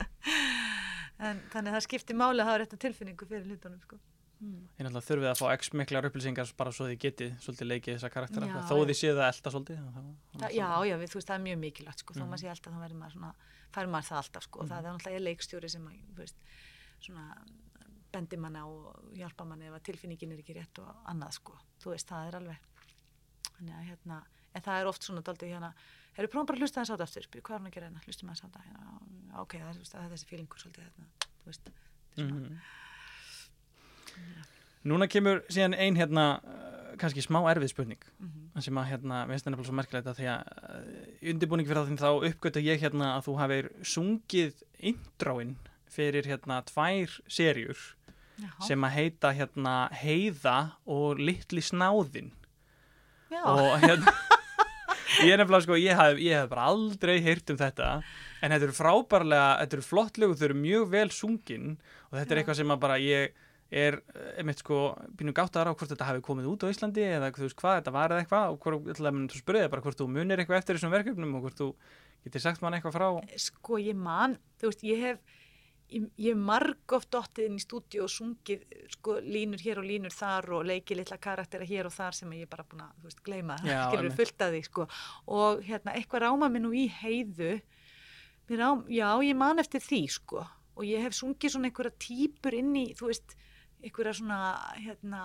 en 1.30 1.40
þannig 1.52 1.70
að 1.70 1.76
það 1.76 1.84
skiptir 1.86 2.16
máli 2.18 2.42
að 2.42 2.48
hafa 2.50 2.60
rétta 2.62 2.78
tilfinningu 2.80 3.26
fyrir 3.28 3.46
hlutunum 3.48 3.80
sko. 3.84 3.98
Mm. 4.40 4.68
Ég 4.78 4.86
náttúrulega 4.86 5.06
þurfið 5.08 5.30
að 5.30 5.38
fá 5.40 5.46
x 5.56 5.72
miklar 5.76 6.06
upplýsingar 6.08 6.52
bara 6.56 6.72
svo 6.72 6.86
þið 6.90 6.98
getið 7.04 7.30
svolítið 7.44 7.66
leikið 7.70 7.94
þessa 7.98 8.10
karaktera 8.14 8.46
Já, 8.46 8.54
þó 8.70 8.74
þið 8.80 8.98
séð 9.00 9.14
það 9.20 9.28
elda 9.30 9.50
svolítið 9.54 9.76
þá- 9.80 9.94
það, 9.94 10.40
þá- 10.40 10.54
já, 10.56 10.68
já, 10.90 10.96
við, 11.00 11.08
þú 11.10 11.16
veist, 11.20 11.28
það 11.30 11.38
er 11.38 11.44
mjög 11.46 11.58
mikilvægt 11.64 11.98
sko, 12.04 12.14
þó 12.14 12.20
Mhm. 12.24 12.28
maður 12.30 12.40
sé 12.40 12.48
alltaf, 12.50 12.72
þá 12.72 12.80
verður 12.84 13.00
maður 13.00 13.14
svona 13.16 13.34
fær 13.70 13.86
maður 13.94 14.08
það 14.10 14.18
alltaf, 14.22 14.42
sko, 14.48 14.58
Mhm. 14.60 14.68
það 14.70 14.78
er 14.78 14.90
náttúrulega 14.90 15.24
leikstjóri 15.28 15.70
sem 15.70 15.84
veist, 16.16 16.36
svona 17.00 17.24
bendi 18.12 18.36
manna 18.36 18.66
og 18.66 19.12
hjálpa 19.14 19.44
manni 19.46 19.66
ef 19.66 19.72
að 19.74 19.82
tilfinningin 19.86 20.32
er 20.32 20.38
ekki 20.42 20.54
rétt 20.56 20.78
og 20.82 20.88
annað, 21.06 21.32
sko 21.38 21.52
þú 21.80 21.90
veist, 21.94 22.06
það 22.08 22.26
er 22.28 22.34
alveg 22.40 22.58
þannig 23.60 23.74
að, 23.76 23.84
hérna, 23.90 24.22
en 24.54 24.62
það 24.62 24.80
er 24.80 24.86
oft 24.86 25.02
svona 25.02 25.22
daldið 25.22 25.48
hérna, 25.54 25.74
erum 26.18 26.28
prófum 26.30 26.46
bara 26.46 26.56
að 26.58 26.62
hlusta 26.64 26.80
þess 26.80 26.90
á 26.90 26.96
þetta 26.96 27.06
aftur 27.06 27.26
Núna 34.90 35.08
kemur 35.12 35.42
síðan 35.52 35.76
ein 35.76 35.98
hérna 35.98 36.26
uh, 36.40 36.92
kannski 37.00 37.24
smá 37.24 37.42
erfið 37.52 37.72
spurning. 37.74 38.04
Mhm, 38.18 38.62
sem 38.64 38.78
að 38.80 38.90
hérna, 38.94 39.24
mér 39.28 39.36
finnst 39.36 39.48
nefnilega 39.48 39.68
svo 39.68 39.76
merkilegt 39.76 40.08
að 40.10 40.20
því 40.20 40.30
að 40.32 40.52
uh, 40.56 40.84
undirbúning 41.32 41.68
fyrir 41.68 41.82
það 41.82 42.04
þá 42.04 42.28
uppgötu 42.30 42.64
ég 42.64 42.84
hérna 42.84 43.14
að 43.16 43.26
þú 43.28 43.36
hafið 43.40 43.70
sungið 43.94 44.64
intróin 44.92 45.56
fyrir 45.90 46.28
hérna 46.28 46.60
tvær 46.68 47.16
serjur 47.30 47.80
já, 48.40 48.50
sem 48.66 48.86
að 48.86 48.96
heita 48.96 49.32
hérna 49.36 49.74
Heiða 50.00 50.58
og 50.88 51.20
Litli 51.20 51.62
Snáðin 51.64 52.30
já, 53.30 53.42
og 53.42 53.76
hérna 53.82 54.14
ég 55.26 55.34
er 55.34 55.40
nefnilega 55.42 55.66
sko, 55.66 55.78
ég 55.80 55.98
hef, 55.98 56.22
ég 56.22 56.38
hef 56.38 56.50
bara 56.52 56.68
aldrei 56.70 57.18
heyrt 57.24 57.52
um 57.52 57.58
þetta 57.60 57.90
en 58.40 58.54
þetta 58.54 58.68
eru 58.68 58.76
frábærlega, 58.76 59.50
þetta 59.62 59.78
eru 59.78 59.86
flott 59.86 60.20
lög 60.22 60.36
þau 60.38 60.48
eru 60.50 60.58
mjög 60.62 60.90
vel 60.94 61.08
sungin 61.14 61.70
og 62.10 62.18
þetta 62.18 62.26
er 62.28 62.38
Já. 62.38 62.42
eitthvað 62.42 62.60
sem 62.62 62.74
að 62.74 62.82
bara 62.86 63.00
ég 63.02 63.46
er 63.70 64.00
eh, 64.14 64.30
einmitt 64.42 64.62
sko, 64.62 64.80
býnum 65.16 65.34
gáttaðar 65.36 65.70
á 65.70 65.76
hvort 65.78 65.92
þetta 65.92 66.08
hafi 66.10 66.22
komið 66.26 66.50
út 66.50 66.66
á 66.66 66.72
Íslandi 66.72 67.04
eða 67.06 67.32
þú 67.34 67.46
veist 67.46 67.58
hvað 67.60 67.76
þetta 67.80 67.94
var 67.94 68.14
eða 68.14 68.24
eitthvað 68.24 68.54
og 68.54 68.62
hvort, 68.64 69.34
spyrja 69.38 69.66
þig 69.66 69.74
bara 69.74 69.84
hvort 69.86 70.00
þú 70.00 70.08
munir 70.10 70.42
eitthvað 70.42 70.62
eftir 70.62 70.78
þessum 70.78 70.94
verkefnum 70.94 71.36
og 71.38 71.44
hvort 71.46 71.60
þú 71.60 71.68
getur 72.24 72.42
sagt 72.42 72.64
mann 72.64 72.76
eitthvað 72.76 72.96
frá. 72.98 73.08
Sko 73.40 73.78
ég 73.80 73.96
man, 73.96 74.36
þú 74.60 74.72
veist, 74.72 74.82
ég 74.84 75.04
hef 75.06 75.22
ég, 75.90 76.06
ég 76.18 76.34
hef 76.34 76.40
margóft 76.50 77.10
dottið 77.14 77.48
inn 77.48 77.58
í 77.58 77.62
stúdíu 77.62 78.04
og 78.04 78.12
sungið 78.12 78.64
sko 78.94 79.16
línur 79.24 79.62
hér 79.62 79.80
og 79.82 79.88
línur 79.88 80.14
þar 80.14 80.50
og 80.58 80.66
leikið 80.68 81.02
litla 81.02 81.18
karaktera 81.22 81.66
hér 81.66 81.88
og 81.90 81.94
þar 81.94 82.18
sem 82.18 82.32
ég 82.38 82.50
bara 82.50 82.66
búin 82.68 82.84
að, 82.84 82.94
þú 83.00 83.10
veist, 83.10 83.22
gleyma 83.26 83.58
skilur 83.62 84.00
einmitt. 84.04 84.16
fullt 84.18 84.46
að 84.46 84.56
því, 84.56 84.62
sko. 84.68 84.88
Og 85.38 85.62
hérna, 85.66 85.94
eitthvað 85.94 86.26
ráma 86.26 86.50
mér 86.52 86.66
nú 86.66 86.72
í 86.76 86.86
heiðu. 87.00 87.52
Rám, 88.50 88.82
já, 88.90 89.06
ég 89.22 89.38
man 89.38 89.62
eftir 89.62 89.82
því, 89.84 90.00
sko. 90.10 90.42
Og 90.74 90.86
ég 90.88 91.04
hef 91.04 91.14
sungið 91.14 91.54
svona 91.54 91.70
einhverja 91.70 91.94
típur 92.02 92.56
inn 92.56 92.72
í, 92.78 92.88
þú 92.98 93.10
veist, 93.10 93.36
einhverja 93.82 94.16
svona, 94.20 94.40
hérna 94.78 95.22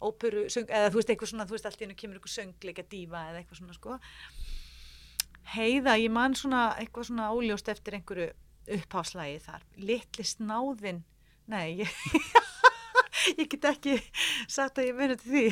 óperu, 0.00 0.46
söng, 0.52 0.68
eða 0.72 0.88
þú 0.92 1.00
veist, 1.00 1.12
eitthvað 1.12 1.32
svona, 1.34 1.46
þú 1.48 1.56
veist, 1.56 1.66
allt 1.68 1.80
í 1.82 1.84
hennu 1.86 1.98
kemur 2.00 2.18
einhver 2.20 2.32
söngleika 2.32 2.84
dífa 2.88 3.24
eða 3.30 3.42
eitthvað 3.42 3.60
svona, 3.60 3.76
sko. 3.76 3.98
Heiða, 5.54 5.96
ég 6.00 6.12
man 6.14 6.36
svona 6.38 6.62
eitthvað 6.80 7.10
svona 7.10 7.30
óljóst 7.34 7.68
eftir 7.72 7.98
einhverju 7.98 8.30
uppháðslægi 8.70 9.40
þar, 9.44 9.64
litli 9.82 10.24
snáðin 10.26 11.02
nei, 11.50 11.80
ég, 11.82 11.90
ég 13.40 13.48
get 13.50 13.66
ekki 13.72 13.96
sagt 14.50 14.78
að 14.78 14.90
ég 14.90 14.98
muni 14.98 15.16
til 15.18 15.32
því. 15.32 15.44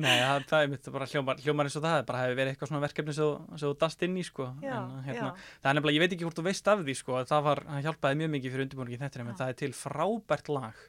Nei, 0.00 0.12
það, 0.20 0.44
það 0.50 0.64
er 0.64 0.70
mitt 0.72 0.88
bara 0.94 1.08
hljómar, 1.10 1.40
hljómar 1.44 1.68
eins 1.68 1.78
og 1.78 1.84
það, 1.84 2.00
bara 2.08 2.22
hefur 2.24 2.38
verið 2.38 2.52
eitthvað 2.54 2.70
svona 2.70 2.82
verkefni 2.84 3.14
sem 3.16 3.60
þú- 3.64 3.74
dast 3.82 4.04
inn 4.06 4.16
í 4.20 4.24
sko. 4.26 4.48
Já, 4.62 4.76
en, 4.80 5.00
hérna, 5.08 5.30
það 5.60 5.70
er 5.70 5.78
nefnilega, 5.78 5.98
ég 5.98 6.04
veit 6.04 6.16
ekki 6.16 6.28
hvort 6.28 6.40
þú 6.40 6.46
veist 6.48 6.70
af 6.72 6.84
því 6.86 6.96
sko, 7.00 7.20
það 7.30 7.46
var, 7.48 7.62
það 7.68 7.88
hjálpaði 7.88 8.20
mjög 8.22 8.32
mikið 8.36 8.54
fyrir 8.54 8.66
undirbúningi 8.68 9.00
þetta, 9.02 9.24
en 9.24 9.40
það 9.42 9.52
er 9.52 9.58
til 9.64 9.72
frábært 9.78 10.52
lag 10.54 10.84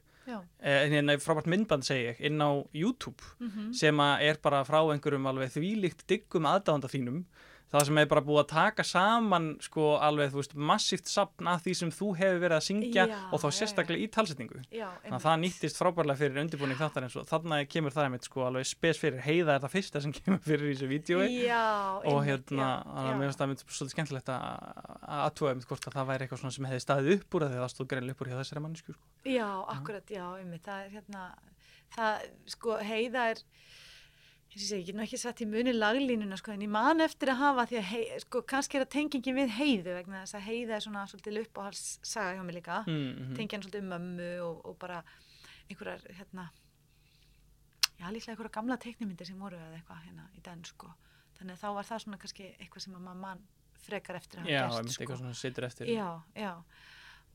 eh, 0.60 0.88
hérna, 0.90 1.18
frábært 1.22 1.50
myndband 1.52 1.86
segi 1.86 2.10
ég, 2.12 2.22
inn 2.30 2.42
á 2.42 2.52
YouTube 2.74 3.24
mm 3.40 3.74
sem 3.74 3.98
að 4.00 4.22
er 4.30 4.38
bara 4.42 4.64
frá 4.66 4.80
einhverjum 4.82 5.28
alveg 5.28 5.52
þvílíkt 5.56 6.06
diggum 6.08 6.46
aðdáðanda 6.50 6.88
þínum 6.92 7.26
það 7.76 7.88
sem 7.90 8.00
er 8.02 8.10
bara 8.12 8.24
búið 8.26 8.42
að 8.42 8.50
taka 8.52 8.86
saman 8.88 9.48
sko 9.64 9.90
alveg, 10.04 10.32
þú 10.34 10.42
veist, 10.42 10.56
massíft 10.72 11.10
sapn 11.12 11.50
af 11.52 11.64
því 11.66 11.74
sem 11.80 11.92
þú 11.94 12.08
hefur 12.20 12.40
verið 12.44 12.58
að 12.58 12.66
syngja 12.68 13.06
Já, 13.12 13.18
og 13.30 13.38
þá 13.44 13.48
já, 13.48 13.56
sérstaklega 13.60 14.02
í 14.02 14.08
talsetningu. 14.16 14.62
Já 14.72 14.88
þannig 15.04 15.18
að 15.18 15.26
það 15.26 15.36
nýttist 15.44 15.80
frábærlega 15.82 16.20
fyrir 16.22 16.42
undirbúning 16.44 16.80
þáttar 16.80 17.08
eins 17.08 17.18
og 17.20 17.28
þannig 17.30 17.70
kemur 17.72 17.96
það 17.96 18.08
einmitt 18.10 18.30
sko 18.30 18.40
alveg 18.48 18.70
spes 18.70 19.02
fyrir. 19.02 19.20
Heiða 19.26 19.52
er 19.56 19.62
það 19.66 19.76
fyrsta 19.76 20.04
sem 20.06 20.16
kemur 20.20 20.42
fyrir 20.46 20.66
í 20.68 20.74
þessu 20.74 20.90
vídjói 20.92 21.28
já, 21.46 21.66
og 22.02 22.20
einmitt, 22.22 22.30
hérna, 22.30 22.70
já, 22.70 22.84
að 22.96 23.10
já. 23.10 23.14
mér 23.16 23.26
finnst 23.30 23.42
það 23.42 23.50
mynd 23.52 23.62
svolítið 23.66 23.96
skemmtilegt 23.96 24.30
að 24.36 24.42
aðtúa 25.20 25.52
einmitt 25.52 25.70
hvort 25.70 25.86
að 25.90 25.98
það 26.00 26.10
væri 26.12 26.22
eitthvað 26.28 26.56
sem 26.56 26.70
hefði 26.72 26.86
staðið 26.86 27.10
upp 27.20 27.30
úr 27.36 27.46
að 27.46 27.52
því 27.52 27.58
að 27.60 27.64
það 27.66 27.74
stóð 27.76 27.90
greinlega 27.94 28.16
upp 28.16 28.22
úr 28.24 28.32
hjá 28.32 28.40
þessari 28.42 28.66
mannsku 28.66 28.96
sko. 28.96 29.04
Já, 29.26 29.50
akkurat, 29.76 30.08
já, 34.56 34.62
einmitt, 34.62 34.72
er, 34.72 34.80
ég 34.80 34.88
get 34.88 34.96
nú 34.96 35.04
ekki 35.04 35.20
satt 35.20 35.42
í 35.44 35.48
muni 35.50 35.74
laglínuna, 35.76 36.38
sko, 36.40 36.54
en 36.56 36.66
ég 36.66 36.72
man 36.72 37.04
eftir 37.04 37.32
að 37.34 37.42
hafa 37.42 37.66
því 37.70 37.80
að, 37.80 37.88
hei, 37.92 38.20
sko, 38.24 38.42
kannski 38.48 38.78
er 38.78 38.86
það 38.86 38.94
tengingin 38.96 39.36
við 39.36 39.56
heiðu 39.60 39.96
vegna 39.98 40.22
þess 40.24 40.38
að 40.40 40.46
heiða 40.50 40.76
er 40.76 40.86
svona 40.86 41.08
svolítið 41.12 41.42
uppáhals 41.44 41.86
saga 42.02 42.36
hjá 42.36 42.44
mig 42.44 42.56
líka, 42.56 42.84
mm 42.88 42.94
-hmm. 42.94 43.36
tengja 43.36 43.58
hann 43.58 43.64
svolítið 43.64 43.84
um 43.84 43.90
mömmu 43.94 44.32
og, 44.48 44.66
og 44.66 44.78
bara 44.80 45.04
einhverjar, 45.70 46.02
hérna, 46.20 46.50
já, 48.00 48.06
líklega 48.12 48.32
einhverjar 48.32 48.52
gamla 48.52 48.78
teiknimyndir 48.78 49.28
sem 49.28 49.40
voru 49.40 49.56
eða 49.56 49.76
eitthvað 49.76 50.06
hérna 50.06 50.30
í 50.38 50.42
den, 50.42 50.64
sko, 50.64 50.94
þannig 51.38 51.54
að 51.54 51.62
þá 51.64 51.70
var 51.74 51.86
það 51.86 52.00
svona 52.00 52.18
kannski 52.18 52.44
eitthvað 52.60 52.82
sem 52.82 52.96
að 52.96 53.02
maður 53.02 53.22
mann 53.22 53.48
frekar 53.86 54.16
eftir 54.16 54.40
að 54.40 54.50
Já, 54.50 54.62
hafa 54.66 54.80
einmitt 54.80 54.92
gert, 54.92 55.02
eitthvað 55.02 55.18
sko. 55.18 55.24
svona 55.24 55.34
situr 55.34 55.68
eftir 55.68 55.92
Já, 55.92 56.22
já 56.36 56.54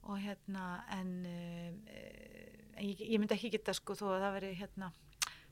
og 0.09 0.17
hérna 0.19 0.65
en, 0.97 1.11
um, 1.29 1.81
en 2.77 2.85
ég, 2.87 3.01
ég 3.05 3.21
myndi 3.21 3.37
ekki 3.37 3.53
geta 3.53 3.75
sko 3.77 3.97
þó 3.99 4.07
að 4.15 4.23
það 4.25 4.37
veri 4.39 4.53
hérna 4.57 4.91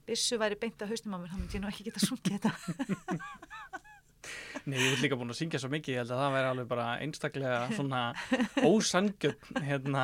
byssu 0.09 0.38
væri 0.40 0.59
beint 0.61 0.83
að 0.83 0.90
haustum 0.94 1.14
á 1.14 1.18
mér 1.21 1.31
þá 1.33 1.38
myndi 1.38 1.59
ég 1.59 1.62
nú 1.64 1.71
ekki 1.71 1.87
geta 1.88 2.03
sungið 2.05 2.38
þetta. 2.38 2.53
Nei, 4.68 4.77
ég 4.77 4.90
vil 4.92 5.01
líka 5.07 5.16
búin 5.16 5.31
að 5.33 5.38
syngja 5.38 5.61
svo 5.62 5.71
mikið, 5.73 5.94
ég 5.94 6.01
held 6.03 6.11
að 6.12 6.18
það 6.21 6.35
væri 6.35 6.49
alveg 6.51 6.66
bara 6.68 6.87
einstaklega 7.01 7.61
svona 7.73 8.01
ósangjöld 8.66 9.47
hérna. 9.64 10.03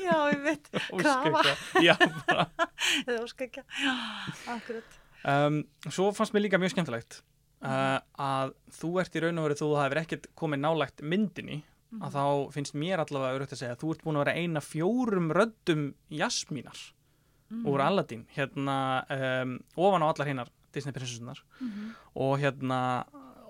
Já, 0.00 0.14
ég 0.32 0.40
veit, 0.46 0.70
Krafa. 1.02 1.42
Já, 1.84 1.92
bara. 2.28 2.46
Eða 3.08 3.18
óskækja 3.26 3.64
já, 3.82 3.94
akkurat. 4.54 4.96
Um, 5.28 5.58
Svo 5.90 6.08
fannst 6.16 6.32
mér 6.36 6.46
líka 6.46 6.60
mjög 6.62 6.72
skemmtilegt 6.76 7.18
uh, 7.64 7.98
að 8.20 8.54
þú 8.78 8.90
ert 9.02 9.14
í 9.18 9.24
raun 9.24 9.40
og 9.42 9.48
veru 9.50 9.58
þú 9.60 9.68
hefur 9.82 10.00
ekkert 10.04 10.30
komið 10.40 10.64
nálægt 10.66 11.04
myndinni 11.04 11.62
Mhm. 11.94 12.02
að 12.08 12.14
þá 12.16 12.22
finnst 12.50 12.74
mér 12.74 12.98
allavega 13.04 13.36
auðvitað 13.36 13.52
að 13.54 13.58
segja 13.60 13.74
að 13.76 13.82
þú 13.84 13.90
ert 13.94 14.00
búin 14.02 14.16
að 14.18 14.22
vera 14.24 14.32
eina 14.40 14.60
fjórum 14.66 15.28
röddum 15.36 15.82
Jasmínar 16.10 16.80
mm. 17.54 17.66
úr 17.70 17.80
Aladdin 17.84 18.26
hérna 18.36 18.76
um, 19.42 19.58
ofan 19.76 20.02
á 20.02 20.06
allar 20.10 20.28
hinnar 20.30 20.48
Disney 20.74 20.92
prinsessunar 20.96 21.38
mm 21.60 21.92
og 22.14 22.38
hérna 22.38 22.80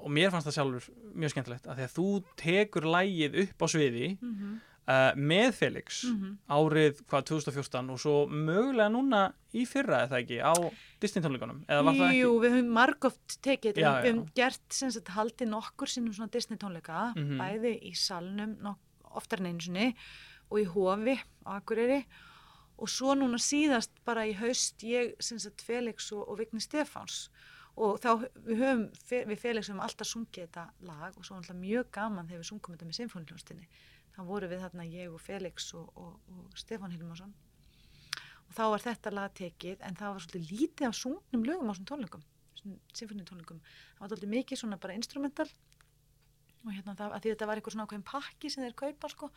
og 0.05 0.13
mér 0.13 0.31
fannst 0.33 0.49
það 0.49 0.57
sjálfur 0.59 0.87
mjög 1.17 1.33
skemmtilegt 1.33 1.67
að 1.69 1.79
því 1.81 1.85
að 1.89 1.93
þú 1.97 2.07
tekur 2.41 2.87
lægið 2.95 3.37
upp 3.43 3.63
á 3.65 3.67
sviði 3.73 4.09
-hmm. 4.21 4.55
uh, 4.89 5.13
með 5.17 5.53
Felix 5.53 6.05
Mhm. 6.05 6.39
árið 6.49 7.01
hvað 7.09 7.23
2014 7.31 7.91
og 7.91 7.99
svo 8.01 8.27
mögulega 8.29 8.89
núna 8.93 9.33
í 9.55 9.65
fyrra 9.67 10.05
eða 10.07 10.21
ekki 10.21 10.41
á 10.41 10.53
Disney 11.01 11.23
tónleikunum? 11.25 11.65
Jú, 12.13 12.41
við 12.41 12.51
höfum 12.53 12.69
margóft 12.73 13.39
tekið 13.43 13.77
Já, 13.77 14.03
við 14.03 14.13
höfum 14.13 14.29
gert 14.35 15.09
haldið 15.09 15.49
nokkur 15.49 15.89
sinnum 15.89 16.13
svona 16.13 16.31
Disney 16.31 16.59
tónleika 16.59 17.15
Mhm. 17.17 17.39
bæði 17.39 17.81
í 17.83 17.93
salnum 17.95 18.77
oftar 19.15 19.41
en 19.41 19.61
sinni 19.61 19.95
og 20.51 20.59
í 20.59 20.65
hofi 20.67 21.19
á 21.47 21.61
Akureyri 21.61 22.05
og 22.85 22.93
svo 22.93 23.15
núna 23.17 23.41
síðast 23.41 23.95
bara 24.05 24.27
í 24.29 24.35
haust 24.37 24.85
ég 24.85 25.15
sem 25.25 25.41
sagt 25.41 25.65
Felix 25.65 26.11
og, 26.13 26.27
og 26.29 26.39
Vigni 26.43 26.61
Stefáns. 26.61 27.31
Og 27.75 27.97
þá 28.03 28.11
við 28.45 28.61
höfum 28.61 28.85
við 29.31 29.41
Felix 29.41 29.71
höfum 29.71 29.83
alltaf 29.83 30.11
sungið 30.11 30.45
þetta 30.45 30.69
lag 30.87 31.17
og 31.17 31.25
svo 31.27 31.41
alltaf 31.41 31.59
mjög 31.59 31.89
gaman 31.97 32.29
þegar 32.29 32.45
við 32.45 32.51
sungum 32.53 32.77
þetta 32.77 32.91
með 32.91 32.99
symfóniljónstinni 33.01 33.67
þá 34.15 34.21
voru 34.29 34.51
við 34.53 34.63
þarna 34.63 34.87
ég 34.87 35.11
og 35.11 35.23
Felix 35.25 35.73
og, 35.75 35.89
og, 35.99 36.13
og 36.31 36.61
Stefán 36.61 36.95
Hilmarsson. 36.95 37.33
Og 38.45 38.55
þá 38.55 38.63
var 38.77 38.85
þetta 38.85 39.15
lag 39.17 39.35
tekið 39.35 39.83
en 39.83 39.99
það 39.99 40.15
var 40.15 40.25
svolítið 40.27 40.53
lítið 40.53 40.89
af 40.91 41.01
sungnum 41.01 41.49
lögum 41.49 41.67
á 41.67 41.75
þessum 41.75 41.91
tónleikum 41.91 42.29
symfónitónleikum, 42.95 43.61
það 43.61 44.03
var 44.03 44.13
svolítið 44.13 44.33
mikið 44.35 44.61
svona 44.61 44.81
bara 44.81 44.97
instrumental. 44.99 45.49
Og 46.65 46.73
hérna 46.73 46.95
það, 46.97 47.13
að 47.13 47.25
því 47.25 47.33
þetta 47.35 47.49
var 47.49 47.61
eitthvað 47.61 47.75
svona 47.75 47.87
ákveðin 47.89 48.07
pakki 48.09 48.51
sem 48.53 48.65
þeir 48.65 48.77
kaupa 48.81 49.11
sko 49.13 49.29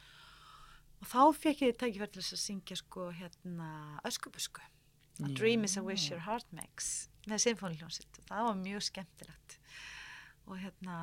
og 1.02 1.10
þá 1.12 1.22
fekk 1.38 1.68
ég 1.68 1.78
tækifæri 1.78 2.16
til 2.16 2.24
að 2.24 2.42
syngja 2.42 2.80
sko 2.80 3.12
hérna 3.16 3.70
öskubusku. 4.08 4.64
A 5.26 5.30
Dream 5.34 5.64
is 5.66 5.78
a 5.78 5.82
Wish 5.82 6.12
Your 6.12 6.22
Heart 6.28 6.52
Makes 6.54 7.08
með 7.28 7.42
sinfóniljónsitt 7.48 8.20
og 8.22 8.28
það 8.30 8.44
var 8.48 8.60
mjög 8.60 8.84
skemmtilegt. 8.88 9.56
Og 10.48 10.60
hérna 10.62 10.98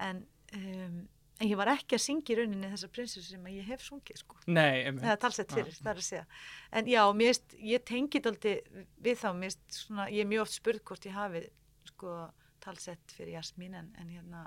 en, 0.00 0.22
um, 0.56 1.00
en 1.40 1.48
ég 1.48 1.58
var 1.58 1.72
ekki 1.74 1.98
að 1.98 2.04
syngja 2.04 2.34
í 2.34 2.38
rauninni 2.38 2.70
þessar 2.72 2.92
prinsessu 2.94 3.34
sem 3.34 3.48
ég 3.52 3.66
hef 3.68 3.82
sungið 3.84 4.22
sko. 4.22 4.38
Nei, 4.46 4.84
einmitt. 4.86 5.04
eða 5.04 5.18
talsett 5.24 5.54
fyrir, 5.54 5.74
það 5.80 5.92
er 5.92 6.02
að 6.02 6.08
segja. 6.08 6.24
En 6.70 6.90
já, 6.90 7.02
mér 7.16 7.32
veist, 7.32 7.56
ég 7.72 7.86
tengið 7.90 8.30
aldrei 8.30 8.54
við 9.02 9.20
þá, 9.24 9.28
mér 9.34 9.50
veist, 9.50 9.66
svona, 9.82 10.06
ég 10.14 10.24
er 10.24 10.30
mjög 10.30 10.46
oft 10.46 10.56
spurð 10.56 10.84
hvort 10.90 11.10
ég 11.10 11.18
hafi 11.18 11.44
sko 11.90 12.16
talsett 12.60 13.16
fyrir 13.16 13.38
Jasmín 13.38 13.76
en, 13.76 13.90
en 13.98 14.14
hérna 14.14 14.46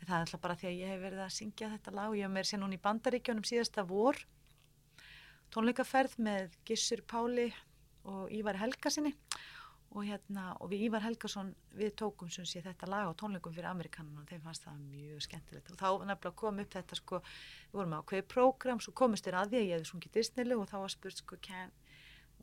en 0.00 0.08
það 0.08 0.16
er 0.16 0.24
alltaf 0.24 0.42
bara 0.42 0.56
því 0.60 0.68
að 0.70 0.80
ég 0.80 0.92
hef 0.92 1.04
verið 1.04 1.24
að 1.24 1.34
syngja 1.36 1.72
þetta 1.74 1.94
lag 1.96 2.10
og 2.10 2.18
ég 2.18 2.26
hef 2.26 2.34
meira 2.34 2.50
sér 2.50 2.62
núna 2.62 2.76
í 2.76 2.82
bandaríkjónum 2.86 3.46
síðasta 3.48 3.84
vor. 3.88 4.18
Tónleikaferð 5.54 6.16
með 6.26 6.56
Gissur 6.66 7.02
Páli 7.06 7.50
og 8.06 8.32
Ívar 8.34 8.58
Helgasinni 8.60 9.14
og 9.96 10.04
hérna, 10.04 10.50
og 10.60 10.68
við 10.70 10.86
Ívar 10.88 11.04
Helgason 11.06 11.52
við 11.76 11.94
tókum 12.00 12.28
sem 12.32 12.44
sé 12.48 12.60
þetta 12.64 12.88
lag 12.90 13.08
á 13.08 13.12
tónleikum 13.16 13.54
fyrir 13.54 13.70
Amerikanum 13.70 14.20
og 14.20 14.28
þeim 14.28 14.42
fannst 14.44 14.66
það 14.66 14.82
mjög 14.90 15.24
skemmtilegt. 15.24 15.70
Og 15.72 15.80
þá 15.80 15.88
nefnilega 16.10 16.36
kom 16.42 16.60
upp 16.60 16.74
þetta 16.74 16.98
sko 16.98 17.20
við 17.22 17.78
vorum 17.78 17.96
á 17.96 18.00
hvaðið 18.02 18.28
prógram, 18.34 18.82
svo 18.82 18.92
komist 18.92 19.26
þér 19.26 19.40
að 19.40 19.54
því 19.54 19.60
að 19.60 19.66
ég 19.66 19.74
hefði 19.76 19.90
sungið 19.92 20.16
Disney-lu 20.18 20.60
og 20.60 20.70
þá 20.72 20.76
var 20.82 20.92
spurt 20.92 21.22
sko 21.22 21.40
can, 21.48 21.72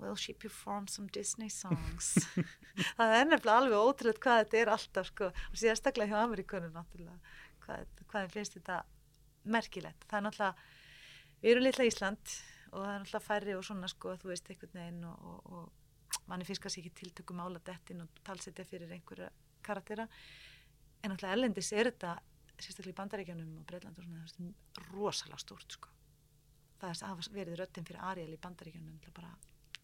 will 0.01 0.17
she 0.17 0.33
perform 0.33 0.87
some 0.89 1.11
Disney 1.13 1.51
songs? 1.53 2.15
Það 2.97 3.15
er 3.19 3.29
nefnilega 3.29 3.59
alveg 3.59 3.77
ótrúlega 3.77 4.23
hvað 4.25 4.41
þetta 4.41 4.61
er 4.63 4.73
alltaf 4.73 5.11
sko 5.11 5.29
og 5.29 5.59
sérstaklega 5.61 6.15
hjá 6.15 6.23
Amerikanum 6.23 6.73
náttúrulega 6.73 7.19
hvað, 7.63 8.01
hvað 8.11 8.33
finnst 8.33 8.57
þetta 8.57 8.81
merkilegt? 9.53 10.07
Það 10.09 10.19
er 10.19 10.25
náttúrulega, 10.27 10.67
við 11.43 11.53
erum 11.53 11.67
litla 11.67 11.87
Ísland 11.87 12.35
og 12.73 12.81
það 12.81 12.91
er 12.93 13.01
náttúrulega 13.03 13.27
færri 13.27 13.55
og 13.57 13.63
svona 13.67 13.89
sko 13.91 14.17
þú 14.21 14.31
veist 14.31 14.51
einhvern 14.51 14.79
veginn 14.79 15.07
og, 15.09 15.31
og, 15.31 15.55
og 15.57 16.21
manni 16.29 16.47
kannski 16.47 16.83
ekki 16.83 16.93
tiltökum 17.01 17.41
ála 17.43 17.61
dettin 17.65 18.03
og 18.05 18.21
talsetja 18.25 18.65
fyrir 18.67 18.91
einhverja 18.93 19.31
karaktera. 19.65 20.07
En 21.03 21.11
náttúrulega 21.11 21.39
ellendis 21.39 21.71
er 21.73 21.91
þetta 21.91 22.17
sérstaklega 22.59 22.93
í 22.93 22.99
bandaríkjanum 23.01 23.57
og 23.59 23.65
Breitland 23.67 23.97
og 23.97 24.05
svona 24.05 24.23
það 24.29 24.83
er 24.83 24.89
rosalega 24.93 25.41
stórt 25.41 25.75
sko. 25.77 25.91
Það 26.79 26.93
er 26.93 27.03
að 27.09 27.27
verið 27.33 27.59
röttin 27.59 27.87
fyrir 27.87 28.03
Ariel 28.03 28.33
í 28.35 28.39
bandaríkjanum 28.43 28.99
bara, 29.15 29.31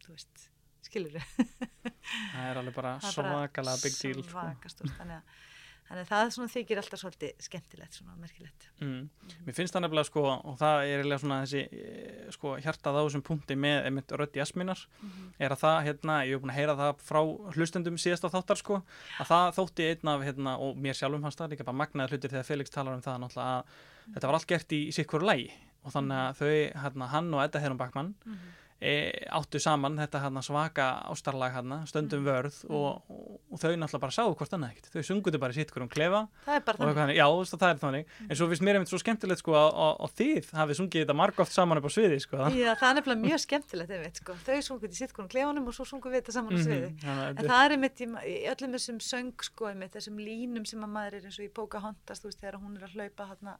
þú 0.04 0.14
veist, 0.14 0.50
skilur 0.86 1.16
Það 1.20 2.46
er 2.46 2.60
alveg 2.62 2.76
bara 2.80 2.98
svakalega 3.04 3.84
big 3.84 3.98
deal 4.00 4.22
sko. 4.24 4.32
svaka 4.34 4.72
stórt, 4.72 4.96
þannig 5.00 5.20
að 5.20 5.48
Þannig 5.90 6.04
að 6.04 6.10
það 6.12 6.32
svona 6.36 6.52
þykir 6.54 6.80
alltaf 6.80 7.00
svolítið 7.02 7.40
skemmtilegt, 7.42 7.96
svona 7.98 8.16
merkilegt. 8.22 8.66
Mm. 8.78 9.08
Mér 9.48 9.56
finnst 9.58 9.74
það 9.74 9.84
nefnilega 9.88 10.06
sko, 10.06 10.26
og 10.30 10.60
það 10.60 10.82
er 10.84 10.92
eiginlega 11.00 11.22
svona 11.24 11.40
þessi 11.42 11.64
eh, 11.66 12.28
sko 12.36 12.52
hjartað 12.62 13.00
á 13.00 13.02
þessum 13.02 13.24
punkti 13.26 13.58
með 13.58 13.88
einmitt 13.90 14.14
rödd 14.22 14.38
jasminar, 14.38 14.84
mm 15.00 15.10
-hmm. 15.10 15.32
er 15.42 15.56
að 15.56 15.64
það 15.64 15.80
hérna, 15.88 16.20
ég 16.30 16.38
hef 16.38 16.44
búin 16.44 16.54
að 16.54 16.60
heyra 16.60 16.78
það 16.84 17.02
frá 17.10 17.22
hlustendum 17.56 17.98
síðast 17.98 18.30
á 18.30 18.34
þáttar 18.36 18.62
sko, 18.62 18.82
að 19.18 19.32
það 19.34 19.56
þótti 19.58 19.90
einn 19.90 20.14
af 20.14 20.28
hérna, 20.30 20.56
og 20.62 20.78
mér 20.78 20.94
sjálfum 20.94 21.26
hans 21.26 21.42
það 21.42 21.50
líka 21.56 21.66
bara 21.66 21.82
magnaði 21.82 22.14
hlutir 22.14 22.30
þegar 22.30 22.50
Felix 22.52 22.70
talar 22.70 22.94
um 22.94 23.02
það 23.02 23.20
náttúrulega 23.26 23.58
að 23.58 23.66
mm. 23.66 24.14
þetta 24.14 24.28
var 24.28 24.36
allt 24.38 24.52
gert 24.54 24.72
í, 24.78 24.82
í 24.94 25.04
hverju 25.10 25.26
lægi 25.26 25.52
og 25.80 25.92
þannig 25.96 26.18
að 26.22 26.38
þau, 26.38 26.82
hérna, 26.86 27.14
hann 27.18 27.34
og 27.34 27.44
Edda 27.44 27.60
Herrum 27.60 27.82
Bakmann 27.82 28.14
-hmm 28.22 28.69
e, 28.80 28.92
áttu 29.36 29.60
saman 29.62 29.98
þetta 30.00 30.22
hana, 30.24 30.42
svaka 30.46 30.88
ástarlag 31.12 31.56
hana, 31.58 31.82
stöndum 31.90 32.22
mm. 32.24 32.28
vörð 32.30 32.60
mm. 32.64 32.76
og, 32.76 33.16
og, 33.52 33.60
þau 33.60 33.74
náttúrulega 33.76 34.04
bara 34.06 34.16
sáðu 34.16 34.36
hvort 34.40 34.56
annað 34.56 34.74
ekkert 34.74 34.94
þau 34.94 35.08
sunguðu 35.10 35.42
bara 35.44 35.56
sitt 35.56 35.74
hverjum 35.74 35.92
klefa 35.92 36.22
það 36.46 36.56
er 36.56 36.66
bara 36.70 36.94
þannig 37.00 37.20
já 37.20 37.26
það 37.52 37.66
er 37.70 37.82
þannig 37.84 38.08
mm. 38.08 38.30
en 38.30 38.40
svo 38.40 38.50
finnst 38.52 38.66
mér 38.66 38.80
einmitt 38.80 38.94
svo 38.94 39.02
skemmtilegt 39.04 39.44
sko 39.44 39.58
og 39.60 40.16
þið 40.20 40.52
hafið 40.56 40.80
sungið 40.80 41.04
þetta 41.04 41.18
margóft 41.20 41.56
saman 41.56 41.82
upp 41.82 41.90
á 41.90 41.92
sviði 41.98 42.22
sko 42.24 42.50
já 42.56 42.72
það 42.80 42.88
er 42.90 43.00
nefnilega 43.00 43.24
mjög 43.26 43.44
skemmtilegt 43.46 43.96
einmitt 43.98 44.24
sko 44.24 44.38
þau 44.48 44.60
sunguðu 44.70 45.00
sitt 45.02 45.16
hverjum 45.16 45.32
klefanum 45.36 45.70
og 45.70 45.76
svo 45.76 45.88
sunguðu 45.92 46.16
við 46.16 46.24
þetta 46.24 46.38
saman 46.38 46.56
á 46.56 46.60
sviði 46.64 46.90
-hmm. 46.94 47.04
ja, 47.04 47.30
en 47.36 47.52
það 47.52 47.66
er 47.66 47.76
einmitt 47.76 48.04
í, 48.04 48.10
í 48.32 48.38
öllum 48.54 48.76
þessum 48.78 49.04
söng 49.04 49.48
sko 49.50 49.72
einmitt 49.74 49.96
þessum 49.98 50.20
línum 50.24 50.68
sem 50.70 50.84
að 50.84 50.94
maður 50.96 51.20
er 51.20 51.28
eins 51.28 51.40
og 51.40 51.48
í 51.48 51.52
Pocahontas 51.52 52.24
þú 52.24 52.32
veist 52.32 52.44
þegar 52.44 52.62
hún 52.64 52.78
er 52.78 52.88
að 52.88 52.96
hlaupa 52.96 53.28
hana, 53.34 53.58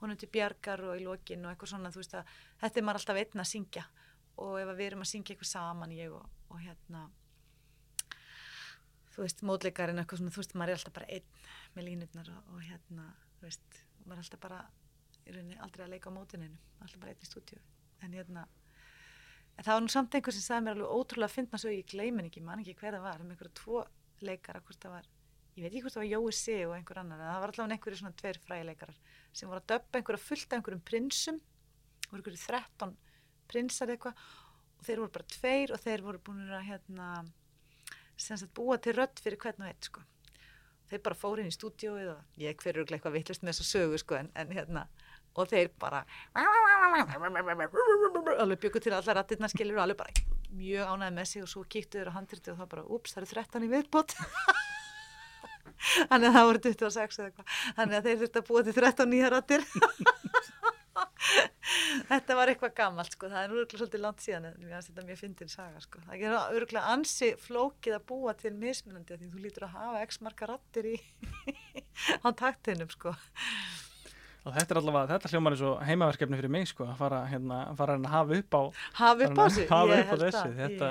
hún 0.00 0.12
er 0.12 0.20
til 0.20 0.28
bjargar 0.32 0.82
og 0.86 0.96
í 0.96 1.04
lokin 1.04 1.44
og 1.44 1.52
eitthvað 1.52 1.72
svona 1.74 1.92
þú 1.92 2.02
veist 2.02 2.16
að 2.16 2.34
þetta 2.62 2.80
er 2.80 2.86
maður 2.86 3.00
alltaf 3.02 3.20
einn 3.22 3.44
að 3.44 3.50
syngja 3.52 3.84
og 4.42 4.58
ef 4.60 4.72
við 4.76 4.86
erum 4.90 5.04
að 5.04 5.12
syngja 5.12 5.34
eitthvað 5.34 5.52
saman 5.52 5.94
ég 5.96 6.12
og, 6.12 6.26
og 6.52 6.60
hérna 6.62 7.06
þú 9.14 9.24
veist, 9.24 9.42
módleikarinn 9.48 10.02
eitthvað 10.02 10.20
svona, 10.20 10.34
þú 10.34 10.42
veist, 10.42 10.54
maður 10.60 10.74
er 10.74 10.80
alltaf 10.80 10.96
bara 10.98 11.10
einn 11.16 11.46
með 11.76 11.88
línutnar 11.88 12.30
og, 12.34 12.52
og 12.52 12.62
hérna 12.66 13.08
þú 13.38 13.48
veist, 13.48 13.80
maður 14.04 14.18
er 14.18 14.24
alltaf 14.26 14.44
bara 14.44 14.60
í 15.26 15.34
rauninni 15.34 15.58
aldrei 15.64 15.86
að 15.86 15.92
leika 15.96 16.12
á 16.12 16.16
mótininu, 16.16 16.60
alltaf 16.84 17.02
bara 17.02 17.14
einn 17.14 17.24
í 17.24 17.28
stúdíu. 17.30 17.60
En 18.04 18.14
hérna 18.14 18.44
en 19.56 19.64
það 19.64 19.72
var 19.72 19.84
nú 19.86 19.92
samt 19.92 20.16
einhver 20.16 20.36
sem 20.36 20.44
sagði 20.44 20.66
mér 20.66 20.76
alveg 20.76 20.96
ótrúlega 21.00 21.30
að 21.30 21.36
finna 21.38 21.60
svo 21.60 21.72
ég 21.72 21.88
gleimin 21.90 22.28
ekki, 22.28 22.42
man 22.44 22.60
ekki 22.62 22.76
hver 22.76 22.98
það 22.98 23.06
var 23.06 23.22
um 23.24 23.30
einhverja 23.32 23.56
tvo 23.56 23.84
leikara, 24.26 24.60
hvort 24.64 24.82
það 24.82 24.96
var 24.98 25.08
ég 25.56 25.64
veit 25.64 25.70
ekki 25.70 25.82
hvort 25.86 25.96
það 25.96 26.02
var 26.02 26.10
Jói 26.12 26.36
C 26.36 26.56
og 26.66 26.74
einhver 26.76 27.00
annar 27.00 27.22
en 27.22 27.30
það 27.30 27.42
var 27.42 27.52
allavega 27.54 27.76
einhverju 27.76 28.00
svona 28.02 28.18
tveir 28.20 28.38
fræleikarar 28.44 28.98
sem 29.32 29.48
voru 29.48 29.62
að 29.62 29.70
döpa 29.72 30.00
einhverja 30.00 30.24
fullt 30.26 30.50
af 30.50 30.58
einhverjum 30.58 30.82
prinsum 30.90 31.38
voru 32.10 32.20
einhverju 32.20 32.42
13 32.42 32.92
prinsar 33.50 33.92
eitthvað 33.94 34.20
og 34.76 34.84
þeir 34.86 35.02
voru 35.02 35.14
bara 35.16 35.30
tveir 35.36 35.72
og 35.74 35.82
þeir 35.82 36.04
voru 36.04 36.22
búin 36.26 36.52
að 36.52 36.68
hérna, 36.70 37.08
búa 38.54 38.78
til 38.82 38.96
rödd 38.96 39.22
fyrir 39.22 39.40
hvern 39.42 39.64
og 39.64 39.70
eitt 39.70 39.90
sko. 39.90 40.04
þeir 40.90 41.02
bara 41.02 41.18
fóru 41.18 41.42
inn 41.42 41.50
í 41.50 41.56
stúdióið 41.56 42.12
og 42.12 42.40
ég 42.40 42.56
hverju 42.62 42.86
eitthvað 42.86 43.16
vittlust 43.16 43.42
með 43.42 43.56
þessu 43.56 43.70
sögu 43.72 43.98
sko, 43.98 44.20
en, 44.20 44.30
en 44.34 44.52
hérna 44.54 44.86
og 45.36 45.50
þeir 45.50 45.72
bara 45.80 46.04
alveg 48.40 48.60
byggur 48.62 48.84
til 48.84 48.94
allar 48.96 49.20
rattirna 49.20 49.50
skilur 49.52 49.80
og 49.80 49.84
alveg 49.84 49.98
bara 50.00 50.36
mjög 50.56 50.92
ánæði 50.92 51.16
með 51.18 51.28
sig 51.30 51.44
og 51.44 51.50
svo 51.50 51.64
kíktu 51.68 52.00
þeir 52.00 52.12
á 52.12 52.16
handriti 52.16 52.52
og 52.52 52.60
það 52.60 52.70
bara 52.72 52.86
ups 52.96 53.16
það 53.16 53.22
eru 53.22 53.30
13 53.34 53.66
í 53.66 53.72
viðbót. 53.74 54.16
Þannig 56.08 56.28
að 56.28 56.36
það 56.36 56.46
voru 56.48 56.60
26 56.64 57.18
eða 57.18 57.26
eitthvað. 57.28 57.50
Þannig 57.76 57.98
að 57.98 58.06
þeir 58.06 58.20
þurfti 58.22 58.40
að 58.40 58.48
búa 58.48 58.62
til 58.64 58.76
13 58.76 59.12
nýja 59.12 59.32
rattir 59.34 59.66
þetta 62.10 62.36
var 62.38 62.52
eitthvað 62.52 62.74
gammalt 62.78 63.14
sko, 63.14 63.30
það 63.32 63.42
er 63.42 63.54
öruglega 63.54 63.80
svolítið 63.80 64.04
langt 64.04 64.22
síðan 64.24 64.48
en 64.50 64.60
mér 64.60 64.74
finnst 64.74 64.92
þetta 64.92 65.06
mjög 65.08 65.20
fyndin 65.22 65.52
saga 65.52 65.82
sko. 65.82 66.02
það 66.06 66.26
er 66.28 66.36
öruglega 66.58 66.92
ansi 66.92 67.32
flókið 67.42 67.98
að 67.98 68.06
búa 68.12 68.36
til 68.38 68.54
mismunandi 68.60 69.18
því 69.18 69.32
þú 69.32 69.42
lítur 69.42 69.66
að 69.66 69.74
hafa 69.80 70.04
x 70.06 70.22
marka 70.26 70.50
rattir 70.52 70.92
í 70.92 70.96
á 72.26 72.28
taktinum 72.36 72.92
sko. 72.92 73.14
Og 74.46 74.54
þetta 74.54 74.76
er 74.76 74.78
allavega, 74.78 75.16
þetta 75.16 75.30
hljómar 75.32 75.54
er 75.56 75.58
svo 75.58 75.70
heimaverkefni 75.82 76.38
fyrir 76.38 76.52
mig 76.54 76.68
sko, 76.70 76.86
að 76.86 77.00
fara, 77.00 77.24
hérna, 77.26 77.64
fara 77.78 77.96
að 77.98 78.04
hafa 78.12 78.36
upp 78.36 78.54
á 78.54 78.62
hafa 79.00 79.26
upp 79.26 79.40
á 79.42 79.46
sig, 79.50 79.70
hafa 79.72 79.96
upp 80.04 80.12
á 80.14 80.16
þessi 80.22 80.52
þetta 80.60 80.90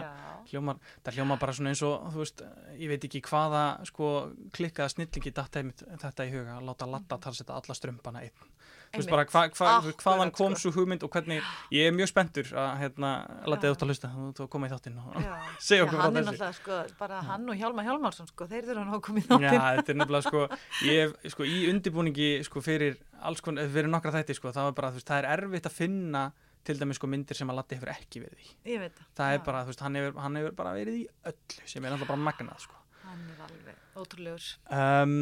hljómar, 0.49 0.81
þetta 0.97 1.13
hljómar 1.15 1.39
bara 1.39 1.55
svona 1.55 1.71
eins 1.71 1.83
og 1.88 2.09
þú 2.11 2.19
veist, 2.19 2.43
ég 2.81 2.91
veit 2.91 3.07
ekki 3.07 3.21
hvaða 3.29 3.63
sko 3.88 4.09
klikkaða 4.57 4.91
snillingi 4.91 5.31
þetta 5.31 6.27
í 6.27 6.33
huga, 6.35 6.57
að 6.59 6.67
láta 6.67 6.89
latta 6.89 7.21
talsetta 7.23 7.55
alla 7.55 7.77
strömpana 7.79 8.25
einn 8.27 8.51
veist 8.99 9.12
bara 9.12 9.25
hva, 9.29 9.43
hva, 9.55 9.73
hvaðan 10.01 10.31
kom 10.36 10.55
sko. 10.55 10.71
svo 10.71 10.73
hugmynd 10.79 11.05
og 11.05 11.12
hvernig, 11.15 11.41
ég 11.75 11.89
er 11.89 11.95
mjög 11.95 12.12
spenntur 12.12 12.51
að 12.62 12.71
hérna, 12.81 13.12
leta 13.45 13.67
þið 13.67 13.75
út 13.75 13.86
að 13.86 13.91
hlusta 13.93 14.12
þú 14.39 14.47
komið 14.55 14.71
í 14.71 14.75
þáttinn 14.75 15.01
og 15.01 15.19
segja 15.67 15.88
okkur 15.88 16.01
frá 16.01 16.15
þessi 16.19 16.51
sko, 16.60 16.79
bara 17.01 17.21
hann 17.29 17.51
og 17.51 17.60
Hjálmar 17.60 17.89
Hjálmarsson 17.89 18.31
sko, 18.31 18.49
þeir 18.51 18.71
þurfa 18.71 18.88
að 18.99 19.03
koma 19.10 19.21
í 19.21 19.27
þáttinn. 19.27 19.45
já, 19.45 19.67
þetta 19.81 20.08
er 20.08 20.25
sko, 20.29 20.47
ég, 20.89 21.19
sko 21.36 21.49
í 21.49 21.62
undibúningi 21.73 22.31
sko 22.47 22.63
fyrir 22.65 22.97
alls 23.25 23.43
konar, 23.43 23.69
fyrir 23.71 23.91
nokkra 23.91 24.15
þætti 24.19 24.38
sko, 24.38 24.53
það 24.55 24.73
bara, 24.77 24.91
veist, 24.95 25.08
það 25.10 25.23
er 25.23 25.31
erfitt 25.36 25.69
að 25.69 25.77
finna 25.77 26.25
til 26.65 26.79
dæmis 26.79 26.99
sko 26.99 27.10
myndir 27.10 27.38
sem 27.38 27.49
að 27.51 27.60
Latti 27.60 27.77
hefur 27.77 27.91
ekki 27.93 28.21
verið 28.23 28.41
í. 28.41 28.55
Það 28.65 29.31
já. 29.31 29.38
er 29.38 29.43
bara, 29.45 29.62
þú 29.65 29.71
veist, 29.71 29.84
hann 29.86 29.97
hefur, 29.99 30.15
hann 30.23 30.39
hefur 30.39 30.55
bara 30.58 30.73
verið 30.77 31.01
í 31.03 31.05
öllu 31.29 31.69
sem 31.69 31.86
er 31.86 31.95
alltaf 31.95 32.10
bara 32.10 32.25
magnað 32.25 32.63
sko. 32.65 32.79
Hann 33.05 33.25
er 33.29 33.43
alveg 33.45 33.99
ótrúlegur. 34.01 34.47
Um, 34.73 35.15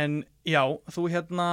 en 0.00 0.18
já, 0.46 0.62
þú 0.92 1.06
hérna 1.14 1.48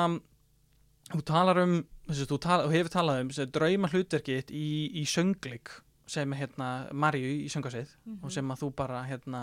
þú 1.12 1.24
talar 1.28 1.60
um 1.64 1.80
þessi, 2.08 2.28
þú, 2.30 2.38
tala, 2.44 2.68
þú 2.68 2.76
hefur 2.78 2.94
talað 2.94 3.24
um 3.24 3.34
drauma 3.58 3.90
hlutverkitt 3.92 4.54
í, 4.54 4.68
í 5.02 5.04
söngleik 5.10 5.74
sem 6.14 6.34
hérna 6.36 6.70
Marju 6.92 7.30
í 7.46 7.50
söngasið 7.52 7.88
mm 7.88 8.14
-hmm. 8.14 8.26
og 8.26 8.32
sem 8.32 8.52
að 8.52 8.60
þú 8.62 8.70
bara 8.76 9.04
hérna 9.08 9.42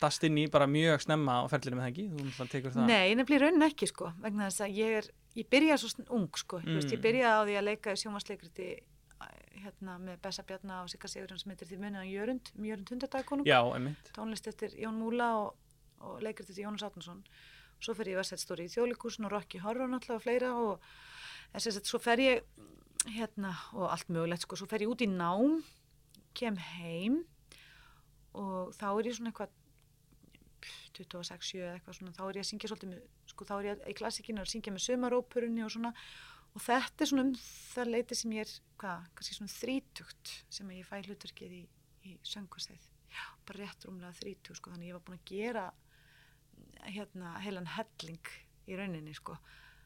dast 0.00 0.24
inn 0.24 0.38
í 0.38 0.50
bara 0.50 0.66
mjög 0.66 1.00
snemma 1.00 1.42
á 1.42 1.48
ferlinu 1.48 1.76
með 1.76 1.86
þengi 1.86 2.06
Nei, 2.86 3.14
nefnilega 3.14 3.44
raunin 3.46 3.62
ekki 3.62 3.86
sko 3.86 4.12
vegna 4.18 4.48
þess 4.50 4.60
að 4.60 4.76
ég 4.76 4.96
er, 4.98 5.10
ég 5.34 5.46
byrjaði 5.50 5.78
svo 5.78 6.04
ung 6.10 6.36
sko, 6.36 6.58
mm. 6.58 6.74
veist, 6.74 6.92
ég 6.92 6.98
mm. 6.98 7.02
byrjaði 7.02 7.36
á 7.38 7.46
því 7.46 7.54
að 7.58 7.64
leika 7.64 7.92
í 7.92 7.96
sjómasleikriti 7.96 8.68
hérna 9.60 9.98
með 10.00 10.20
Bessa 10.24 10.42
Bjarnar 10.42 10.84
og 10.84 10.90
Sigga 10.90 11.08
Sigurðan 11.08 11.38
sem 11.38 11.52
heitir 11.52 11.68
því 11.68 11.78
munið 11.82 12.04
á 12.04 12.06
Jörund, 12.08 12.52
Jörund 12.68 12.92
hundardagkonung 12.94 13.48
tónlist 14.16 14.46
eftir 14.50 14.74
Jón 14.80 14.98
Múla 15.00 15.30
og, 15.36 15.54
og 16.00 16.22
leikriti 16.24 16.54
til 16.54 16.64
Jónas 16.64 16.84
Átnarsson 16.86 17.22
svo 17.80 17.96
fer 17.96 18.12
ég 18.12 18.20
að 18.20 18.28
setja 18.30 18.44
stóri 18.44 18.68
í 18.68 18.72
þjólikúsin 18.72 19.26
og 19.28 19.34
Rocky 19.34 19.60
Horror 19.62 19.90
náttúrulega 19.90 20.20
og 20.20 20.24
fleira 20.24 20.52
og 20.60 21.60
sem 21.60 21.74
sagt 21.74 21.90
svo 21.90 22.00
fer 22.02 22.22
ég 22.22 22.44
hérna 23.08 23.54
og 23.72 23.88
allt 23.88 24.10
mögulegt 24.12 24.44
sko, 24.44 24.58
svo 24.60 24.68
fer 24.70 24.84
ég 24.84 24.92
út 24.92 25.04
í 25.04 25.08
nám 25.10 25.62
kem 26.36 26.58
heim 26.76 27.22
og 28.36 28.74
þá 28.76 28.86
er 28.92 29.08
ég 29.08 29.16
svona 29.16 29.32
eitthvað 29.32 29.56
26 31.00 31.54
eða 31.60 31.76
eitthvað 31.76 31.96
svona 31.96 32.14
þá 32.16 32.22
er 32.26 32.38
ég 32.38 32.44
að 32.44 32.50
syngja 32.50 32.70
svolítið 32.70 32.92
með, 32.92 33.02
sko 33.32 33.46
þá 33.48 33.54
er 33.56 33.68
ég 33.70 33.82
í 33.88 33.96
klassikinu 33.98 34.42
að 34.42 34.52
syngja 34.52 34.74
með 34.74 34.84
sömarópurunni 34.86 35.64
og 35.64 35.72
svona. 35.74 35.92
Og 36.50 36.64
þetta 36.64 37.04
er 37.04 37.10
svona 37.10 37.24
um 37.28 37.34
það 37.40 37.92
leiti 37.94 38.16
sem 38.18 38.32
ég 38.34 38.46
er, 38.46 38.54
hvað, 38.82 39.04
kannski 39.18 39.36
svona 39.36 39.54
þrítugt 39.54 40.32
sem 40.50 40.72
ég 40.74 40.88
fæ 40.88 40.96
hlutverkið 41.06 41.52
í, 41.54 41.60
í 42.10 42.14
söngvarsið, 42.26 42.88
já, 43.14 43.22
bara 43.46 43.62
rétt 43.62 43.86
rúmlega 43.86 44.18
þrítugt, 44.18 44.58
sko, 44.58 44.72
þannig 44.74 44.90
ég 44.90 44.98
var 44.98 45.04
búin 45.06 45.20
að 45.20 45.30
gera 45.30 45.66
hérna 46.86 47.34
heilan 47.44 47.68
helling 47.76 48.30
í 48.70 48.78
rauninni, 48.78 49.14
sko, 49.16 49.36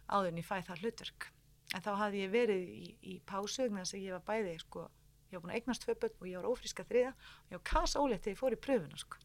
áður 0.08 0.32
en 0.32 0.40
ég 0.40 0.48
fæ 0.48 0.56
það 0.66 0.82
hlutverk, 0.84 1.28
en 1.74 1.84
þá 1.84 1.90
hafði 2.00 2.24
ég 2.24 2.34
verið 2.34 2.64
í, 2.68 2.84
í 3.14 3.14
pásugna 3.26 3.84
þess 3.84 3.96
að 3.96 4.06
ég 4.06 4.16
var 4.16 4.24
bæði, 4.28 4.56
sko, 4.64 4.88
ég 5.30 5.36
var 5.36 5.44
búin 5.44 5.54
að 5.54 5.60
eignast 5.60 5.84
tvö 5.84 5.96
börn 6.02 6.18
og 6.20 6.28
ég 6.30 6.40
var 6.40 6.50
ófríska 6.50 6.86
þriða 6.88 7.14
og 7.14 7.54
ég 7.54 7.56
var 7.58 7.64
kasa 7.70 8.02
ólétt 8.02 8.26
þegar 8.26 8.36
ég 8.36 8.42
fór 8.42 8.56
í 8.56 8.60
pröfuna, 8.66 9.00
sko. 9.00 9.22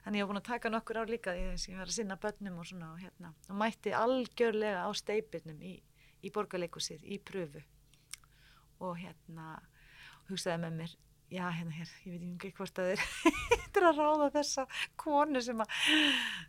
Þannig 0.00 0.20
ég 0.20 0.24
var 0.24 0.32
búin 0.32 0.40
að 0.40 0.48
taka 0.48 0.72
nokkur 0.72 1.00
ár 1.00 1.12
líka 1.12 1.34
að 1.34 1.40
ég 1.44 1.76
var 1.76 1.90
að 1.90 1.96
sinna 1.96 2.16
börnum 2.20 2.60
og 2.60 2.68
svona 2.70 2.92
og, 2.94 3.02
hérna, 3.04 3.34
og 3.48 3.60
mætti 3.60 3.92
algjörlega 3.96 4.86
á 4.88 4.90
steipinum 4.96 5.60
í, 5.60 5.74
í 6.24 6.32
borgarleikusið 6.32 7.04
í 7.04 7.20
pröfu 7.20 7.60
og 8.80 8.96
hérna 8.96 9.58
hugsaði 10.30 10.62
með 10.64 10.78
mér 10.80 10.96
já 11.30 11.44
hérna 11.54 11.74
hér, 11.76 11.90
ég 12.04 12.12
veit 12.12 12.26
ekki 12.34 12.52
hvort 12.58 12.80
að 12.82 12.90
þeir 12.90 13.02
er 13.80 13.88
að 13.90 14.00
ráða 14.00 14.28
þessa 14.34 14.66
konu 15.00 15.42
sem 15.44 15.62
að, 15.62 15.80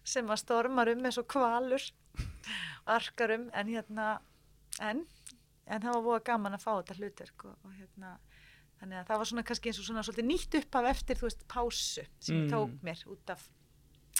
sem 0.03 0.33
að 0.33 0.41
stormar 0.41 0.91
um 0.93 1.05
eins 1.05 1.19
og 1.21 1.29
kvalur 1.31 1.87
arkar 2.89 3.35
um 3.37 3.47
en 3.53 3.71
hérna 3.71 4.09
en, 4.81 5.05
en 5.67 5.85
það 5.85 5.95
var 5.97 6.05
búið 6.07 6.27
gaman 6.31 6.57
að 6.57 6.65
fá 6.65 6.71
þetta 6.73 6.99
hlutverk 6.99 7.47
og, 7.49 7.55
og 7.65 7.77
hérna 7.77 8.17
þannig 8.81 8.99
að 8.99 9.09
það 9.09 9.21
var 9.21 9.31
svona 9.31 9.47
kannski 9.47 9.71
eins 9.71 9.79
og 9.81 9.87
svona 9.87 10.05
svolítið 10.05 10.29
nýtt 10.31 10.59
upp 10.61 10.77
af 10.79 10.91
eftir 10.95 11.19
þú 11.19 11.27
veist 11.29 11.43
pásu 11.51 12.05
sem 12.17 12.35
mm. 12.35 12.39
ég 12.41 12.53
tók 12.55 12.77
mér 12.87 13.03
út 13.13 13.33
af 13.35 13.49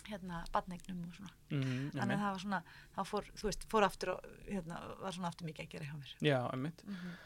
hérna 0.08 0.44
badneignum 0.54 1.02
og 1.08 1.16
svona 1.18 1.32
mm, 1.52 1.90
þannig 1.96 2.16
að 2.16 2.22
það 2.22 2.34
var 2.36 2.44
svona, 2.44 2.60
það 2.96 3.10
fór, 3.12 3.28
þú 3.38 3.48
veist, 3.50 3.66
fór 3.72 3.86
aftur 3.88 4.14
og 4.16 4.30
hérna 4.48 4.80
var 5.02 5.16
svona 5.18 5.32
aftur 5.32 5.50
mikið 5.50 5.66
að 5.66 5.74
gera 5.74 5.90
hjá 5.90 5.96
mér 5.98 6.14
Já, 6.26 6.38
einmitt 6.54 6.86
mm 6.86 6.96
-hmm. 6.96 7.18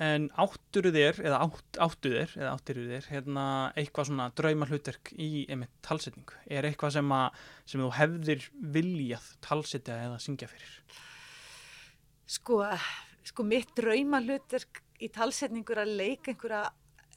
En 0.00 0.30
áttur 0.40 0.88
þér, 0.88 1.18
eða 1.20 1.38
átt, 1.44 1.76
áttu 1.84 2.14
þér 2.14 2.30
eða 2.38 2.52
áttir 2.56 2.78
þér, 2.88 3.08
hérna 3.12 3.44
eitthvað 3.76 4.08
svona 4.08 4.28
drauma 4.32 4.68
hlutverk 4.70 5.12
í 5.20 5.44
einmitt 5.52 5.74
talsetningu? 5.84 6.38
Er 6.48 6.64
eitthvað 6.64 6.94
sem 6.96 7.12
að 7.12 7.42
sem 7.68 7.82
þú 7.82 7.90
hefðir 7.98 8.46
viljað 8.72 9.26
talsetja 9.44 9.98
eða 10.06 10.18
syngja 10.24 10.48
fyrir? 10.48 10.72
Sko, 12.24 12.62
sko 13.28 13.44
mitt 13.44 13.74
drauma 13.76 14.22
hlutverk 14.24 14.80
í 15.02 15.10
talsetningur 15.12 15.82
að 15.84 15.94
leika 16.00 16.32
einhverja, 16.32 16.64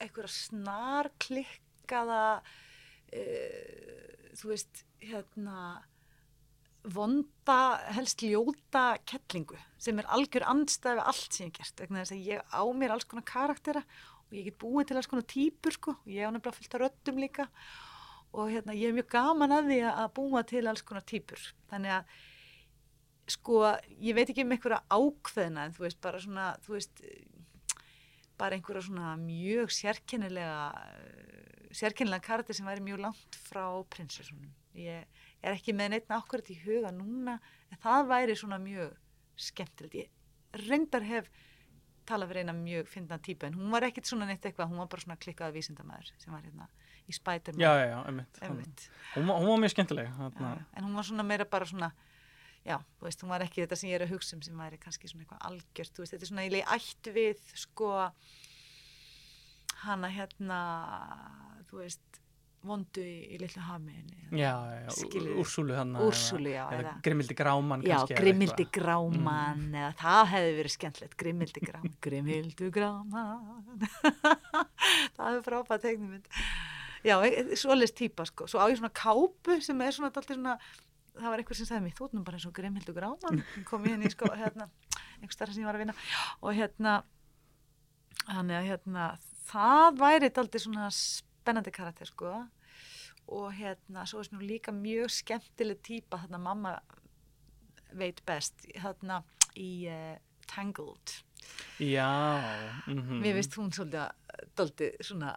einhverja 0.04 0.34
snarklikkaða 0.36 2.22
uh, 2.42 4.06
þú 4.36 4.52
veist 4.52 4.84
hérna 5.00 5.80
vonda, 6.94 7.58
helst 7.96 8.22
ljóta 8.22 8.96
kettlingu 9.08 9.58
sem 9.82 9.98
er 10.00 10.08
algjör 10.14 10.46
andstæði 10.50 11.00
við 11.00 11.08
allt 11.10 11.36
sem 11.36 11.48
ég 11.48 11.56
gert, 11.58 11.80
vegna 11.82 12.04
þess 12.04 12.14
að 12.14 12.28
ég 12.30 12.54
á 12.54 12.62
mér 12.78 12.94
alls 12.94 13.08
konar 13.08 13.26
karaktera 13.26 13.82
og 14.26 14.36
ég 14.36 14.48
get 14.48 14.58
búið 14.62 14.88
til 14.88 14.98
alls 15.00 15.10
konar 15.10 15.26
týpur 15.30 15.76
sko, 15.76 15.96
ég 16.10 16.26
á 16.26 16.30
nefnilega 16.30 16.58
fylgt 16.58 16.78
að 16.78 16.84
röttum 16.86 17.20
líka 17.22 17.48
og 18.36 18.50
hérna 18.52 18.76
ég 18.76 18.90
er 18.90 18.96
mjög 18.96 19.10
gaman 19.14 19.54
að 19.56 19.70
því 19.70 19.80
að 19.90 20.08
búa 20.18 20.42
til 20.46 20.64
alls 20.66 20.84
konar 20.86 21.06
týpur 21.06 21.42
þannig 21.70 21.96
að 21.98 22.16
sko, 23.36 23.62
ég 23.98 24.16
veit 24.16 24.30
ekki 24.30 24.44
um 24.46 24.54
einhverja 24.54 24.82
ákveðina 24.86 25.66
en 25.66 25.74
þú 25.74 25.86
veist, 25.86 26.00
bara 26.02 26.22
svona, 26.22 26.50
þú 26.62 26.76
veist 26.76 27.02
bara 28.38 28.58
einhverja 28.58 28.86
svona 28.86 29.14
mjög 29.20 29.72
sérkennilega 29.74 30.70
sérkennilega 31.76 32.24
karakter 32.24 32.56
sem 32.56 32.68
væri 32.68 32.84
mjög 32.84 33.02
langt 33.08 33.38
frá 33.48 33.64
prinsessunum. 33.92 34.52
Ég 34.76 35.26
er 35.42 35.56
ekki 35.56 35.74
með 35.76 35.94
neitt 35.94 36.08
nákvæmt 36.10 36.52
í 36.52 36.58
huga 36.64 36.92
núna 36.94 37.38
en 37.70 37.82
það 37.82 38.08
væri 38.12 38.38
svona 38.38 38.58
mjög 38.62 38.96
skemmtilegt. 39.48 39.94
Ég 39.96 40.66
reyndar 40.66 41.06
hef 41.06 41.30
talað 42.06 42.30
fyrir 42.30 42.46
eina 42.46 42.54
mjög 42.56 42.90
finna 42.90 43.18
típa 43.18 43.48
en 43.48 43.56
hún 43.58 43.72
var 43.74 43.86
ekkit 43.88 44.06
svona 44.06 44.28
neitt 44.28 44.44
eitthvað, 44.46 44.70
hún 44.70 44.82
var 44.82 44.90
bara 44.92 45.02
svona 45.02 45.18
klikkað 45.20 45.56
vísindamæður 45.56 46.12
sem 46.22 46.34
var 46.34 46.44
hérna 46.44 46.68
í 47.06 47.14
Spiderman. 47.14 47.62
Já, 47.62 47.72
já, 47.80 47.86
já, 47.90 47.96
emitt. 48.10 48.84
Hún, 49.14 49.30
hún 49.30 49.48
var 49.50 49.62
mjög 49.62 49.74
skemmtileg. 49.74 50.12
Já, 50.12 50.52
en 50.76 50.86
hún 50.86 50.94
var 50.98 51.08
svona 51.08 51.26
meira 51.26 51.48
bara 51.50 51.66
svona 51.66 51.90
já, 52.66 52.80
þú 52.98 53.06
veist, 53.06 53.22
hún 53.22 53.32
var 53.32 53.44
ekki 53.44 53.62
þetta 53.62 53.78
sem 53.78 53.90
ég 53.90 54.00
er 54.00 54.06
að 54.06 54.14
hugsa 54.16 54.36
um 54.36 54.42
sem 54.44 54.58
væri 54.58 54.78
kannski 54.82 55.10
svona 55.10 55.24
eitthvað 55.24 55.44
algjört, 55.50 55.94
þú 55.94 56.02
veist, 56.02 56.14
þetta 56.14 56.26
er 56.26 56.30
svona 56.30 56.44
eiginlega 56.44 56.76
ætt 56.76 57.10
við, 57.14 57.42
sko 57.62 57.90
hana 59.84 60.10
hérna 60.10 60.60
þú 61.68 61.82
veist, 61.82 62.20
vondu 62.66 63.02
í, 63.04 63.16
í 63.34 63.40
litlu 63.40 63.62
hamiðinni 63.66 64.40
Já, 64.40 64.52
já, 64.72 64.88
Úrsúlu 65.36 65.76
hann 65.76 65.92
Úrsúlu, 66.02 66.50
já 66.50 66.64
eða, 66.64 66.78
eða 66.78 66.94
Grimildi 67.06 67.36
Gráman 67.38 67.84
Já, 67.86 67.98
Grimildi 68.10 68.66
Gráman 68.74 69.60
mm. 69.66 69.76
eða 69.80 69.90
það 70.00 70.22
hefði 70.32 70.54
verið 70.60 70.74
skemmtilegt 70.76 71.18
Grimildi 71.20 71.64
Gráman 71.66 71.98
Grimildi 72.06 72.70
Gráman 72.74 73.76
það 75.16 75.28
hefði 75.28 75.44
frábært 75.50 75.86
tegnum 75.86 76.16
Já, 77.06 77.20
e, 77.22 77.28
e, 77.30 77.56
svolítið 77.58 77.94
týpa 78.00 78.24
sko. 78.26 78.48
Svo 78.50 78.58
á 78.58 78.66
ég 78.66 78.80
svona 78.80 78.90
kápu 78.90 79.60
sem 79.62 79.82
er 79.84 79.94
svona 79.94 80.10
alltaf 80.10 80.26
svona 80.32 80.56
það 81.16 81.30
var 81.32 81.42
einhver 81.42 81.58
sem 81.58 81.68
sagði 81.68 81.84
mér, 81.84 81.94
þú 81.96 82.08
erum 82.08 82.24
bara 82.26 82.38
eins 82.38 82.48
og 82.48 82.54
Grimhildur 82.56 82.96
Gráman 82.96 83.44
kom 83.68 83.86
ég 83.86 83.96
inn 83.96 84.06
í 84.06 84.12
sko, 84.12 84.28
hérna 84.34 84.66
einhver 85.20 85.36
starf 85.36 85.54
sem 85.54 85.62
ég 85.62 85.70
var 85.70 85.78
að 85.78 85.86
vinna. 85.86 85.96
Og 86.42 86.56
hérna 86.56 86.96
þannig 88.26 88.58
að 88.58 88.68
hérna 88.72 89.06
það 89.46 90.00
væri 90.00 90.32
aldrei 90.42 90.62
svona 90.62 90.90
spennandi 91.46 91.70
karakter 91.70 92.10
sko 92.10 92.32
og 93.26 93.46
hérna, 93.54 94.04
svo 94.06 94.20
er 94.20 94.28
svona 94.28 94.46
líka 94.46 94.74
mjög 94.74 95.10
skemmtileg 95.10 95.80
týpa, 95.82 96.20
hérna 96.22 96.38
mamma 96.38 96.76
veit 97.94 98.22
best 98.26 98.66
hérna 98.74 99.22
í 99.54 99.86
uh, 99.90 100.14
Tangled 100.46 101.22
Já 101.78 102.42
mm 102.86 102.98
-hmm. 102.98 103.22
Mér 103.22 103.34
veist 103.34 103.56
hún 103.56 103.72
svolítið 103.72 104.10
að 104.56 105.00
svona 105.00 105.36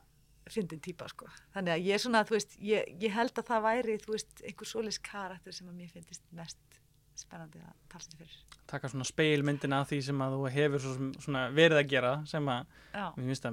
fyndin 0.49 0.81
týpa 0.81 1.07
sko. 1.07 1.27
Þannig 1.53 1.73
að 1.73 1.85
ég 1.85 1.93
er 1.93 1.97
svona, 1.97 2.23
þú 2.23 2.29
veist, 2.29 2.55
ég, 2.61 2.83
ég 3.01 3.11
held 3.13 3.37
að 3.37 3.45
það 3.45 3.61
væri, 3.61 3.97
þú 3.97 4.11
veist, 4.11 4.41
einhver 4.43 4.67
solis 4.67 4.99
karakter 4.99 5.53
sem 5.53 5.67
að 5.67 5.73
mér 5.73 5.89
finnist 5.89 6.23
mest 6.31 6.78
spennandi 7.21 7.61
að 7.63 7.75
tala 7.91 8.05
sér 8.05 8.17
fyrir. 8.19 8.37
Taka 8.69 8.89
svona 8.91 9.07
speilmyndina 9.07 9.79
af 9.83 9.89
því 9.89 9.99
sem 10.05 10.23
að 10.25 10.35
þú 10.35 10.51
hefur 10.55 10.83
svona 11.23 11.45
verið 11.55 11.81
að 11.81 11.89
gera 11.93 12.11
sem 12.29 12.51
að 12.53 12.75
mér 12.93 13.29
finnst 13.29 13.45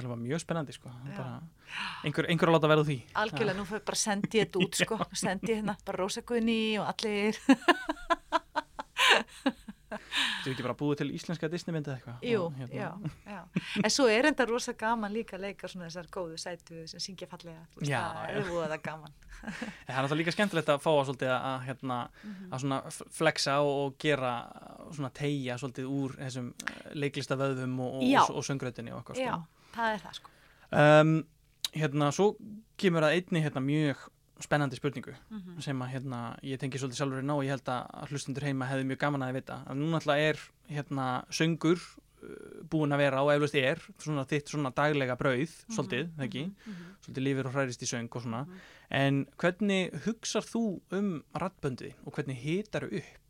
það 0.00 0.14
mjög 0.24 0.42
spennandi 0.42 0.76
sko. 0.76 0.94
Bara, 1.10 1.36
einhver, 2.06 2.30
einhver 2.30 2.50
að 2.50 2.56
láta 2.58 2.72
verða 2.74 2.88
því. 2.90 2.98
Algjörlega, 3.24 3.58
nú 3.58 3.66
fyrir 3.70 3.84
bara 3.90 4.00
að 4.00 4.04
sendi 4.04 4.40
ég 4.40 4.48
þetta 4.48 4.64
út 4.66 4.80
sko, 4.82 5.00
sendi 5.24 5.52
ég 5.52 5.62
hérna 5.62 5.76
bara 5.86 6.02
Rósagunni 6.02 6.62
og 6.82 6.90
allir 6.90 7.38
Þú 10.44 10.52
ekki 10.52 10.64
bara 10.66 10.76
búið 10.78 11.00
til 11.00 11.08
íslenska 11.16 11.48
Disneymyndi 11.52 11.90
eða 11.90 11.98
eitthvað? 11.98 12.24
Jú, 12.28 12.46
hérna. 12.58 12.78
já, 12.78 13.34
já. 13.34 13.64
En 13.82 13.92
svo 13.92 14.06
er 14.12 14.28
enda 14.30 14.46
rosa 14.48 14.74
gaman 14.78 15.12
líka 15.14 15.36
að 15.38 15.46
leika 15.46 15.70
svona 15.70 15.88
þessar 15.88 16.10
góðu 16.14 16.38
sætu 16.40 16.84
sem 16.90 17.02
syngja 17.02 17.28
fallega. 17.30 17.64
Já, 17.80 18.00
það 18.00 18.30
er 18.32 18.48
búið 18.50 18.76
að 18.76 18.82
gaman. 18.88 19.16
Það 19.44 19.90
er 19.92 19.98
náttúrulega 19.98 20.20
líka 20.22 20.32
skemmtilegt 20.32 20.70
að 20.72 20.78
fá 20.80 20.90
að, 20.94 21.10
að, 21.28 21.58
hérna, 21.66 21.96
-hmm. 22.22 22.46
að 22.48 22.62
svona 22.62 22.78
flexa 23.12 23.58
og 23.60 23.98
gera 24.00 24.32
svona 24.94 25.10
tegja 25.12 25.58
svolítið 25.60 25.90
úr 25.90 26.16
þessum 26.16 26.48
eh, 26.54 26.86
leiklista 26.94 27.36
vöðum 27.36 27.74
og, 27.84 27.98
og, 28.00 28.30
og 28.38 28.46
söngröðinni 28.46 28.94
og 28.94 29.02
eitthvað. 29.02 29.20
Sko. 29.20 29.26
Já, 29.26 29.68
það 29.76 29.92
er 29.92 30.04
það 30.06 30.16
sko. 30.20 30.30
Um, 30.74 31.14
hérna, 31.74 32.10
svo 32.14 32.30
kemur 32.80 33.06
að 33.06 33.18
einni 33.18 33.42
hérna 33.44 33.62
mjög 33.64 34.08
spennandi 34.42 34.76
spurningu 34.76 35.12
mm 35.12 35.40
-hmm. 35.40 35.60
sem 35.60 35.82
að 35.82 35.90
hérna, 35.92 36.36
ég 36.42 36.58
tengi 36.58 36.78
svolítið 36.78 36.96
sjálfur 36.96 37.22
í 37.22 37.26
ná 37.26 37.34
og 37.34 37.44
ég 37.44 37.50
held 37.54 37.68
að 37.68 38.08
hlustundur 38.10 38.42
heima 38.42 38.66
hefði 38.66 38.84
mjög 38.84 38.98
gaman 38.98 39.22
að 39.22 39.28
þið 39.28 39.34
vita 39.34 39.64
að 39.66 39.76
núna 39.76 39.96
alltaf 39.96 40.16
er 40.16 40.38
hérna, 40.68 41.24
söngur 41.30 41.78
uh, 41.78 42.64
búin 42.70 42.92
að 42.92 42.98
vera 42.98 43.22
og 43.22 43.32
eflust 43.32 43.54
er 43.54 43.78
svona 43.98 44.24
þitt 44.24 44.48
svona 44.48 44.70
daglega 44.70 45.16
brauð 45.16 45.38
mm 45.38 45.66
-hmm. 45.66 45.74
svolítið, 45.74 46.04
mm 46.16 46.28
-hmm. 46.28 46.94
svolítið 47.02 47.22
lífur 47.22 47.46
og 47.46 47.54
hærist 47.54 47.82
í 47.82 47.86
söng 47.86 48.08
og 48.10 48.22
svona, 48.22 48.42
mhm. 48.42 48.58
en 48.90 49.26
hvernig 49.38 49.90
hugsar 50.04 50.42
þú 50.42 50.80
um 50.90 51.24
ratböndi 51.34 51.94
og 52.04 52.12
hvernig 52.12 52.36
hitar 52.36 52.82
þau 52.82 52.96
upp 52.96 53.22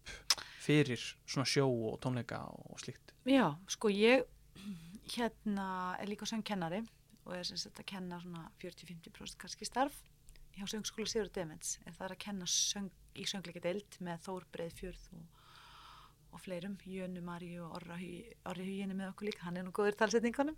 fyrir 0.64 1.00
svona 1.26 1.44
sjó 1.44 1.66
og 1.92 2.00
tónleika 2.00 2.38
og 2.48 2.78
slíkt? 2.80 3.12
Já, 3.26 3.56
sko 3.68 3.88
ég 3.88 4.24
hérna 5.16 5.96
er 6.00 6.06
líka 6.06 6.24
söngkennari 6.24 6.86
og 7.24 7.36
er 7.36 7.42
sem 7.42 7.56
sagt 7.56 7.80
að 7.80 7.86
kenna 7.86 8.20
svona 8.20 8.50
40-50% 8.62 9.36
kannski 9.40 9.68
starf 9.68 9.92
hjá 10.54 10.66
söngskóla 10.70 11.10
Sigur 11.10 11.30
Demens 11.34 11.78
er 11.84 11.96
það 11.96 12.14
að 12.14 12.20
kenna 12.24 12.46
söng, 12.50 12.90
í 13.18 13.24
söngleika 13.28 13.62
deild 13.64 13.98
með 14.04 14.22
Þór 14.26 14.46
Breiðfjörð 14.54 15.04
og, 15.16 15.42
og 16.34 16.42
fleirum, 16.42 16.76
Jönu 16.86 17.22
Maríu 17.24 17.66
og 17.66 17.76
Orri 17.78 18.24
Hugini 18.44 18.94
með 18.94 19.10
okkur 19.12 19.30
líka, 19.30 19.44
hann 19.46 19.58
er 19.58 19.66
nú 19.66 19.74
góður 19.74 19.98
talsetningunum. 20.00 20.56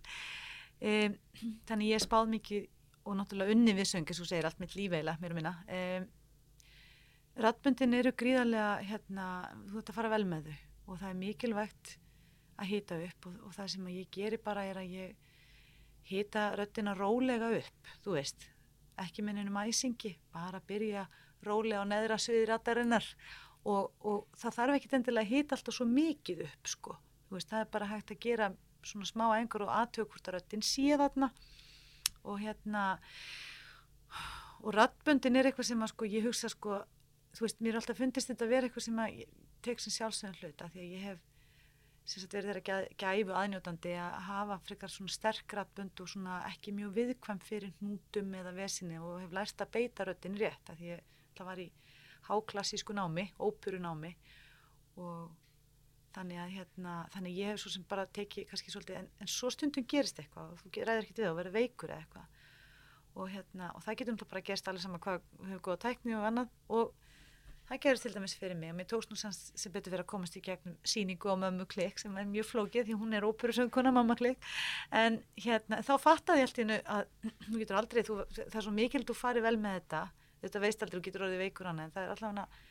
E, 0.80 1.16
þannig 1.68 1.94
ég 1.94 2.04
spáð 2.04 2.30
mikið 2.34 2.68
og 3.06 3.18
náttúrulega 3.18 3.54
unni 3.54 3.74
við 3.76 3.90
söng 3.92 4.08
eins 4.08 4.20
og 4.20 4.28
segir 4.28 4.48
allt 4.48 4.60
mitt 4.60 4.76
lífeila 4.76 5.16
mér 5.22 5.34
og 5.34 5.40
minna. 5.40 5.54
E, 5.68 5.80
Rattbundin 7.40 7.94
eru 7.98 8.14
gríðarlega 8.16 8.72
hérna, 8.88 9.28
þú 9.68 9.80
ert 9.80 9.92
að 9.92 9.98
fara 10.00 10.12
vel 10.12 10.24
með 10.28 10.50
þau 10.50 10.56
og 10.86 11.00
það 11.00 11.08
er 11.10 11.20
mikilvægt 11.20 11.96
að 12.56 12.70
hýta 12.70 12.98
upp 13.04 13.28
og, 13.28 13.38
og 13.48 13.56
það 13.56 13.72
sem 13.72 13.88
ég 13.92 14.12
gerir 14.14 14.42
bara 14.44 14.64
er 14.68 14.80
að 14.80 14.92
ég 14.96 15.32
hýta 16.06 16.50
röttina 16.56 16.94
rólega 16.96 17.50
upp, 17.58 17.90
þú 18.04 18.14
veist 18.16 18.46
ekki 19.02 19.24
minninum 19.24 19.58
æsingi, 19.62 20.16
bara 20.32 20.60
byrja 20.60 21.06
rólega 21.46 21.84
á 21.84 21.90
neðra 21.90 22.18
sviðir 22.20 22.54
aðdarinnar 22.56 23.06
og, 23.64 23.92
og 24.00 24.24
það 24.38 24.56
þarf 24.58 24.78
ekki 24.78 24.94
endilega 24.96 25.26
að 25.26 25.32
hýta 25.32 25.56
alltaf 25.56 25.76
svo 25.76 25.86
mikið 25.90 26.46
upp 26.46 26.70
sko, 26.70 26.96
veist, 27.30 27.50
það 27.50 27.64
er 27.64 27.70
bara 27.76 27.90
hægt 27.90 28.14
að 28.14 28.22
gera 28.24 28.50
svona 28.86 29.08
smá 29.08 29.26
engur 29.40 29.66
og 29.66 29.74
aðtökurtaröttin 29.74 30.64
þarna. 30.64 31.30
Og 32.26 32.40
hérna 32.42 32.98
og 34.62 34.74
rattböndin 34.74 35.36
er 35.38 35.50
eitthvað 35.50 35.70
sem 35.70 35.82
að 35.82 35.92
sko 35.92 36.08
ég 36.10 36.26
hugsa 36.26 36.50
sko, 36.50 36.80
þú 37.36 37.46
veist, 37.46 37.60
mér 37.60 37.74
er 37.74 37.80
alltaf 37.80 37.98
fundist 38.00 38.30
þetta 38.30 38.46
að 38.46 38.54
vera 38.54 38.68
eitthvað 38.68 38.86
sem 38.86 38.98
að 39.02 39.18
ég 39.20 39.34
tek 39.62 39.82
sem 39.82 39.94
sjálfsögum 39.94 40.38
hluta 40.40 40.68
því 40.72 40.82
að 40.82 40.94
ég 40.94 41.04
hef 41.10 41.24
sagt 42.06 42.34
verið 42.36 42.52
þeirra 42.52 42.78
gæfu 43.02 43.34
aðnjótandi 43.34 43.94
að 43.98 44.18
hafa 44.28 44.58
frekar 44.62 44.92
svona 44.92 45.14
sterk 45.14 45.54
rattbönd 45.58 46.02
og 46.02 46.10
svona 46.12 46.36
ekki 46.52 46.74
mjög 46.76 46.92
viðkvæm 47.00 47.40
fyrir 47.42 47.72
hnútum 47.80 48.36
eða 48.38 48.52
vesinni 48.54 49.00
og 49.02 49.18
hef 49.24 49.34
lært 49.34 49.64
að 49.64 49.72
beita 49.74 50.06
röttin 50.06 50.38
rétt 50.38 50.70
að 50.70 50.84
að 50.94 51.02
það 51.36 51.50
var 51.50 51.64
í 51.64 51.66
háklassísku 52.26 52.94
námi, 52.96 53.26
ópuru 53.42 53.80
námi 53.82 54.14
og 54.96 55.34
þannig 56.16 56.40
að 56.40 56.52
hérna, 56.56 56.94
þannig 57.12 57.40
ég 57.40 57.52
hef 57.52 57.60
svo 57.60 57.72
sem 57.74 57.84
bara 57.88 58.06
tekið 58.16 58.46
kannski 58.50 58.72
svolítið, 58.72 59.00
en, 59.02 59.08
en 59.20 59.30
svo 59.30 59.50
stundum 59.52 59.86
gerist 59.88 60.20
eitthvað 60.22 60.54
og 60.54 60.62
þú 60.62 60.72
ræðir 60.78 61.02
ekkert 61.02 61.20
við 61.20 61.28
að 61.30 61.40
vera 61.40 61.52
veikur 61.56 61.92
eða 61.92 62.04
eitthvað. 62.04 62.30
Og 63.16 63.28
hérna, 63.32 63.68
og 63.72 63.84
það 63.84 63.98
getur 63.98 64.14
náttúrulega 64.14 64.32
bara 64.32 64.46
gerst 64.48 64.70
allir 64.70 64.84
saman 64.84 65.02
hvað 65.04 65.20
hefur 65.50 65.62
góða 65.68 65.82
tækni 65.84 66.16
og 66.16 66.24
annað 66.30 66.54
og 66.78 67.05
það 67.68 67.80
gerist 67.84 68.06
til 68.06 68.12
dæmis 68.14 68.36
fyrir 68.38 68.58
mig. 68.58 68.72
Og 68.72 68.78
mér 68.78 68.88
tókst 68.90 69.12
nú 69.12 69.18
sem, 69.18 69.72
betur 69.74 69.94
verið 69.94 70.04
að 70.04 70.10
komast 70.12 70.38
í 70.38 70.42
gegnum 70.44 70.76
síningu 70.86 71.32
á 71.32 71.36
mömmu 71.42 71.66
klik 71.70 71.98
sem 72.02 72.14
er 72.16 72.28
mjög 72.30 72.50
flókið 72.52 72.90
því 72.90 73.00
hún 73.00 73.16
er 73.16 73.26
óperusönguna 73.26 73.94
mamma 73.94 74.16
klik 74.18 74.38
en 74.90 75.18
hérna, 75.34 75.82
þá 75.86 75.94
fattaði 76.02 76.44
ég 76.44 76.50
alltaf 76.50 76.94
að 76.96 77.10
þú 77.50 77.64
getur 77.64 77.80
aldrei, 77.80 78.04
þú, 78.06 78.20
það 78.38 78.60
er 78.60 78.68
svo 78.68 78.76
mikil 78.76 79.04
þú 79.06 79.18
farið 79.18 79.48
vel 79.48 79.58
með 79.60 79.80
þetta, 79.80 80.06
þetta 80.44 80.64
veist 80.66 80.86
aldrei 80.86 81.00
þú 81.00 81.04
getur 81.08 81.26
orðið 81.26 81.44
veikur 81.46 81.70
annað, 81.72 81.90
en 81.90 81.94
það 81.96 82.06
er 82.06 82.16
alltaf 82.16 82.64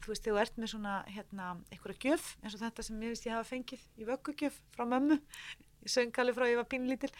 þú 0.00 0.12
veist, 0.12 0.24
þegar 0.24 0.36
þú 0.36 0.42
ert 0.42 0.60
með 0.60 0.70
svona, 0.72 0.94
hérna, 1.12 1.48
einhverja 1.74 2.04
gjöf, 2.04 2.28
eins 2.40 2.56
og 2.56 2.62
þetta 2.62 2.84
sem 2.86 3.02
ég 3.04 3.12
veist 3.12 3.26
ég 3.26 3.34
hafa 3.36 3.48
fengið 3.48 3.82
í 4.00 4.06
vöggugjöf 4.08 4.60
frá 4.74 4.86
mömmu, 4.88 5.18
ég 5.84 5.92
söngali 5.92 6.34
frá 6.36 6.46
ég 6.48 6.60
var 6.60 6.68
pínlítil, 6.70 7.10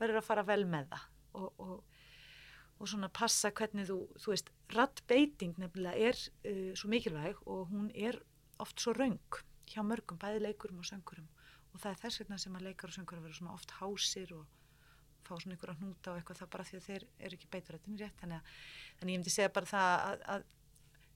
verður 0.00 0.20
að 0.20 0.28
fara 0.28 0.44
vel 0.48 0.64
með 0.68 0.90
það. 0.92 1.06
Og, 1.38 1.48
og, 1.64 1.97
og 2.78 2.90
svona 2.90 3.10
passa 3.10 3.50
hvernig 3.50 3.88
þú, 3.88 3.98
þú 4.22 4.32
veist, 4.32 4.52
rattbeiting 4.74 5.56
nefnilega 5.58 6.10
er 6.10 6.18
uh, 6.18 6.74
svo 6.78 6.90
mikilvæg 6.92 7.42
og 7.46 7.66
hún 7.72 7.90
er 7.94 8.20
oft 8.62 8.80
svo 8.80 8.94
raung 8.96 9.40
hjá 9.68 9.82
mörgum, 9.84 10.18
bæði 10.20 10.46
leikurum 10.46 10.80
og 10.82 10.88
söngurum 10.88 11.28
og 11.72 11.82
það 11.82 11.90
er 11.90 12.00
þess 12.04 12.22
vegna 12.22 12.38
sem 12.40 12.56
að 12.56 12.68
leikar 12.68 12.90
og 12.90 12.96
söngur 12.96 13.20
verður 13.22 13.40
svona 13.40 13.56
oft 13.56 13.74
hásir 13.78 14.32
og 14.36 14.46
fá 15.28 15.34
svona 15.36 15.58
ykkur 15.58 15.74
að 15.74 15.82
hnúta 15.82 16.12
og 16.12 16.20
eitthvað 16.20 16.40
það 16.40 16.52
bara 16.54 16.68
því 16.68 16.78
að 16.78 16.86
þeir 16.86 17.02
eru 17.18 17.36
ekki 17.36 17.50
beiturættin 17.52 17.98
rétt. 18.00 18.16
Þannig 18.22 18.38
að, 18.38 18.54
þannig 19.00 19.12
ég 19.12 19.20
myndi 19.20 19.34
segja 19.34 19.52
bara 19.52 19.68
það 19.68 19.90
að, 20.06 20.22
að 20.34 20.46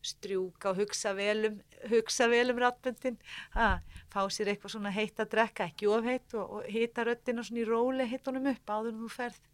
strjúka 0.02 0.72
og 0.72 0.80
hugsa 0.82 1.12
velum 1.14 1.60
hugsa 1.92 2.26
velum 2.30 2.58
ratbundin 2.58 3.18
fá 3.54 4.20
sér 4.34 4.50
eitthvað 4.52 4.74
svona 4.74 4.90
heitt 4.94 5.20
að 5.22 5.30
drekka 5.36 5.68
ekki 5.70 5.90
ofheitt 5.90 6.34
og, 6.34 6.58
og 6.58 6.70
hita 6.74 7.06
röttina 7.06 7.44
svona 7.46 7.62
í 7.62 7.68
róli 7.68 8.08
hittunum 8.10 8.50
upp 8.50 8.72
áður 8.74 8.96
en 8.96 9.04
þú 9.04 9.12
ferð 9.14 9.44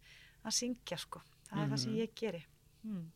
að 0.41 0.55
syngja 0.57 0.97
sko 0.97 1.21
það 1.49 1.57
er 1.57 1.65
mm 1.65 1.65
-hmm. 1.65 1.71
það 1.71 1.83
sem 1.83 1.91
mhm. 1.91 1.99
ég 1.99 2.15
geri 2.15 2.45
hmm. 2.83 3.11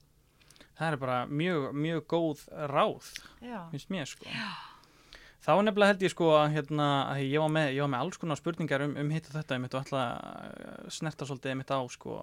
Það 0.74 0.92
er 0.92 0.98
bara 0.98 1.26
mjög, 1.26 1.74
mjög 1.74 2.06
góð 2.08 2.48
ráð 2.50 3.06
Já. 3.42 3.70
finnst 3.72 3.90
mér 3.90 4.06
sko 4.06 4.26
Já 4.26 4.74
Þá 5.44 5.58
nefnilega 5.60 5.92
held 5.92 6.04
ég 6.06 6.12
sko 6.14 6.28
að, 6.38 6.54
hérna, 6.54 6.86
að 7.12 7.22
ég, 7.26 7.34
var 7.44 7.50
með, 7.52 7.66
ég 7.76 7.84
var 7.84 7.90
með 7.92 8.04
alls 8.06 8.20
konar 8.22 8.40
spurningar 8.40 8.84
um, 8.86 8.94
um 9.02 9.10
hitt 9.12 9.26
og 9.28 9.34
þetta, 9.36 9.58
ég 9.58 9.64
mitt 9.66 9.74
og 9.76 9.82
alltaf 9.82 10.94
snerta 10.96 11.28
svolítið 11.28 11.58
mitt 11.60 11.74
á 11.76 11.80
sko 11.92 12.20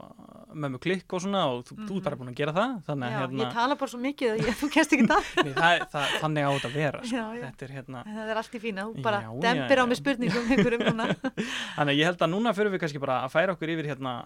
mömmu 0.56 0.80
klikk 0.80 1.12
og 1.12 1.20
svona 1.20 1.42
og 1.50 1.66
þú, 1.68 1.74
mm 1.74 1.82
-hmm. 1.82 1.90
þú 1.90 1.98
er 1.98 2.06
bara 2.06 2.16
mhm. 2.16 2.22
búin 2.22 2.32
að 2.32 2.38
gera 2.40 2.54
það. 2.56 2.72
Þannig, 2.86 3.10
já, 3.12 3.18
hérna, 3.20 3.44
ég 3.44 3.52
tala 3.52 3.76
bara 3.76 3.90
svo 3.92 4.00
mikið 4.00 4.32
að 4.32 4.40
ég, 4.40 4.56
þú 4.56 4.70
kennst 4.72 4.92
ekki 4.96 5.06
það. 5.12 5.24
Nei, 5.44 5.52
það, 5.52 5.84
það. 5.92 6.06
Þannig 6.22 6.42
á 6.48 6.50
þetta 6.54 6.68
að 6.70 6.76
vera 6.80 6.98
sko. 7.04 7.16
Já, 7.16 7.26
já. 7.36 7.44
Þetta 7.44 7.64
er 7.64 7.72
hérna. 7.76 8.04
Það 8.08 8.30
er 8.32 8.36
allt 8.40 8.54
í 8.54 8.60
fína, 8.64 8.80
þú 8.88 9.02
bara 9.04 9.18
dempir 9.44 9.76
á 9.76 9.84
mig 9.84 9.98
spurningum 10.00 10.44
einhverjum 10.48 10.84
núna. 10.88 11.04
Þannig 11.76 11.94
ég 12.00 12.06
held 12.08 12.20
að 12.24 12.32
núna 12.32 12.54
fyrir 12.56 12.72
við 12.72 12.80
kannski 12.80 13.04
bara 13.04 13.20
að 13.28 13.32
færa 13.36 13.52
okkur 13.52 13.68
yfir 13.68 13.84
hérna 13.92 14.24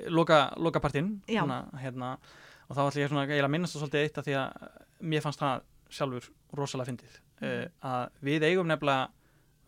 uh, 0.00 0.10
loka, 0.12 0.40
lokapartinn 0.56 1.12
hérna, 1.28 2.14
og 2.68 2.76
þá 2.76 2.82
ætlum 2.86 3.02
ég 3.02 3.12
svona, 3.12 3.26
að 3.28 3.52
minnast 3.52 3.76
það 3.76 3.84
svolítið 3.84 4.06
eitt 4.06 4.20
að 4.20 4.28
því 4.28 4.36
að 4.40 4.66
mér 5.12 5.24
fannst 5.24 5.42
það 5.42 5.64
sjálfur 5.90 6.28
rosalega 6.58 6.90
fyndið. 6.90 7.20
Uh, 7.40 7.64
að 7.86 8.26
við 8.26 8.46
eigum 8.50 8.68
nefnilega 8.70 9.08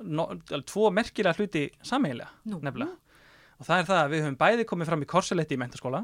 no, 0.09 0.29
tvo 0.69 0.91
merkilega 0.95 1.39
hluti 1.39 1.69
sameigilega 1.87 2.31
nefnilega. 2.49 2.99
Og 3.61 3.69
það 3.69 3.79
er 3.79 3.89
það 3.89 4.01
að 4.01 4.13
við 4.13 4.25
höfum 4.25 4.41
bæði 4.41 4.67
komið 4.67 4.91
fram 4.91 5.05
í 5.05 5.09
korsuletti 5.13 5.55
í 5.55 5.61
mentaskóla 5.61 6.03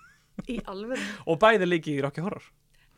og 1.30 1.38
bæði 1.42 1.66
líki 1.66 1.96
í 1.96 2.02
Rocky 2.04 2.22
Horror. 2.22 2.44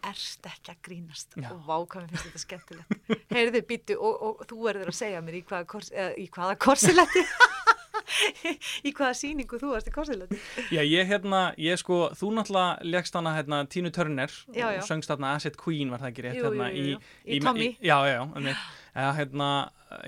Erst 0.03 0.47
ekki 0.51 0.73
að 0.73 0.79
grínast? 0.83 1.37
Já. 1.39 1.53
og 1.55 1.63
vákvæmi 1.69 2.11
finnst 2.11 2.27
þetta 2.27 2.43
skemmtilegt. 2.43 3.13
Heyrðu 3.31 3.63
býttu 3.69 3.97
og, 4.03 4.25
og 4.27 4.41
þú 4.51 4.67
erður 4.73 4.91
að 4.91 4.99
segja 4.99 5.21
mér 5.23 5.39
í 5.39 5.43
hvaða, 5.47 5.69
kors, 5.71 5.93
í 5.95 6.27
hvaða 6.35 6.57
korsuletti 6.63 7.23
í 8.89 8.93
hvaða 8.93 9.15
síningu 9.19 9.61
þú 9.63 9.73
varst 9.75 9.91
í 9.91 9.95
korsuletti 9.95 10.41
Já 10.75 10.83
ég 10.83 11.09
hérna, 11.11 11.43
ég 11.61 11.81
sko 11.81 12.05
þú 12.19 12.35
náttúrulega 12.39 12.93
legst 12.95 13.19
hana 13.19 13.35
hérna 13.39 13.65
Tínu 13.73 13.93
Turner 13.95 14.31
já, 14.53 14.67
já. 14.67 14.79
og 14.79 14.87
söngst 14.89 15.13
hana 15.15 15.35
Asset 15.39 15.59
Queen 15.61 15.93
var 15.93 16.05
það 16.05 16.13
ekki 16.13 16.27
rétt 16.29 16.41
jú, 16.41 16.47
hérna, 16.49 16.71
jú, 16.73 16.87
jú, 16.93 17.03
í, 17.03 17.27
í, 17.27 17.39
í 17.39 17.43
Tommy. 17.45 17.75
Já, 17.81 17.99
já, 18.11 18.23
já 18.23 18.57
eða 18.93 19.15
hérna 19.17 19.49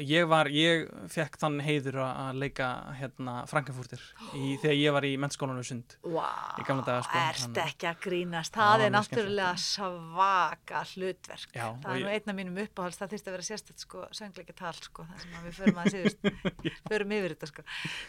ég 0.02 0.26
var, 0.28 0.48
ég 0.52 0.86
fekk 1.12 1.36
þann 1.40 1.58
heiður 1.64 1.98
að 2.04 2.40
leika 2.42 2.68
hérna 2.98 3.36
Frankafúrtir 3.50 4.02
í, 4.36 4.54
þegar 4.62 4.76
ég 4.78 4.96
var 4.96 5.06
í 5.08 5.12
mennskólanum 5.20 5.66
sund. 5.66 5.96
Wow, 6.06 6.58
í 6.60 6.66
gamla 6.66 6.84
daga 6.86 7.04
sko. 7.06 7.22
Erst 7.30 7.60
ekki 7.64 7.88
að 7.90 8.00
grínast, 8.06 8.54
það 8.56 8.86
er 8.86 8.94
náttúrulega 8.94 9.54
svaka 9.60 10.84
hlutverk. 10.92 11.56
Já, 11.56 11.66
það 11.84 11.90
er 11.96 12.04
nú 12.04 12.12
einna 12.14 12.36
mínum 12.40 12.60
uppáhalds, 12.64 13.00
það 13.00 13.14
þýrst 13.14 13.30
að 13.30 13.36
vera 13.36 13.48
sérstætt 13.48 13.86
sko, 13.86 14.04
söngleika 14.16 14.56
tal 14.58 14.74
sko, 14.78 15.08
það 15.10 15.24
sem 15.24 15.48
við 15.48 15.58
förum 15.60 15.82
að 15.82 15.90
síðust 15.96 16.30
förum 16.92 17.16
yfir 17.18 17.36
þetta 17.36 17.50
sko. 17.52 17.66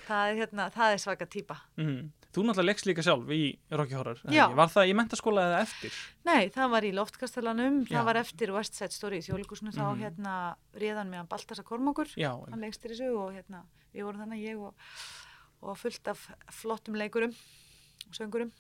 Það 0.10 0.30
er, 0.32 0.40
hérna, 0.44 0.70
það 0.76 0.96
er 0.96 1.04
svaka 1.06 1.30
týpa 1.38 1.60
mm. 1.82 2.02
Þú 2.36 2.44
náttúrulega 2.44 2.68
leggst 2.68 2.88
líka 2.90 3.04
sjálf 3.06 3.30
í 3.32 3.42
Rocky 3.72 3.96
Horror 3.96 4.20
Já. 4.34 4.46
Var 4.52 4.72
það 4.74 4.90
í 4.92 4.96
mentaskóla 5.00 5.46
eða 5.48 5.60
eftir? 5.64 5.94
Nei, 6.28 6.50
það 6.52 6.72
var 6.74 6.84
í 6.88 6.92
Loftkastalanum, 6.98 7.78
það 7.88 8.08
var 8.10 8.20
eftir 8.20 8.52
West 8.56 8.76
Side 8.76 8.92
Story 8.96 9.22
í 9.22 9.26
þjóðleikusinu 9.26 9.72
mm. 9.72 9.78
þá 9.78 9.86
Mhm. 9.86 10.02
hérna 10.04 10.34
réðan 10.76 11.14
með 11.14 11.22
að 11.24 11.30
Baltasa 11.32 11.64
Kormákur 11.64 12.12
Já, 12.20 12.32
hann 12.52 12.60
lengstir 12.66 12.92
þessu 12.92 13.08
og 13.16 13.32
hérna 13.38 13.64
við 13.94 14.04
vorum 14.10 14.26
þannig 14.26 14.44
ég 14.44 14.60
og, 14.60 14.76
og 15.64 15.78
fullt 15.80 16.08
af 16.12 16.26
flottum 16.52 17.00
leikurum 17.00 17.32
og 18.10 18.14
söngurum 18.20 18.52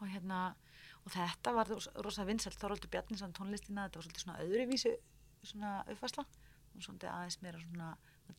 og 0.00 0.08
hérna 0.10 0.54
og 1.06 1.10
þetta 1.14 1.52
var 1.54 1.70
rosa 2.02 2.24
vinsalt 2.26 2.58
Þorvaldur 2.58 2.90
Bjarninsson 2.90 3.32
tónlistina, 3.34 3.86
þetta 3.86 3.98
var 3.98 4.04
svolítið 4.06 4.24
svona 4.26 4.40
öðruvísu 4.42 4.92
svona 5.42 5.70
uppfæsla 5.90 6.24
og 6.26 6.82
svolítið 6.82 7.10
aðeins 7.10 7.38
meira 7.42 7.58
svona 7.62 7.88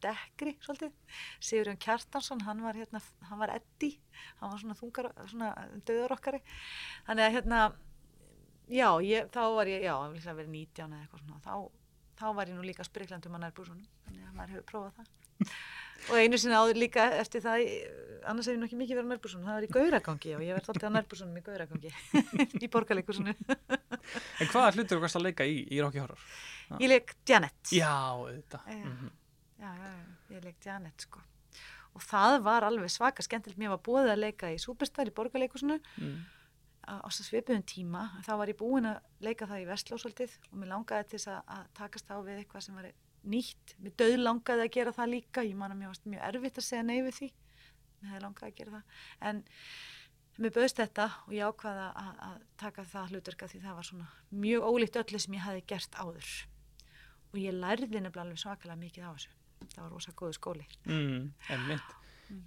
dekkri 0.03 0.55
svolítið, 0.63 0.91
Sigurjón 1.39 1.79
Kjartansson 1.79 2.41
hann 2.47 2.63
var 2.65 2.75
hérna, 2.75 2.99
hann 3.29 3.39
var 3.39 3.53
Eddi 3.55 3.93
hann 4.41 4.51
var 4.51 4.59
svona 4.59 4.75
þungar, 4.79 5.11
svona 5.31 5.53
döðarokkari 5.87 6.41
þannig 7.07 7.27
að 7.27 7.37
hérna 7.37 7.61
já, 8.67 8.89
ég, 9.05 9.31
þá 9.33 9.43
var 9.57 9.71
ég, 9.71 9.85
já, 9.87 9.95
það 10.25 10.41
verið 10.41 10.53
19 10.57 10.89
eða 10.89 11.05
eitthvað 11.05 11.23
svona, 11.23 11.39
þá 11.45 11.55
þá 12.19 12.27
var 12.37 12.51
ég 12.51 12.57
nú 12.57 12.65
líka 12.65 12.85
spriklandum 12.87 13.37
á 13.39 13.43
nærbúsunum 13.43 13.87
þannig 14.05 14.27
að 14.27 14.35
maður 14.37 14.53
hefur 14.55 14.67
prófað 14.69 14.99
það. 14.99 15.53
Og 16.11 16.19
einu 16.19 16.37
sinna 16.39 16.59
áður 16.59 16.79
líka 16.81 17.05
eftir 17.15 17.43
það 17.43 17.61
annars 18.27 18.49
hef 18.49 18.57
ég 18.57 18.59
nokkið 18.59 18.79
mikið 18.81 18.97
verið 18.99 19.07
á 19.07 19.11
nærbúsunum 19.13 19.47
það 19.47 19.57
var 19.57 19.65
í 19.65 19.69
gauragangi 19.71 20.33
og 20.35 20.43
ég 20.43 20.57
verði 20.57 20.73
alltaf 20.73 20.91
á 20.91 20.95
nærbúsunum 20.97 21.37
í 21.39 21.43
gauragangi 21.45 21.93
í 22.65 22.69
borgarleikursunum 22.73 23.43
En 24.43 24.51
hvaða 24.51 24.73
hlutur 24.75 24.99
varst 25.03 25.19
að 25.19 25.29
leika 25.29 25.47
í, 25.47 25.61
í 25.71 25.79
Rocky 25.79 26.03
Horror? 26.03 26.27
Ég 26.81 26.91
leik 26.91 27.15
Janet. 27.29 27.71
Já, 27.71 27.93
já. 29.63 29.93
já, 29.95 30.35
ég 30.35 30.43
leik 30.43 30.65
Janet 30.65 31.07
sko. 31.07 31.23
Og 31.93 32.01
það 32.01 32.39
var 32.45 32.65
alveg 32.65 32.91
svaka 32.91 33.23
skemmtilegt. 33.25 33.59
Mér 33.61 33.75
var 33.75 33.83
búið 33.85 34.13
að 34.13 34.23
leika 34.23 34.49
í 34.53 34.59
Superstar 34.61 35.09
í 35.09 35.13
borgarleikusinu 35.13 35.77
mm. 35.77 36.15
á 36.89 37.07
svipuðum 37.13 37.65
tíma. 37.69 38.07
Þá 38.25 38.33
var 38.41 38.51
ég 38.51 38.59
búin 38.59 38.89
að 38.89 39.01
leika 39.23 39.47
það 39.49 39.63
í 39.63 39.67
Vestlósvöldið 39.69 40.37
og 40.49 40.59
mér 40.61 40.71
langaði 40.73 41.09
til 41.11 41.19
þess 41.19 41.33
að, 41.35 41.41
að 41.57 41.67
takast 41.79 42.09
á 42.09 42.17
við 42.25 42.39
eitthvað 42.41 42.65
sem 42.65 42.79
var 42.79 42.89
nýtt. 43.33 43.75
Mér 43.83 43.97
döð 44.01 44.15
langaði 44.23 44.65
að 44.65 44.73
gera 44.77 44.95
það 44.95 45.11
líka. 45.13 45.45
Ég 45.45 45.59
man 45.59 45.75
að 45.75 45.83
mér 45.83 45.93
varst 45.93 46.09
mjög 46.09 46.25
erfitt 46.31 46.57
að 46.63 46.67
segja 46.69 46.87
nei 46.87 46.97
við 46.97 47.19
því. 47.19 47.29
Mér 47.99 48.15
hefði 48.15 48.23
langaði 48.25 48.49
að 48.49 48.57
gera 48.57 48.73
það. 48.73 49.05
En 49.29 49.43
mér 50.41 50.55
böðst 50.57 50.81
þetta 50.81 51.07
og 51.27 51.37
ég 51.37 51.53
ákvaða 51.53 51.85
að, 52.01 52.17
að 52.31 52.41
taka 52.63 52.87
það 52.89 53.13
hlutverka 53.13 53.51
því 53.53 53.61
það 53.67 53.77
var 53.77 53.89
svona 53.91 54.09
mjög 54.33 54.65
ólíkt 54.65 54.99
öllu 55.03 55.21
sem 55.21 55.37
ég 55.37 55.45
hafi 55.45 55.63
gert 55.69 56.01
áður. 56.01 56.33
Og 57.33 57.39
ég 57.41 57.53
lærði 57.53 58.01
nefnilega 58.01 58.25
alveg 58.25 58.41
svakalega 58.41 58.81
mikið 58.81 59.05
á 59.05 59.13
þessu 59.13 59.39
það 59.73 59.83
var 59.85 59.91
rosa 59.95 60.15
góðu 60.19 60.37
skóli. 60.39 60.65
Mm, 60.85 61.33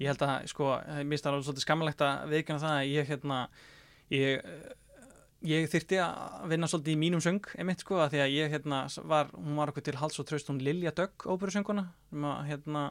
Ég 0.01 0.09
held 0.11 0.23
að 0.25 0.47
sko, 0.51 0.73
mér 0.89 1.13
finnst 1.13 1.27
það 1.29 1.43
svolítið 1.47 1.63
skammalegt 1.67 2.01
að 2.03 2.29
veikina 2.33 2.59
það 2.59 2.73
að 2.81 2.89
ég 2.91 3.11
hérna 3.13 3.37
ég, 4.11 4.49
ég 5.47 5.69
þyrti 5.71 5.99
að 6.03 6.47
vinna 6.51 6.69
svolítið 6.71 6.95
í 6.97 6.99
mínum 6.99 7.23
söng 7.23 7.47
einmitt 7.61 7.85
sko 7.85 8.01
að 8.03 8.17
því 8.17 8.23
að 8.25 8.33
ég 8.35 8.51
hérna 8.57 8.81
var, 9.07 9.31
hún 9.37 9.61
var 9.61 9.71
okkur 9.71 9.85
til 9.87 9.95
hals 10.01 10.19
og 10.23 10.27
tröst 10.27 10.51
hún 10.51 10.59
Lilja 10.65 10.91
Dögg 10.97 11.27
óperusönguna 11.29 11.85
hérna, 12.49 12.83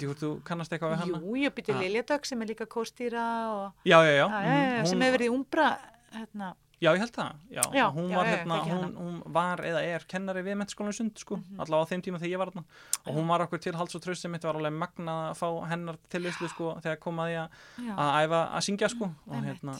þú, 0.00 0.14
þú 0.22 0.30
kannast 0.46 0.72
eitthvað 0.72 0.94
við 0.94 1.02
hana? 1.02 1.20
Jú, 1.26 1.36
ég 1.42 1.54
byrti 1.58 1.76
Lilja 1.82 2.04
Dögg 2.12 2.30
sem 2.30 2.44
er 2.46 2.52
líka 2.54 2.68
kóstýra 2.70 3.26
og 3.52 3.84
já, 3.84 3.98
já, 4.06 4.14
já, 4.14 4.24
já, 4.24 4.40
já, 4.46 4.56
já 4.78 4.80
hún, 4.80 4.90
sem 4.94 5.04
hefur 5.04 5.18
verið 5.18 5.36
umbra 5.36 5.68
hérna, 6.14 6.54
Já, 6.80 6.92
ég 6.94 7.00
held 7.02 7.10
það, 7.16 7.32
já, 7.50 7.62
Já, 7.74 7.84
hún 7.90 8.06
já, 8.10 8.16
var 8.16 8.26
já, 8.28 8.30
hérna, 8.36 8.56
þekki 8.62 8.70
hún, 8.78 8.92
hún 9.02 9.16
var 9.34 9.58
eða 9.66 9.80
er 9.82 10.04
kennari 10.06 10.42
við 10.46 10.58
mentaskólanum 10.60 10.94
sund, 10.94 11.18
sko, 11.18 11.36
Mhm. 11.40 11.58
allavega 11.64 11.82
á 11.82 11.90
þeim 11.90 12.02
tíma 12.06 12.18
þegar 12.22 12.30
ég 12.30 12.38
var 12.38 12.50
hérna 12.52 12.64
og 13.06 13.14
hún 13.16 13.26
var 13.26 13.40
okkur 13.46 13.60
til 13.60 13.72
hals 13.74 13.94
og 13.96 14.02
tröst 14.02 14.22
sem 14.22 14.30
mitt 14.30 14.44
var 14.46 14.54
alveg 14.54 14.72
magnað 14.78 15.30
að 15.32 15.38
fá 15.40 15.48
hennar 15.68 15.96
tilvislu, 16.08 16.48
sko, 16.48 16.76
þegar 16.80 17.00
kom 17.00 17.16
að 17.18 17.30
Já, 17.34 17.48
æfa 17.82 18.42
að 18.54 18.62
syngja, 18.68 18.88
sko, 18.94 19.04
og 19.26 19.34
einmitt. 19.34 19.58
hérna, 19.58 19.74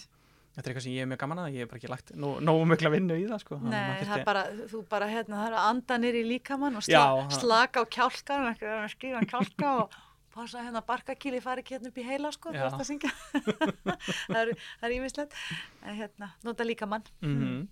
þetta 0.59 0.67
er 0.67 0.73
eitthvað 0.75 0.83
sem 0.83 0.93
ég 0.93 1.03
er 1.03 1.07
mjög 1.07 1.19
gaman 1.23 1.39
að, 1.39 1.53
ég 1.55 1.59
hef 1.63 1.69
bara 1.71 1.79
ekki 1.79 1.89
lagt 1.95 2.13
nó, 2.19 2.41
nógu 2.43 2.67
mikla 2.67 2.91
vinnu 2.91 3.15
í 3.15 3.29
það, 3.31 3.41
sko. 3.47 3.61
Nei, 3.63 4.03
það 4.03 4.19
er 4.19 4.25
bara, 4.25 4.43
þú 4.67 4.83
bara, 4.89 5.07
hérna, 5.07 5.35
það 5.39 5.47
er 5.47 5.55
að 5.55 5.69
anda 5.71 5.99
nýri 6.03 6.25
líkamann 6.27 6.77
og 6.77 6.83
Já, 6.83 7.29
slaka 7.31 7.79
á 7.79 7.85
kjálkan, 7.87 8.49
að 8.59 8.91
skrifa 8.91 9.23
kjálka 9.23 9.71
og 9.85 9.91
passa 10.39 10.62
hérna 10.62 10.84
barkakíli 10.86 11.43
fari 11.45 11.64
ekki 11.64 11.76
hérna 11.76 11.93
upp 11.93 11.99
í 11.99 12.07
heila, 12.07 12.30
sko, 12.34 12.55
þú 12.55 12.64
ert 12.68 12.78
að 12.78 12.89
syngja. 12.89 13.12
það 14.32 14.41
er, 14.45 14.55
það 14.80 14.97
ímislegt, 15.01 15.36
hérna, 15.84 16.32
nota 16.47 16.66
líkamann. 16.68 17.11
Mm 17.24 17.66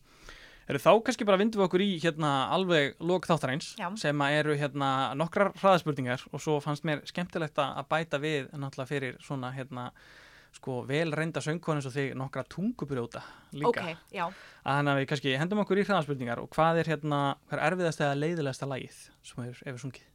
Eru 0.67 0.81
þá 0.83 0.91
kannski 1.07 1.27
bara 1.27 1.39
vindum 1.39 1.61
við 1.61 1.69
okkur 1.69 1.83
í 1.85 1.91
hérna 2.03 2.31
alveg 2.51 2.97
lok 3.07 3.27
þáttarins 3.29 3.69
Já. 3.79 3.87
sem 4.03 4.23
eru 4.27 4.57
hérna 4.59 4.89
nokkrar 5.15 5.53
hraðaspurningar 5.61 6.25
og 6.33 6.43
svo 6.43 6.57
fannst 6.65 6.83
mér 6.87 7.05
skemmtilegt 7.07 7.61
að 7.63 7.85
bæta 7.93 8.19
við 8.19 8.49
náttúrulega 8.51 8.91
fyrir 8.91 9.21
svona 9.23 9.53
hérna 9.55 9.93
sko 10.57 10.81
vel 10.89 11.13
reynda 11.15 11.43
söngkonu 11.45 11.79
eins 11.79 11.87
og 11.87 11.95
þig 11.95 12.17
nokkra 12.19 12.43
tungubrjóta 12.51 13.23
líka. 13.55 13.71
Ok, 13.71 14.03
já. 14.17 14.27
Þannig 14.65 14.93
að 14.93 15.01
við 15.01 15.09
kannski 15.13 15.39
hendum 15.39 15.63
okkur 15.63 15.83
í 15.83 15.87
hraðaspurningar 15.87 16.43
og 16.43 16.51
hvað 16.57 16.83
er 16.83 16.93
hérna, 16.97 17.23
hvað 17.47 17.61
er 17.61 17.67
erfiðast 17.71 18.03
eða 18.03 18.21
leiðilegasta 18.25 18.71
lagið 18.73 19.01
sem 19.23 19.47
er 19.47 19.63
ef 19.63 19.71
við 19.71 19.83
sungið? 19.85 20.13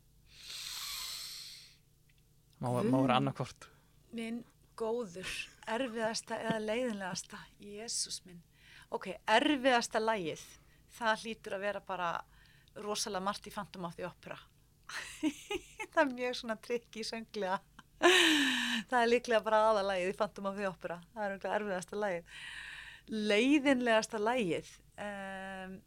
Má, 2.62 2.70
má 2.86 2.97
vera 3.01 3.18
annarkvort. 3.18 3.66
Minn 4.14 4.43
góður, 4.78 5.30
erfiðasta 5.70 6.38
eða 6.41 6.59
leiðinlegasta, 6.62 7.39
Jésús 7.62 8.22
minn. 8.26 8.41
Ok, 8.93 9.07
erfiðasta 9.30 10.01
lagið, 10.01 10.43
það 10.97 11.24
hlýtur 11.26 11.55
að 11.57 11.66
vera 11.66 11.82
bara 11.86 12.09
rosalega 12.86 13.26
margt 13.26 13.47
í 13.49 13.53
Phantom 13.53 13.88
of 13.88 13.95
the 13.97 14.05
Opera. 14.05 14.38
það 15.91 16.01
er 16.03 16.12
mjög 16.12 16.38
svona 16.38 16.57
trikki 16.62 17.05
sönglega. 17.07 17.59
það 18.91 18.97
er 18.99 19.09
líklega 19.09 19.45
bara 19.45 19.64
aðalagið 19.72 20.12
í 20.12 20.18
Phantom 20.20 20.51
of 20.51 20.59
the 20.59 20.68
Opera. 20.70 20.99
Það 21.14 21.26
er 21.26 21.36
eitthvað 21.36 21.55
erfiðasta 21.59 22.01
lagið. 22.03 22.36
Leiðinlegasta 23.32 24.22
lagið, 24.22 24.70
um, 25.07 25.80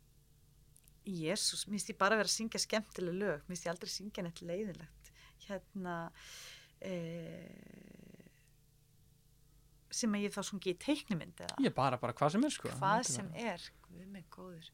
Jésús, 1.04 1.68
minnst 1.68 1.92
ég 1.92 2.00
bara 2.00 2.16
vera 2.18 2.26
að 2.26 2.34
syngja 2.34 2.60
skemmtileg 2.62 3.16
lög, 3.20 3.46
minnst 3.46 3.66
ég 3.66 3.74
aldrei 3.74 3.92
syngja 3.92 4.24
neitt 4.24 4.42
leiðinlegt. 4.42 5.10
Hérna, 5.44 5.96
eh, 6.84 7.50
sem 9.94 10.14
að 10.16 10.24
ég 10.26 10.34
þá 10.34 10.40
sungi 10.48 10.72
í 10.74 10.78
teiknimynd 10.82 11.42
eða? 11.46 11.58
Ég 11.64 11.74
bara, 11.76 11.98
bara 12.02 12.14
hvað 12.16 12.34
sem 12.34 12.44
er 12.48 12.54
sko. 12.54 12.70
hvað 12.80 13.04
sem 13.08 13.28
bara- 13.30 13.52
er, 13.54 13.66
við 13.94 14.08
mig 14.10 14.24
góður. 14.34 14.70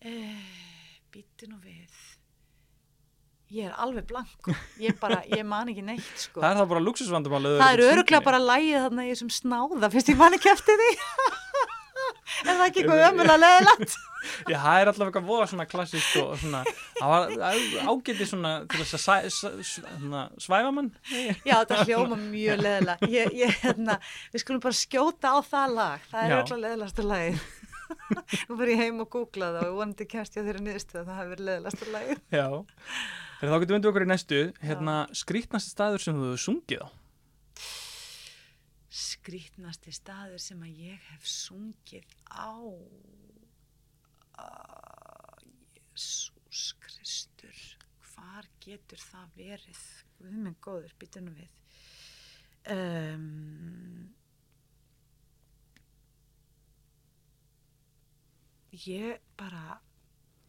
Eh, 0.00 0.48
býttu 1.12 1.46
nú 1.50 1.60
við. 1.62 1.92
Ég 3.50 3.66
er 3.66 3.72
alveg 3.82 4.06
blank 4.06 4.46
ég 4.78 4.94
bara, 5.00 5.22
ég 5.26 5.42
man 5.44 5.66
ekki 5.72 5.82
neitt 5.82 6.06
sko. 6.16 6.38
Það 6.40 6.52
er 6.52 6.58
það 6.60 6.68
bara 6.70 6.80
luxusvandumál. 6.86 7.40
ef 7.42 7.50
þú 7.50 7.58
það 7.64 7.72
er 7.72 7.80
getur 7.80 7.92
öruglega 7.96 8.24
bara 8.28 8.38
lægið 8.38 8.84
þarna 8.84 9.06
í 9.06 9.10
þessum 9.10 9.32
snáða 9.34 9.90
fyrst 9.90 10.10
ég 10.12 10.18
man 10.20 10.36
ekki 10.38 10.52
eftir 10.52 10.78
því 10.78 10.90
er 12.44 12.56
það 12.56 12.64
ekki 12.66 12.82
eitthvað 12.82 13.04
ömulega 13.08 13.36
leðilegt 13.44 13.98
Já, 14.50 14.56
það 14.60 14.78
er 14.82 14.90
allavega 14.90 15.06
eitthvað 15.08 15.28
voða 15.30 15.46
svona 15.48 15.64
klassísk 15.70 16.16
og 16.20 16.34
svona, 16.42 16.58
það 16.98 17.12
var 17.14 17.30
ágæti 17.88 18.26
svona 18.28 18.50
til 18.68 18.82
þess 18.82 19.08
að 19.08 19.28
svona, 19.64 20.24
svæfa 20.44 20.72
mann. 20.76 20.90
já, 21.48 21.54
þetta 21.54 21.86
hljóma 21.88 22.18
mjög 22.20 22.60
leðilega 22.60 23.08
ég, 23.14 23.32
ég, 23.40 23.56
hérna, 23.62 23.96
við 24.34 24.44
skulum 24.44 24.60
bara 24.66 24.76
skjóta 24.76 25.32
á 25.32 25.38
það 25.40 25.74
lag 25.78 26.04
það 26.12 26.20
er 26.20 26.34
Já. 26.34 26.36
öruglega 26.42 26.62
leðilegasta 26.66 27.08
lagið 27.08 27.40
nú 28.50 28.60
fyrir 28.60 28.74
ég 28.74 28.82
heim 28.84 29.00
og 29.02 29.10
googla 29.16 29.50
það 29.56 29.70
og 29.70 29.80
vonandi 29.80 30.08
kemst 30.12 30.36
ég 30.36 30.46
þeirra 30.46 30.64
niðurstöð 30.68 31.00
að 31.00 31.08
það 31.08 31.20
hafi 31.22 31.32
verið 31.32 31.48
leðilegasta 31.48 31.90
lagið 31.96 32.22
Já. 32.36 32.46
Þegar 33.40 33.54
þá 33.54 33.60
getum 33.62 33.78
við 33.80 33.88
okkur 33.88 34.04
í 34.04 34.08
næstu, 34.10 34.38
hérna, 34.60 34.94
skrítnasti 35.16 35.72
staður 35.72 36.02
sem 36.04 36.18
þú 36.20 36.26
hefur 36.28 36.42
sungið 36.44 36.82
á. 36.84 36.88
Skrítnasti 38.90 39.92
staður 39.94 40.42
sem 40.42 40.62
að 40.66 40.82
ég 40.86 41.04
hef 41.12 41.26
sungið 41.30 42.14
á. 42.26 42.58
Uh, 44.40 45.36
Jésús 45.76 46.72
Kristur 46.82 47.60
hvar 48.10 48.48
getur 48.64 49.00
það 49.02 49.36
verið? 49.38 49.82
Við 50.20 50.40
minn 50.44 50.56
góður, 50.64 50.94
býtum 51.00 51.28
nú 51.28 51.36
við. 51.36 51.50
Um, 52.70 54.10
ég 58.84 59.22
bara 59.40 59.80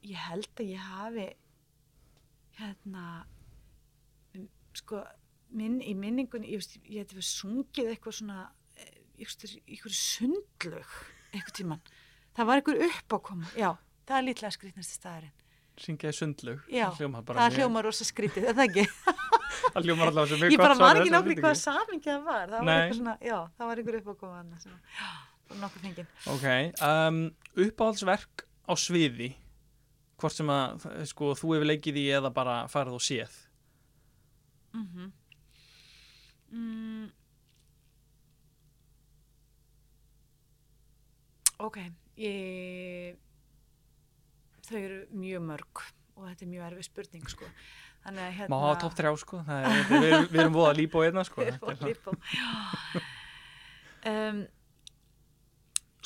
ég 0.05 0.17
held 0.17 0.49
að 0.59 0.71
ég 0.73 0.89
hafi 0.91 1.27
hérna 2.57 3.05
um, 4.35 4.47
sko 4.77 5.01
minn, 5.51 5.79
í 5.83 5.93
minningunni, 5.97 6.51
ég, 6.55 6.65
ég 6.87 7.03
hef 7.11 7.25
sungið 7.27 7.91
eitthvað 7.93 8.17
svona 8.21 8.39
eh, 8.77 8.93
einhver 9.21 9.95
sundlög 9.95 10.95
eitthvað 11.31 11.55
tíman, 11.59 11.81
það 12.37 12.49
var 12.51 12.61
einhver 12.61 12.81
uppákoma 12.87 13.51
já, 13.57 13.69
það 14.07 14.17
er 14.21 14.27
lítlega 14.29 14.55
skrítnasti 14.57 14.97
staðurinn 14.99 15.37
Syngjaði 15.81 16.13
sundlög. 16.13 16.65
já, 16.69 16.89
Það 16.93 17.23
bara 17.25 17.45
hljómar 17.55 17.85
rosa 17.87 18.05
skrítið, 18.05 18.49
er 18.51 18.57
það 18.57 18.65
ekki 18.67 18.83
Það 19.71 19.85
hljómar 19.87 20.09
allavega 20.11 20.29
sem 20.31 20.41
mjög 20.41 20.51
ég 20.51 20.59
bara 20.61 20.75
gott 20.75 20.81
svar 20.81 20.87
man 20.87 20.97
við 20.97 21.01
ekki 21.01 21.13
nákvæmlega 21.15 21.41
hvað 21.41 21.57
spurningu. 21.57 21.85
samingi 21.85 22.09
það 22.11 22.23
var 22.27 22.49
það 22.51 22.57
var 22.57 22.65
Nei. 22.67 22.73
eitthvað 22.81 22.97
svona, 22.99 23.13
já, 23.21 23.37
það 23.57 23.69
var 23.69 23.81
þarna 24.35 24.59
sem, 24.63 24.73
já, 24.97 25.09
það 25.47 25.53
var 25.53 25.61
nokkuð 25.63 25.85
fengið 25.85 26.07
Ok, 26.33 26.45
um, 26.89 27.19
uppáhaldsverk 27.65 28.45
á 28.67 28.73
sviði, 28.77 29.29
hvort 30.21 30.35
sem 30.37 30.51
að 30.53 30.85
sko, 31.11 31.31
þú 31.39 31.53
hefur 31.55 31.69
leikið 31.71 31.99
í 32.03 32.05
eða 32.19 32.33
bara 32.35 32.57
farið 32.71 32.99
og 32.99 33.03
séð. 33.07 33.39
mm 34.75 35.11
mm. 36.51 37.09
ok 41.67 41.77
ég 42.21 43.19
þau 44.67 44.79
eru 44.81 44.99
mjög 45.11 45.47
mörg 45.49 45.85
og 46.15 46.27
þetta 46.27 46.45
er 46.45 46.51
mjög 46.51 46.67
erfið 46.69 46.89
spurning 46.91 47.31
sko 47.31 47.49
þannig 48.01 48.23
að 48.23 48.33
hérna 48.37 48.53
Má 48.53 48.63
hafa 48.65 48.79
topp 48.83 48.97
þrjá 48.97 49.11
sko, 49.21 49.41
það 49.47 49.67
er, 49.67 49.83
við, 49.91 50.15
við, 50.31 50.39
erum 50.43 50.55
búið 50.55 50.69
að 50.69 50.79
lípa 50.79 51.01
á 51.01 51.05
einna 51.07 51.23
sko. 51.27 51.41
Við 51.45 51.51
erum 51.51 51.69
er 51.69 51.77
á 51.77 51.85
lífbó. 51.85 52.15
um, 54.11 54.41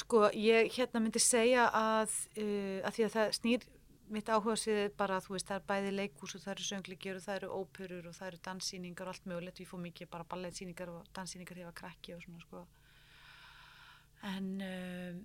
sko, 0.03 0.21
ég 0.41 0.71
hérna 0.75 1.03
myndi 1.03 1.23
segja 1.23 1.69
að, 1.71 2.17
uh, 2.35 2.79
að 2.83 2.97
því 2.97 3.07
að 3.07 3.15
það 3.15 3.33
snýr 3.39 3.67
mitt 4.13 4.29
áhuga 4.29 4.55
sér 4.59 4.91
bara, 4.97 5.17
þú 5.23 5.35
veist, 5.35 5.47
það 5.49 5.59
er 5.59 5.67
bæði 5.69 5.91
leikús 5.95 6.35
og 6.37 6.43
það 6.43 6.53
eru 6.53 6.65
söngleikjur 6.69 7.19
og 7.19 7.23
það 7.25 7.37
eru 7.39 7.49
óperur 7.59 8.09
og 8.09 8.15
það 8.17 8.27
eru 8.27 8.41
danssýningar 8.47 9.07
og 9.07 9.13
allt 9.13 9.29
mögulegt, 9.31 9.61
við 9.61 9.69
fórum 9.71 9.85
mikið 9.87 10.11
bara 10.11 10.27
ballettsýningar 10.33 10.91
og 10.93 11.07
danssýningar 11.15 11.61
var 11.65 11.77
krakki 11.79 12.15
og 12.15 12.21
svona, 12.25 12.43
sko. 12.45 12.65
En 14.25 14.51
um, 14.67 15.19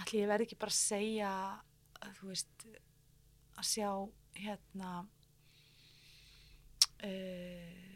allir 0.00 0.22
ég 0.22 0.30
verði 0.32 0.48
ekki 0.48 0.60
bara 0.60 0.74
að 0.74 0.80
segja, 0.80 1.32
að, 2.00 2.16
þú 2.20 2.32
veist, 2.32 2.66
að 3.56 3.70
sjá 3.70 3.90
hérna 4.36 4.90
uh, 7.04 7.86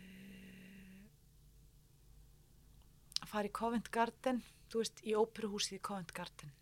að 3.20 3.28
fara 3.28 3.48
í 3.48 3.52
Covent 3.60 3.90
Garden 3.92 4.40
þú 4.70 4.84
veist, 4.84 5.04
í 5.04 5.16
óperuhúsið 5.18 5.78
í 5.78 5.84
Covent 5.84 6.14
Garden 6.16 6.54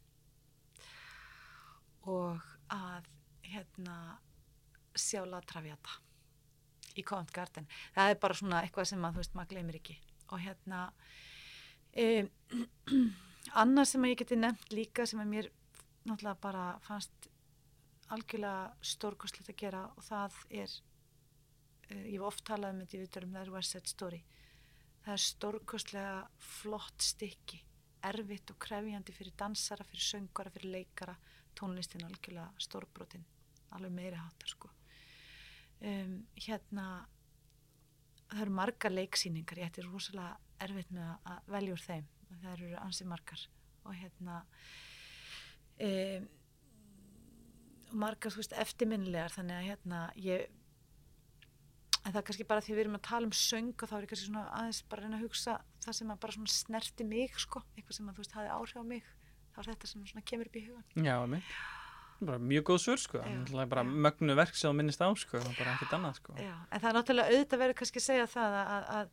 og 2.08 2.50
að 2.72 3.08
hérna 3.48 3.96
sjá 4.98 5.22
La 5.28 5.40
Traviata 5.44 6.00
í 6.98 7.04
Covent 7.06 7.32
Garden. 7.34 7.68
Það 7.94 8.12
er 8.12 8.20
bara 8.22 8.36
svona 8.36 8.62
eitthvað 8.64 8.90
sem 8.90 9.04
að 9.06 9.16
þú 9.16 9.22
veist, 9.22 9.36
maður 9.38 9.52
gleymir 9.54 9.78
ekki. 9.78 9.96
Og 10.32 10.42
hérna 10.42 10.80
um, 12.04 12.30
annað 13.62 13.90
sem 13.92 14.08
ég 14.10 14.20
geti 14.22 14.38
nefnt 14.38 14.74
líka 14.74 15.06
sem 15.08 15.22
að 15.22 15.32
mér 15.34 15.50
náttúrulega 16.08 16.42
bara 16.42 16.66
fannst 16.86 17.30
algjörlega 18.14 18.88
stórkostlegt 18.94 19.52
að 19.52 19.60
gera 19.60 19.84
og 19.92 20.04
það 20.06 20.36
er 20.48 20.72
uh, 20.72 22.04
ég 22.08 22.16
hef 22.16 22.28
oft 22.30 22.44
talað 22.48 22.74
um 22.74 22.82
þetta 22.82 22.98
í 22.98 23.02
viðtörum 23.04 23.36
það 23.36 23.44
er 23.44 23.54
West 23.56 23.76
Side 23.76 23.94
Story. 23.94 24.20
Það 25.04 25.14
er 25.14 25.24
stórkostlega 25.28 26.46
flott 26.58 27.04
stykki 27.04 27.62
erfitt 28.08 28.52
og 28.52 28.58
krefjandi 28.62 29.14
fyrir 29.14 29.34
dansara, 29.38 29.86
fyrir 29.86 30.04
söngara, 30.04 30.52
fyrir 30.54 30.74
leikara 30.76 31.16
tónlistin 31.58 32.04
algjörlega 32.06 32.48
stórbrotin 32.62 33.24
alveg 33.76 33.92
meiri 33.92 34.16
hátar 34.16 34.48
sko. 34.54 34.70
Um, 35.78 36.14
hérna 36.34 36.84
það 38.32 38.42
eru 38.44 38.54
margar 38.58 38.92
leiksýningar 38.94 39.60
ég 39.62 39.68
ætti 39.70 39.84
rosalega 39.86 40.36
erfitt 40.64 40.90
með 40.94 41.12
að- 41.28 41.52
velja 41.54 41.74
úr 41.76 41.84
þeim 41.84 42.06
það 42.42 42.52
eru 42.56 42.70
ansi 42.82 43.04
margar. 43.08 43.44
Og 43.84 43.94
hérna 43.94 44.40
um, 45.80 46.28
og 47.88 47.94
margar 48.04 48.32
þú 48.34 48.42
veist 48.42 48.56
eftirminnilegar 48.64 49.32
þannig 49.36 49.56
að 49.58 49.68
hérna 49.70 50.00
ég 50.20 50.48
en 52.04 52.12
það 52.14 52.18
er 52.20 52.26
kannski 52.28 52.46
bara 52.48 52.64
því 52.64 52.74
við 52.74 52.82
erum 52.84 52.98
að 52.98 53.06
tala 53.08 53.28
um 53.28 53.32
söng 53.36 53.72
og 53.74 53.88
þá 53.88 53.94
er 53.98 54.04
ég 54.04 54.10
kannski 54.12 54.28
svona 54.28 54.44
aðeins 54.58 54.82
bara 54.88 55.00
að 55.02 55.06
reyna 55.06 55.18
að 55.18 55.24
hugsa 55.26 55.54
það 55.84 55.96
sem 55.98 56.12
að 56.12 56.20
bara 56.24 56.36
svona 56.36 56.52
snerti 56.52 57.06
mig 57.08 57.38
sko, 57.40 57.62
eitthvað 57.76 57.96
sem 57.98 58.08
að 58.08 58.16
þú 58.18 58.24
veist 58.24 58.36
hafi 58.38 58.52
áhrif 58.54 58.80
á 58.80 58.84
mig 58.92 59.08
þá 59.58 59.64
er 59.64 59.70
þetta 59.74 59.90
sem 59.90 60.22
kemur 60.30 60.48
upp 60.52 60.56
í 60.56 60.62
hugan 60.68 61.04
Já, 61.08 61.16
einmitt. 61.22 61.50
bara 62.20 62.38
mjög 62.42 62.64
góð 62.70 62.78
svör 62.82 62.98
sko. 63.02 63.18
Það 63.22 63.60
er 63.62 63.66
bara 63.70 63.84
mögnu 63.86 64.34
verk 64.38 64.54
sem 64.58 64.70
þú 64.70 64.76
minnist 64.78 65.02
á 65.02 65.08
sko 65.18 65.38
og 65.38 65.52
bara 65.58 65.74
ekkert 65.76 65.92
annað 65.98 66.16
sko. 66.18 66.34
Já, 66.38 66.54
en 66.70 66.80
það 66.80 66.88
er 66.90 66.96
náttúrulega 66.98 67.34
auðvitað 67.34 67.62
verið 67.62 67.76
kannski 67.82 68.00
að 68.02 68.06
segja 68.08 68.26
það 68.32 68.56
að, 68.58 68.70
að, 68.72 68.88
að 68.96 69.10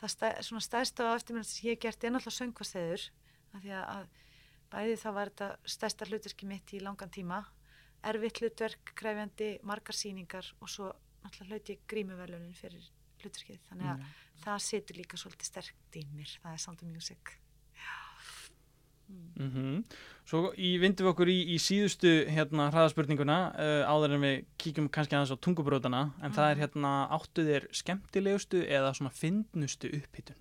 það 0.00 0.12
stæ, 0.14 0.26
svona 0.48 0.64
stærsta 0.66 1.06
á 1.06 1.10
eftirmynd 1.18 1.46
sem 1.50 1.68
ég 1.68 1.76
hef 1.76 1.82
gert 1.86 2.04
er 2.08 2.14
náttúrulega 2.14 2.38
söngvasteður 2.38 3.04
af 3.54 3.62
því 3.62 3.72
að, 3.78 3.84
að 3.94 4.08
bæði 4.74 4.96
þá 5.02 5.08
var 5.18 5.30
þetta 5.32 5.50
stærsta 5.76 6.08
hlutverki 6.10 6.46
mitt 6.50 6.74
í 6.74 6.80
langan 6.82 7.10
tíma 7.14 7.42
erfitt 8.08 8.38
hlutverk, 8.42 8.92
krefjandi, 8.94 9.52
margar 9.66 9.96
sýningar 9.98 10.46
og 10.62 10.70
svo 10.70 10.90
náttúrulega 11.24 11.50
hlaut 11.58 11.70
ég 11.72 11.80
grímuvelunin 11.90 12.54
fyrir 12.54 12.84
hlutverkið. 13.22 13.58
Þannig 13.70 13.88
að 13.94 13.98
Mm. 13.98 14.10
það 14.44 14.58
situr 14.62 14.96
líka 15.00 15.16
svolítið 15.18 15.48
sterkt 15.48 15.96
í 15.98 16.04
mér, 16.14 16.30
það 16.42 16.52
er 16.52 16.60
Sound 16.62 16.82
of 16.84 16.88
Music 16.92 17.32
Mm 19.38 19.84
Svo 20.28 20.50
í 20.60 20.74
vindum 20.76 21.06
við 21.06 21.12
okkur 21.14 21.28
í, 21.32 21.36
í 21.54 21.56
síðustu 21.56 22.10
hérna 22.28 22.66
hraðaspurninguna 22.68 23.36
uh, 23.56 23.84
áður 23.88 24.16
en 24.18 24.24
við 24.26 24.42
kíkjum 24.60 24.90
kannski 24.92 25.16
aðeins 25.16 25.32
á 25.32 25.40
tungubrótana 25.40 26.02
en 26.20 26.34
það 26.36 26.50
er 26.52 26.60
hérna 26.66 26.90
áttu 27.16 27.46
þér 27.46 27.64
skemmtilegustu 27.72 28.60
eða 28.68 28.90
svona 28.98 29.14
fyndnustu 29.16 29.88
upphittun 29.96 30.36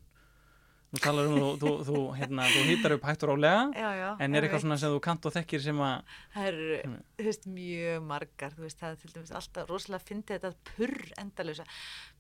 Nú 0.92 1.00
talar 1.04 1.28
um 1.28 1.36
þú, 1.40 1.48
þú, 1.60 1.72
þú, 1.88 2.02
hérna, 2.16 2.46
þú 2.52 2.66
hittar 2.68 2.94
upp 2.98 3.08
hægt 3.08 3.24
og 3.24 3.32
rálega 3.34 3.64
Já, 3.80 3.88
já, 3.96 4.10
en 4.24 4.36
er 4.36 4.44
eitthvað 4.44 4.60
einmitt. 4.60 4.62
svona 4.66 4.78
sem 4.84 4.92
þú 4.98 5.00
kant 5.08 5.26
og 5.28 5.34
þekkir 5.38 5.64
sem 5.70 5.82
að 5.88 6.14
Það 6.36 6.46
eru, 6.52 6.68
Mm. 6.88 7.00
þú 7.18 7.26
veist, 7.28 7.48
mjög 7.56 8.04
margar, 8.12 8.52
þú 8.56 8.62
veist, 8.68 8.80
það 8.84 8.92
er 8.92 9.00
til 9.02 9.12
dæmis 9.16 9.34
alltaf 9.40 9.68
rosalega 9.72 10.06
fyndið 10.08 10.38
þetta 10.38 10.54
purr 10.76 11.12
endalösa. 11.24 11.66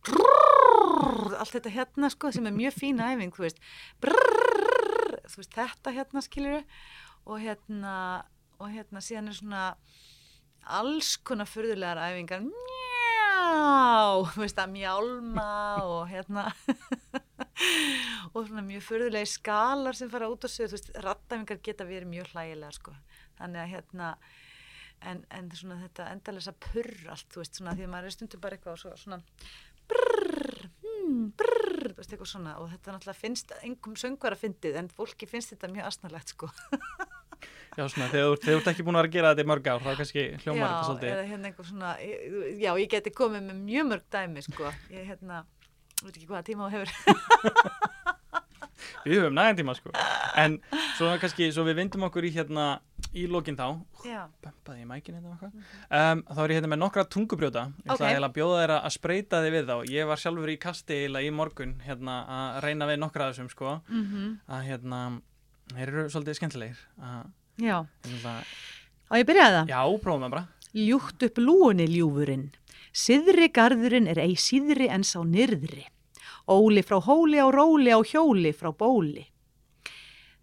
Brrrr, 0.08 1.36
allt 1.40 1.54
þetta 1.56 1.72
hérna, 1.76 2.10
sko, 2.12 2.32
sem 2.36 2.48
er 2.50 2.56
mjög 2.56 2.76
fín 2.80 3.00
æfing, 3.04 3.32
þú 3.36 3.44
veist. 3.48 3.60
Brrrr, 4.04 4.87
þú 5.32 5.42
veist, 5.42 5.56
þetta 5.56 5.94
hérna, 5.96 6.24
skilur 6.26 6.64
og 7.28 7.42
hérna, 7.44 7.96
og 8.58 8.72
hérna 8.74 9.04
síðan 9.04 9.32
er 9.32 9.38
svona 9.38 9.64
alls 10.78 11.16
konar 11.24 11.50
furðulegar 11.50 12.02
æfingar. 12.10 12.48
Mjá, 12.48 14.26
þú 14.34 14.44
veist, 14.44 14.60
að 14.60 14.74
mjálma 14.76 15.52
og 15.94 16.04
hérna... 16.12 16.50
og 18.34 18.44
svona 18.46 18.62
mjög 18.66 18.84
furðulegi 18.86 19.30
skalar 19.32 19.98
sem 19.98 20.10
fara 20.12 20.28
út 20.30 20.46
á 20.46 20.50
sig, 20.52 20.68
þú 20.70 20.78
veist, 20.78 20.92
rattæfingar 21.06 21.62
geta 21.66 21.88
verið 21.88 22.12
mjög 22.12 22.34
hlægilega, 22.34 22.76
sko. 22.76 22.94
Þannig 23.40 23.64
að 23.64 23.72
hérna 23.72 24.12
en, 25.06 25.24
en 25.34 25.50
svona 25.56 25.80
þetta 25.84 26.12
endalesa 26.14 26.54
purr 26.68 26.94
allt, 27.14 27.30
þú 27.34 27.42
veist, 27.44 27.60
svona 27.60 27.76
því 27.78 27.88
að 27.88 27.94
maður 27.94 28.10
er 28.10 28.16
stundum 28.16 28.44
bara 28.44 28.58
eitthvað 28.58 28.76
og 28.76 28.82
svo, 28.84 28.94
svona 29.02 29.20
brrr, 29.88 30.27
hmm, 31.08 31.26
brrr, 31.40 31.88
veist, 31.98 32.12
eitthvað 32.12 32.32
svona. 32.34 32.52
Og 32.62 32.66
þetta 32.74 32.88
náttúrulega 32.96 33.22
finnst 33.22 33.48
engum 33.64 33.96
söngur 34.00 34.34
að 34.36 34.42
fyndið 34.44 34.74
en 34.82 34.88
fólki 34.94 35.26
finnst 35.30 35.50
þetta 35.56 35.68
mjög 35.74 35.86
asnalegt, 35.90 36.30
sko. 36.36 36.48
Já, 37.78 37.84
svona, 37.86 38.08
þegar, 38.10 38.28
þú- 38.42 38.54
ert 38.58 38.68
ekki 38.72 38.84
búin 38.86 38.96
að 38.98 39.02
vera 39.04 39.10
að 39.10 39.16
gera 39.16 39.30
þetta 39.34 39.44
í 39.46 39.50
mörg 39.52 39.66
ár 39.70 39.84
þá 39.86 39.92
kannski 40.00 40.22
hljómar 40.42 40.66
þetta 40.66 40.78
já, 40.78 40.88
svolítið. 40.88 41.10
eða 41.14 41.26
hérna 41.32 41.48
svona 41.68 41.90
já, 42.58 42.72
ég 42.82 42.90
geti 42.90 43.10
komið 43.14 43.42
með 43.46 43.58
mjög 43.68 43.86
mörg 43.92 44.06
dæmi, 44.16 44.42
sko. 44.48 44.66
Ég 44.90 45.04
hérna, 45.12 45.36
veit 46.02 46.16
ekki 46.16 46.30
hvaða 46.32 46.48
tíma 46.48 46.62
þú 46.66 46.72
hefur. 46.80 46.90
Við 49.08 49.22
höfum 49.22 49.36
næðan 49.38 49.58
tíma 49.62 49.74
sko. 49.78 49.90
En 50.38 50.52
svo 50.98 51.06
kannski, 51.22 51.44
svo 51.54 51.64
við 51.68 51.80
vindum 51.82 52.06
okkur 52.08 52.28
í 52.28 52.32
hérna 52.36 52.66
í 53.16 53.26
lokin 53.32 53.56
þá. 53.58 53.68
Já, 54.06 54.24
Bempaði 54.44 54.82
ég 54.84 54.88
mækin 54.90 55.16
hérna 55.18 55.32
eitthvað. 55.36 55.54
Um, 55.92 56.24
Þá 56.28 56.40
er 56.44 56.50
ég 56.54 56.58
hérna 56.60 56.72
með 56.74 56.82
nokkra 56.84 57.04
tungubrjóta. 57.10 57.64
Ég 57.84 57.92
ætla 57.92 57.94
Ok. 57.96 58.04
eiginlega 58.12 58.30
að 58.30 58.36
bjóða 58.38 58.60
þeirra 58.62 58.78
að 58.84 58.94
spreita 58.98 59.42
þig 59.44 59.52
við 59.56 59.66
þá. 59.72 59.76
Ég 59.94 60.08
var 60.08 60.18
sjálfur 60.18 60.50
í 60.54 60.58
kasti 60.60 60.94
eiginlega 60.94 61.28
í 61.28 61.34
morgun 61.34 61.74
hérna 61.86 62.16
að 62.28 62.62
reyna 62.68 62.86
við 62.88 63.00
nokkra 63.00 63.30
þessum 63.32 63.50
sko. 63.50 63.82
Mm 63.90 64.40
að 64.50 64.64
hérna 64.68 65.02
þeir 65.74 65.88
eru 65.88 66.08
svolítið 66.10 66.36
skemmtilegir. 66.40 66.78
Já. 67.58 67.86
hérna, 68.08 68.44
á 69.10 69.14
ég 69.18 69.26
byrjaði 69.26 69.56
það? 69.58 69.68
Já, 69.70 69.82
prófum 70.04 70.24
það 70.28 70.32
bara. 70.32 70.48
Ljúkt 70.78 71.24
upp 71.26 71.38
lúunni 71.38 71.88
ljúfurinn. 71.88 72.50
Siðri 72.94 73.48
garðurinn 73.54 74.08
er 74.08 74.20
ei 74.20 74.36
síðri 74.36 74.90
en 74.90 75.04
sá 75.04 75.20
nyrðri. 75.24 75.86
Óli 76.48 76.82
frá 76.84 77.00
hóli 77.04 77.38
á 77.42 77.48
róli 77.52 77.92
á 77.92 78.00
hjóli 78.04 78.54
frá 78.56 78.72
bóli. 78.72 79.26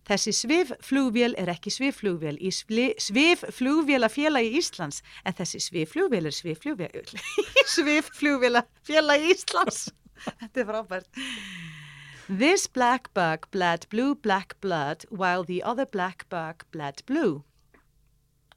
Þessi 0.04 0.32
svifflugvél 0.36 1.32
er 1.40 1.48
ekki 1.54 1.70
svifflugvél 1.72 2.36
í 2.36 2.50
svifflugvélafélagi 2.52 4.50
Íslands 4.58 5.00
en 5.24 5.36
þessi 5.38 5.60
svifflugvél 5.64 6.28
er 6.28 6.36
svifflugvél 6.36 7.04
svifflugvélafélagi 7.76 9.32
Íslands. 9.32 9.86
Þetta 10.40 10.60
er 10.60 10.68
frábært. 10.68 11.08
This 12.28 12.66
black 12.66 13.12
bug 13.16 13.48
bled 13.50 13.88
blue 13.90 14.14
black 14.14 14.60
blood 14.60 15.04
while 15.10 15.44
the 15.44 15.62
other 15.62 15.86
black 15.86 16.28
bug 16.28 16.64
bled 16.70 17.02
blue. 17.06 17.44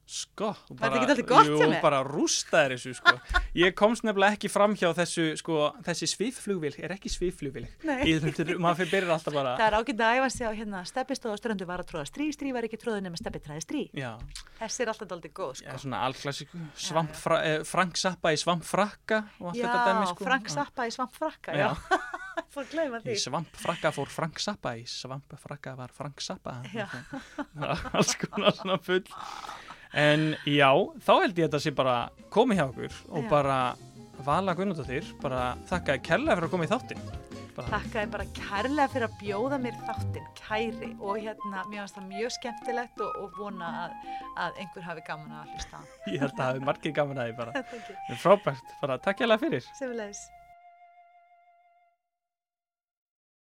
Sko, 0.08 0.54
Var 0.72 0.78
þetta 0.78 0.96
ekki 0.96 1.08
dálítið 1.10 1.26
gott 1.28 1.48
jú, 1.50 1.56
hjá 1.60 1.66
mér? 1.68 1.80
bara 1.84 1.98
rústaðir 2.06 2.72
þessu 2.78 2.94
sko 2.96 3.12
Ég 3.62 3.74
komst 3.76 4.06
nefnilega 4.08 4.38
ekki 4.38 4.48
fram 4.48 4.72
hjá 4.78 4.88
þessu 4.96 5.26
sko, 5.36 5.58
þessi 5.84 6.08
svifflugvél 6.08 6.78
er 6.80 6.94
ekki 6.94 7.10
þurfti, 7.12 8.56
maður 8.56 8.78
fyrir 8.80 8.92
byrjar 8.94 9.12
alltaf 9.18 9.36
bara 9.36 9.52
Það 9.58 9.66
er 9.66 9.76
ágætt 9.78 10.00
að 10.06 10.16
æfa 10.22 10.30
sig 10.32 10.48
á 10.48 10.52
hérna 10.56 10.80
steppi 10.88 11.18
stóð 11.18 11.34
á 11.34 11.38
ströndu 11.42 11.68
var 11.68 11.82
að 11.84 11.90
tróða 11.92 12.06
strý, 12.08 12.28
strý 12.32 12.52
var 12.56 12.64
ekki 12.68 12.80
tróðu 12.80 13.02
nema 13.04 13.20
steppi 13.20 13.42
træði 13.44 13.64
strý. 13.66 13.82
Já, 13.92 14.14
Þessi 14.58 14.84
er 14.84 14.92
alltaf 14.94 15.10
daldið 15.12 15.34
góð, 15.36 15.60
Já, 15.60 15.68
sko. 15.68 15.82
svona 15.84 16.00
allklassíku, 16.08 16.62
svamp, 16.88 17.12
fra, 17.14 17.38
eh, 17.44 17.60
Frank 17.68 18.00
Zappa 18.00 18.32
í 18.32 18.40
svamp 18.40 18.64
frakka 18.66 19.20
og 19.38 19.50
allt 19.52 19.60
þetta 19.60 19.84
dæmi 19.90 20.08
sko. 20.14 20.24
Frank 20.24 20.48
Zappa 20.54 20.88
í 20.88 20.94
svamp 20.96 21.14
frakka, 21.14 21.54
já. 21.58 21.68
Fór 22.54 22.64
að 22.64 22.70
gleyma 22.72 23.00
Í 23.02 23.04
því. 23.10 23.16
svamp 23.26 23.56
frakka 23.60 23.90
fór 23.92 24.08
Frank 24.14 24.38
Zappa, 24.40 24.72
í 24.78 24.84
svamp 24.88 25.34
frakka 25.42 25.74
var 25.78 25.92
Frank 25.94 26.22
Zappa. 26.24 26.58
Já. 26.72 26.86
Alls 27.92 28.14
konar 28.22 28.54
svona 28.56 28.78
full. 28.82 29.04
En 29.96 30.34
já, 30.44 30.70
þá 31.00 31.12
held 31.22 31.38
ég 31.38 31.46
að 31.46 31.48
þetta 31.48 31.62
sé 31.64 31.72
bara 31.76 31.96
komið 32.34 32.60
hjá 32.60 32.66
okkur 32.68 32.98
og 33.08 33.22
Já. 33.24 33.30
bara 33.30 33.60
vala 34.26 34.54
Gunnardóttir, 34.58 35.06
bara 35.22 35.54
þakka 35.70 35.96
þér 35.96 36.04
kærlega 36.10 36.36
fyrir 36.36 36.48
að 36.48 36.52
koma 36.52 36.68
í 36.68 37.18
Takk 37.58 37.96
að 37.98 38.12
bara 38.12 38.24
kærlega 38.36 38.86
fyrir 38.92 39.06
að 39.08 39.14
bjóða 39.18 39.56
mér 39.58 39.78
þáttinn, 39.82 40.26
kæri. 40.38 40.90
Og 41.02 41.18
hérna, 41.18 41.64
mér 41.66 41.82
finnst 41.82 41.96
það 41.98 42.06
mjög 42.12 42.34
skemmtilegt 42.36 43.02
og, 43.02 43.16
og 43.18 43.38
vona 43.38 43.70
að, 43.82 43.96
að 44.44 44.60
einhver 44.62 44.86
hafi 44.86 45.04
gaman 45.08 45.34
að 45.40 45.54
hlusta. 45.56 45.80
ég 46.06 46.22
held 46.22 46.30
að 46.30 46.38
það 46.38 46.50
hafi 46.52 46.66
margir 46.68 46.94
gaman 47.00 47.22
að 47.22 47.32
því 47.32 47.38
bara. 47.40 47.64
Frábært, 48.22 48.74
bara 48.82 48.98
takk 49.02 49.24
hérlega 49.24 49.42
fyrir. 49.42 49.70
Semulegis. 49.80 50.22